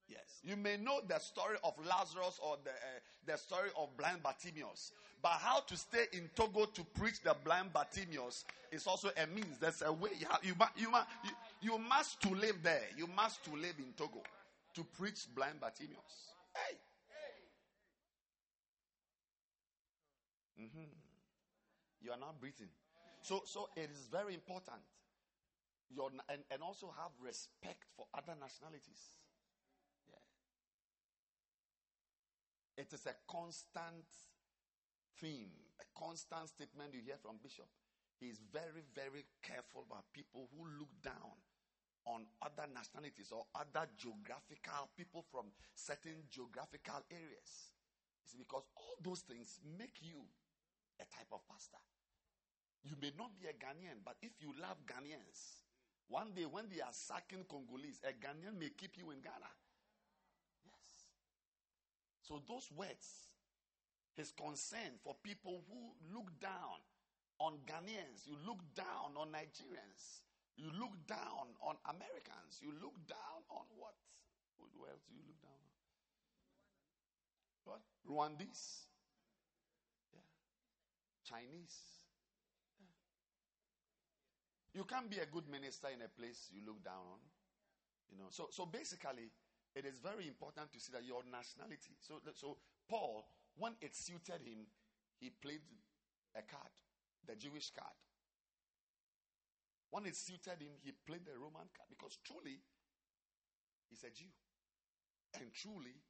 Yes. 0.08 0.40
You 0.42 0.56
may 0.56 0.76
know 0.76 1.00
the 1.08 1.18
story 1.18 1.56
of 1.64 1.74
Lazarus 1.78 2.38
or 2.44 2.58
the, 2.64 2.70
uh, 2.70 3.00
the 3.26 3.38
story 3.38 3.70
of 3.78 3.96
blind 3.96 4.22
Bartimaeus. 4.22 4.92
But 5.22 5.38
how 5.40 5.60
to 5.60 5.76
stay 5.76 6.04
in 6.12 6.28
Togo 6.34 6.66
to 6.66 6.84
preach 6.84 7.22
the 7.22 7.34
blind 7.44 7.72
Bartimaeus 7.72 8.44
is 8.70 8.86
also 8.86 9.10
a 9.16 9.26
means. 9.26 9.58
There's 9.58 9.82
a 9.82 9.92
way. 9.92 10.10
You, 10.18 10.26
have, 10.30 10.40
you, 10.42 10.54
you, 10.76 10.88
you, 11.24 11.30
you 11.62 11.78
must 11.78 12.20
to 12.22 12.30
live 12.30 12.56
there. 12.62 12.82
You 12.96 13.06
must 13.06 13.42
to 13.44 13.52
live 13.52 13.76
in 13.78 13.92
Togo 13.96 14.22
to 14.74 14.84
preach 14.98 15.26
blind 15.34 15.60
Bartimaeus. 15.60 15.96
Hey. 16.54 16.76
Mm-hmm. 20.64 20.90
You 22.02 22.10
are 22.10 22.18
not 22.18 22.38
breathing. 22.40 22.68
So, 23.22 23.42
so 23.46 23.68
it 23.76 23.88
is 23.90 24.08
very 24.10 24.34
important 24.34 24.82
your, 25.94 26.10
and, 26.28 26.42
and 26.50 26.62
also 26.62 26.92
have 26.96 27.12
respect 27.20 27.84
for 27.96 28.06
other 28.14 28.34
nationalities. 28.38 29.20
Yeah. 30.08 30.24
It 32.82 32.92
is 32.92 33.06
a 33.06 33.14
constant 33.28 34.08
theme, 35.20 35.52
a 35.80 35.86
constant 35.98 36.48
statement 36.48 36.94
you 36.94 37.00
hear 37.04 37.20
from 37.20 37.36
Bishop. 37.42 37.68
He 38.18 38.26
is 38.26 38.40
very, 38.52 38.82
very 38.94 39.26
careful 39.42 39.84
about 39.86 40.04
people 40.12 40.48
who 40.54 40.66
look 40.78 40.90
down 41.02 41.36
on 42.06 42.26
other 42.42 42.66
nationalities 42.70 43.30
or 43.30 43.46
other 43.54 43.86
geographical 43.98 44.90
people 44.96 45.24
from 45.30 45.50
certain 45.74 46.26
geographical 46.30 47.02
areas. 47.10 47.70
It's 48.24 48.34
because 48.34 48.66
all 48.76 48.96
those 49.02 49.20
things 49.20 49.58
make 49.78 50.02
you 50.02 50.22
a 51.00 51.06
type 51.10 51.30
of 51.32 51.46
pastor. 51.50 51.78
You 52.82 52.96
may 53.00 53.12
not 53.18 53.38
be 53.38 53.46
a 53.46 53.54
Ghanaian, 53.54 54.02
but 54.04 54.18
if 54.22 54.32
you 54.42 54.54
love 54.58 54.78
Ghanaians, 54.86 55.61
one 56.12 56.36
day, 56.36 56.44
when 56.44 56.68
they 56.68 56.84
are 56.84 56.92
sacking 56.92 57.48
Congolese, 57.48 58.04
a 58.04 58.12
Ghanaian 58.12 58.60
may 58.60 58.68
keep 58.76 59.00
you 59.00 59.08
in 59.16 59.24
Ghana. 59.24 59.48
Yes. 60.68 61.08
So, 62.20 62.44
those 62.44 62.68
words, 62.76 63.32
his 64.12 64.28
concern 64.36 65.00
for 65.00 65.16
people 65.24 65.64
who 65.72 65.96
look 66.12 66.28
down 66.36 66.84
on 67.40 67.64
Ghanaians, 67.64 68.28
you 68.28 68.36
look 68.44 68.60
down 68.76 69.16
on 69.16 69.32
Nigerians, 69.32 70.28
you 70.60 70.68
look 70.76 70.92
down 71.08 71.56
on 71.64 71.80
Americans, 71.88 72.60
you 72.60 72.76
look 72.76 73.00
down 73.08 73.40
on 73.48 73.64
what? 73.80 73.96
What 74.76 74.92
else 74.92 75.00
do 75.08 75.16
you 75.16 75.24
look 75.24 75.40
down 75.40 75.56
on? 75.56 75.72
What? 77.64 77.80
Rwandese. 78.04 78.84
Yeah. 80.12 80.28
Chinese. 81.24 82.01
You 84.74 84.84
can't 84.84 85.10
be 85.10 85.18
a 85.18 85.26
good 85.26 85.48
minister 85.48 85.88
in 85.92 86.00
a 86.00 86.08
place 86.08 86.48
you 86.52 86.62
look 86.64 86.82
down 86.82 87.04
on. 87.04 87.20
You 88.10 88.18
know, 88.18 88.28
so 88.30 88.48
so 88.50 88.66
basically, 88.66 89.30
it 89.74 89.84
is 89.84 89.98
very 90.00 90.28
important 90.28 90.72
to 90.72 90.80
see 90.80 90.92
that 90.92 91.04
your 91.04 91.22
nationality. 91.24 91.96
So 92.00 92.20
so 92.34 92.56
Paul, 92.88 93.24
when 93.56 93.76
it 93.80 93.94
suited 93.94 94.40
him, 94.44 94.64
he 95.20 95.30
played 95.30 95.64
a 96.34 96.42
card, 96.42 96.72
the 97.26 97.36
Jewish 97.36 97.70
card. 97.70 97.96
When 99.90 100.06
it 100.06 100.16
suited 100.16 100.56
him, 100.60 100.72
he 100.80 100.92
played 101.04 101.24
the 101.28 101.36
Roman 101.36 101.68
card 101.76 101.88
because 101.92 102.16
truly, 102.24 102.56
he's 103.90 104.04
a 104.04 104.10
Jew, 104.10 104.32
and 105.36 105.52
truly, 105.52 106.00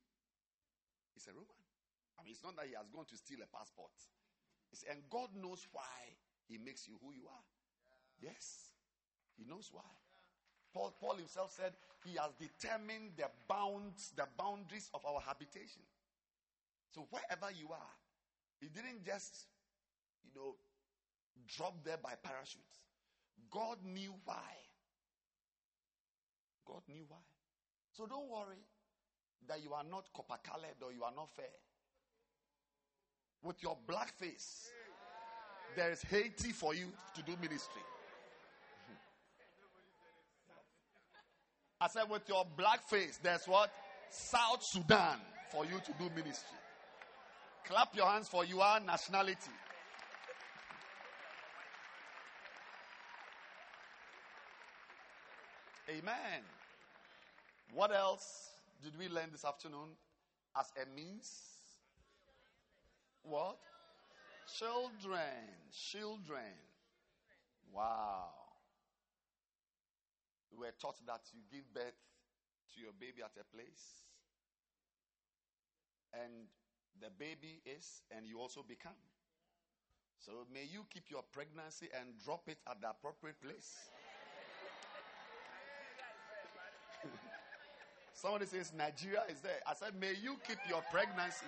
he's 1.14 1.26
a 1.26 1.34
Roman. 1.34 1.62
I 2.18 2.22
mean, 2.22 2.38
it's 2.38 2.44
not 2.46 2.54
that 2.56 2.70
he 2.70 2.78
has 2.78 2.86
gone 2.94 3.06
to 3.10 3.16
steal 3.18 3.42
a 3.42 3.50
passport. 3.50 3.90
It's, 4.70 4.86
and 4.86 5.02
God 5.10 5.34
knows 5.34 5.66
why 5.74 6.14
he 6.46 6.58
makes 6.58 6.86
you 6.86 6.94
who 7.02 7.10
you 7.10 7.26
are. 7.26 7.46
Yes. 8.22 8.70
He 9.36 9.44
knows 9.44 9.68
why. 9.72 9.82
Paul, 10.72 10.94
Paul 11.00 11.16
himself 11.16 11.52
said 11.52 11.72
he 12.04 12.16
has 12.16 12.30
determined 12.38 13.12
the 13.16 13.28
bounds, 13.48 14.12
the 14.16 14.26
boundaries 14.38 14.88
of 14.94 15.04
our 15.04 15.20
habitation. 15.20 15.82
So 16.94 17.06
wherever 17.10 17.52
you 17.52 17.68
are, 17.72 17.94
he 18.60 18.68
didn't 18.68 19.04
just, 19.04 19.46
you 20.24 20.30
know, 20.34 20.54
drop 21.46 21.74
there 21.84 21.98
by 22.02 22.14
parachute. 22.22 22.62
God 23.50 23.78
knew 23.84 24.14
why. 24.24 24.54
God 26.66 26.82
knew 26.88 27.04
why. 27.08 27.18
So 27.92 28.06
don't 28.06 28.30
worry 28.30 28.62
that 29.48 29.62
you 29.62 29.72
are 29.74 29.84
not 29.84 30.08
copper 30.14 30.38
colored 30.42 30.80
or 30.82 30.92
you 30.92 31.02
are 31.02 31.12
not 31.14 31.28
fair. 31.34 31.44
With 33.42 33.62
your 33.62 33.76
black 33.86 34.14
face, 34.14 34.70
there 35.76 35.90
is 35.90 36.02
Haiti 36.02 36.52
for 36.52 36.74
you 36.74 36.86
to 37.14 37.22
do 37.22 37.32
ministry. 37.40 37.82
I 41.82 41.88
said, 41.88 42.04
with 42.08 42.28
your 42.28 42.46
black 42.56 42.88
face, 42.88 43.18
there's 43.20 43.44
what? 43.46 43.72
South 44.08 44.62
Sudan 44.62 45.18
for 45.50 45.64
you 45.64 45.80
to 45.84 45.92
do 45.98 46.04
ministry. 46.14 46.58
Clap 47.66 47.96
your 47.96 48.06
hands 48.06 48.28
for 48.28 48.44
your 48.44 48.78
nationality. 48.86 49.50
Amen. 55.90 56.42
What 57.74 57.92
else 57.92 58.50
did 58.80 58.96
we 58.96 59.08
learn 59.08 59.30
this 59.32 59.44
afternoon 59.44 59.88
as 60.56 60.72
a 60.80 60.86
means? 60.94 61.32
What? 63.24 63.58
Children. 64.56 65.18
Children. 65.72 66.54
Wow. 67.74 68.41
We 70.52 70.66
were 70.66 70.74
taught 70.80 70.96
that 71.06 71.20
you 71.32 71.40
give 71.50 71.72
birth 71.72 71.98
to 72.74 72.80
your 72.80 72.92
baby 72.98 73.22
at 73.24 73.32
a 73.40 73.44
place, 73.56 74.04
and 76.12 76.46
the 77.00 77.10
baby 77.18 77.60
is, 77.64 78.02
and 78.14 78.26
you 78.26 78.38
also 78.38 78.62
become. 78.62 78.96
So 80.18 80.46
may 80.52 80.64
you 80.70 80.84
keep 80.92 81.10
your 81.10 81.22
pregnancy 81.32 81.88
and 81.98 82.14
drop 82.24 82.48
it 82.48 82.58
at 82.70 82.80
the 82.80 82.90
appropriate 82.90 83.40
place. 83.42 83.90
Somebody 88.14 88.46
says 88.46 88.72
Nigeria 88.76 89.22
is 89.28 89.40
there. 89.40 89.58
I 89.66 89.74
said, 89.74 89.98
may 89.98 90.12
you 90.22 90.36
keep 90.46 90.58
your 90.68 90.82
pregnancy. 90.92 91.46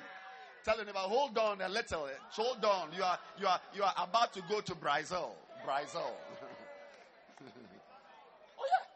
Tell 0.65 0.79
them 0.79 0.89
about 0.89 1.11
hold 1.11 1.37
on 1.37 1.61
a 1.61 1.69
little. 1.69 2.09
Hold 2.31 2.65
on. 2.65 2.89
You 2.97 3.03
are 3.03 3.19
you 3.39 3.47
are 3.47 3.61
you 3.75 3.83
are 3.83 3.93
about 3.99 4.33
to 4.33 4.41
go 4.49 4.61
to 4.63 4.75
Brazil. 4.75 5.35
Brazil. 5.65 6.11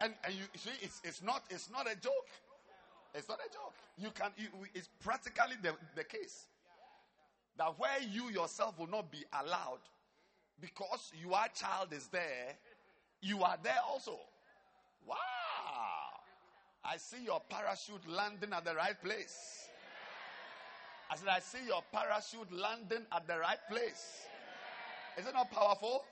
And 0.01 0.13
and 0.23 0.33
you 0.33 0.43
see 0.55 0.71
it's 0.81 1.01
it's 1.03 1.21
not 1.21 1.43
it's 1.49 1.69
not 1.71 1.85
a 1.85 1.95
joke. 1.95 2.29
It's 3.13 3.27
not 3.27 3.39
a 3.39 3.51
joke. 3.51 3.73
You 3.97 4.11
can 4.11 4.31
you, 4.37 4.47
it's 4.73 4.89
practically 5.03 5.55
the, 5.61 5.73
the 5.95 6.03
case. 6.03 6.45
That 7.57 7.77
where 7.77 7.99
you 8.09 8.29
yourself 8.29 8.79
will 8.79 8.87
not 8.87 9.11
be 9.11 9.25
allowed 9.41 9.81
because 10.61 11.11
your 11.21 11.37
child 11.53 11.91
is 11.91 12.07
there, 12.07 12.55
you 13.21 13.43
are 13.43 13.57
there 13.61 13.79
also. 13.89 14.17
Wow. 15.05 15.15
I 16.83 16.97
see 16.97 17.23
your 17.25 17.41
parachute 17.49 18.07
landing 18.07 18.53
at 18.53 18.63
the 18.65 18.75
right 18.75 19.01
place. 19.01 19.67
I 21.11 21.15
said, 21.15 21.27
I 21.27 21.39
see 21.39 21.65
your 21.67 21.81
parachute 21.91 22.51
landing 22.51 23.05
at 23.11 23.27
the 23.27 23.39
right 23.39 23.59
place. 23.69 24.25
Is 25.17 25.25
it 25.25 25.33
not 25.33 25.51
powerful? 25.51 26.03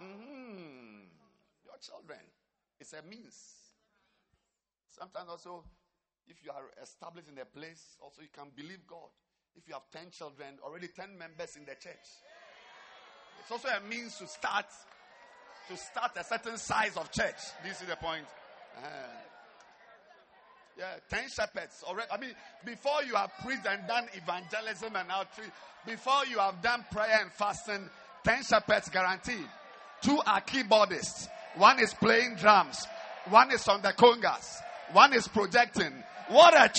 Mm-hmm. 0.00 1.02
Your 1.64 1.76
children. 1.80 2.20
It's 2.82 2.94
a 2.94 3.02
means. 3.08 3.38
Sometimes 4.98 5.28
also, 5.30 5.62
if 6.26 6.42
you 6.42 6.50
are 6.50 6.64
established 6.82 7.28
in 7.28 7.38
a 7.38 7.44
place, 7.44 7.96
also 8.02 8.22
you 8.22 8.28
can 8.34 8.50
believe 8.56 8.82
God. 8.88 9.06
If 9.54 9.68
you 9.68 9.74
have 9.74 9.86
10 9.92 10.10
children, 10.10 10.58
already 10.64 10.88
10 10.88 11.16
members 11.16 11.54
in 11.54 11.62
the 11.62 11.78
church. 11.78 12.02
It's 13.38 13.52
also 13.52 13.68
a 13.68 13.80
means 13.88 14.18
to 14.18 14.26
start 14.26 14.66
to 15.68 15.76
start 15.76 16.10
a 16.16 16.24
certain 16.24 16.58
size 16.58 16.96
of 16.96 17.12
church. 17.12 17.38
This 17.62 17.80
is 17.80 17.86
the 17.86 17.94
point? 17.94 18.26
Uh-huh. 18.76 18.88
Yeah, 20.76 20.98
10 21.08 21.28
shepherds 21.28 21.84
already. 21.86 22.10
I 22.10 22.18
mean, 22.18 22.34
before 22.64 23.04
you 23.06 23.14
have 23.14 23.30
preached 23.44 23.64
and 23.64 23.86
done 23.86 24.08
evangelism 24.12 24.96
and 24.96 25.08
outreach, 25.08 25.54
before 25.86 26.26
you 26.28 26.38
have 26.40 26.60
done 26.60 26.84
prayer 26.90 27.20
and 27.22 27.30
fasting, 27.30 27.88
10 28.24 28.42
shepherds 28.42 28.88
guaranteed. 28.88 29.46
Two 30.02 30.20
are 30.26 30.40
keyboardists. 30.40 31.28
One 31.56 31.80
is 31.80 31.92
playing 31.94 32.36
drums. 32.36 32.86
One 33.28 33.52
is 33.52 33.66
on 33.68 33.82
the 33.82 33.92
congas. 33.92 34.56
One 34.92 35.12
is 35.12 35.28
projecting. 35.28 35.92
What 36.28 36.54
a 36.54 36.68
church! 36.68 36.72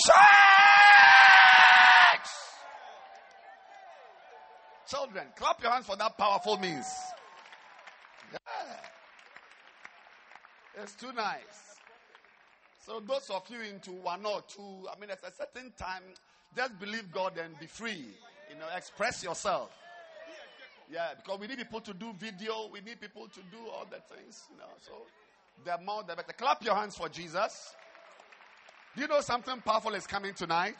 Children, 4.88 5.26
clap 5.36 5.62
your 5.62 5.72
hands 5.72 5.86
for 5.86 5.96
that 5.96 6.18
powerful 6.18 6.58
means. 6.58 6.86
Yeah. 8.32 8.38
It's 10.82 10.94
too 10.94 11.12
nice. 11.12 11.76
So 12.84 13.00
those 13.00 13.30
of 13.30 13.42
you 13.48 13.60
into 13.60 13.92
one 13.92 14.26
or 14.26 14.42
two, 14.46 14.88
I 14.94 15.00
mean, 15.00 15.10
at 15.10 15.20
a 15.26 15.32
certain 15.32 15.72
time, 15.78 16.02
just 16.56 16.78
believe 16.78 17.10
God 17.12 17.38
and 17.42 17.58
be 17.58 17.66
free. 17.66 18.06
You 18.50 18.56
know, 18.58 18.66
express 18.76 19.24
yourself. 19.24 19.70
Yeah, 20.90 21.14
because 21.16 21.40
we 21.40 21.46
need 21.46 21.58
people 21.58 21.80
to 21.80 21.94
do 21.94 22.12
video. 22.18 22.68
We 22.72 22.80
need 22.80 23.00
people 23.00 23.26
to 23.28 23.40
do 23.50 23.58
all 23.72 23.86
the 23.90 24.00
things. 24.14 24.44
You 24.50 24.58
know, 24.58 24.64
so 24.80 24.92
the 25.64 25.82
more 25.84 26.02
the 26.02 26.14
better. 26.14 26.32
Clap 26.32 26.62
your 26.64 26.74
hands 26.74 26.96
for 26.96 27.08
Jesus. 27.08 27.74
Do 28.94 29.02
you 29.02 29.08
know 29.08 29.20
something 29.20 29.60
powerful 29.60 29.94
is 29.94 30.06
coming 30.06 30.34
tonight? 30.34 30.76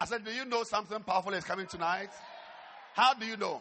I 0.00 0.06
said, 0.06 0.24
do 0.24 0.32
you 0.32 0.44
know 0.44 0.64
something 0.64 1.00
powerful 1.00 1.34
is 1.34 1.44
coming 1.44 1.66
tonight? 1.66 2.08
How 2.94 3.14
do 3.14 3.26
you 3.26 3.36
know? 3.36 3.60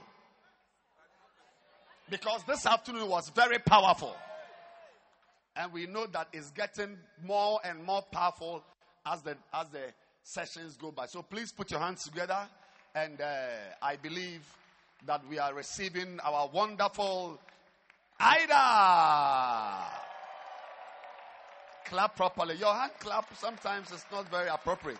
Because 2.10 2.44
this 2.48 2.66
afternoon 2.66 3.08
was 3.10 3.30
very 3.30 3.60
powerful. 3.60 4.16
And 5.56 5.74
we 5.74 5.86
know 5.86 6.08
that 6.08 6.30
it's 6.32 6.50
getting 6.52 6.98
more 7.24 7.60
and 7.64 7.84
more 7.84 8.02
powerful 8.12 8.64
as 9.06 9.22
the, 9.22 9.36
as 9.54 9.68
the 9.70 9.92
sessions 10.24 10.78
go 10.78 10.92
by. 10.92 11.06
So 11.06 11.22
please 11.22 11.52
put 11.52 11.70
your 11.72 11.82
hands 11.82 12.04
together. 12.04 12.48
And 12.96 13.20
uh, 13.20 13.48
I 13.82 13.98
believe 13.98 14.42
that 15.06 15.22
we 15.30 15.40
are 15.40 15.54
receiving 15.54 16.20
our 16.24 16.50
wonderful 16.54 17.40
Ida. 18.20 19.86
Clap 21.86 22.16
properly. 22.16 22.56
Your 22.56 22.74
hand 22.74 22.92
clap 23.00 23.26
sometimes 23.38 23.92
is 23.92 24.06
not 24.12 24.30
very 24.30 24.50
appropriate. 24.50 25.00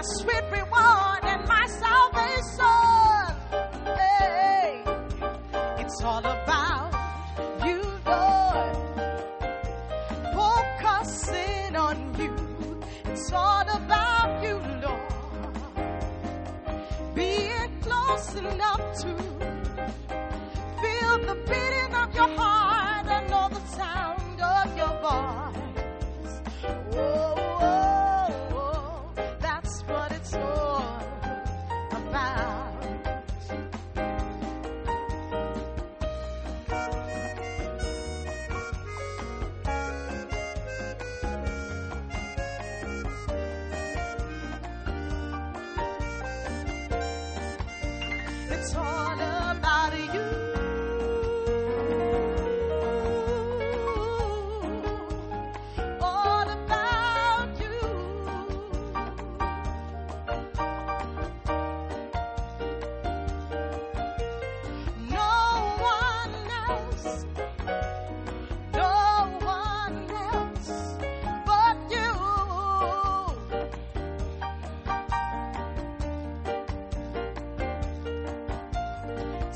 my 0.00 0.06
sweet 0.06 0.44
reward 0.50 1.24
and 1.24 1.46
my 1.46 1.66
salvation. 1.66 3.36
Hey, 3.84 4.82
it's 5.78 6.02
all 6.02 6.20
about 6.20 6.90
you, 7.66 7.82
Lord. 8.06 8.76
Focusing 10.32 11.76
on 11.76 12.14
you, 12.18 12.34
it's 13.12 13.30
all 13.30 13.68
about 13.68 14.42
you, 14.42 14.56
Lord. 14.86 15.12
Being 17.14 17.80
close 17.82 18.34
enough 18.36 19.00
to 19.02 19.08
feel 20.80 21.18
the 21.28 21.36
beating 21.46 21.94
of 21.94 22.14
your 22.14 22.28
heart. 22.38 22.69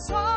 soul. 0.04 0.33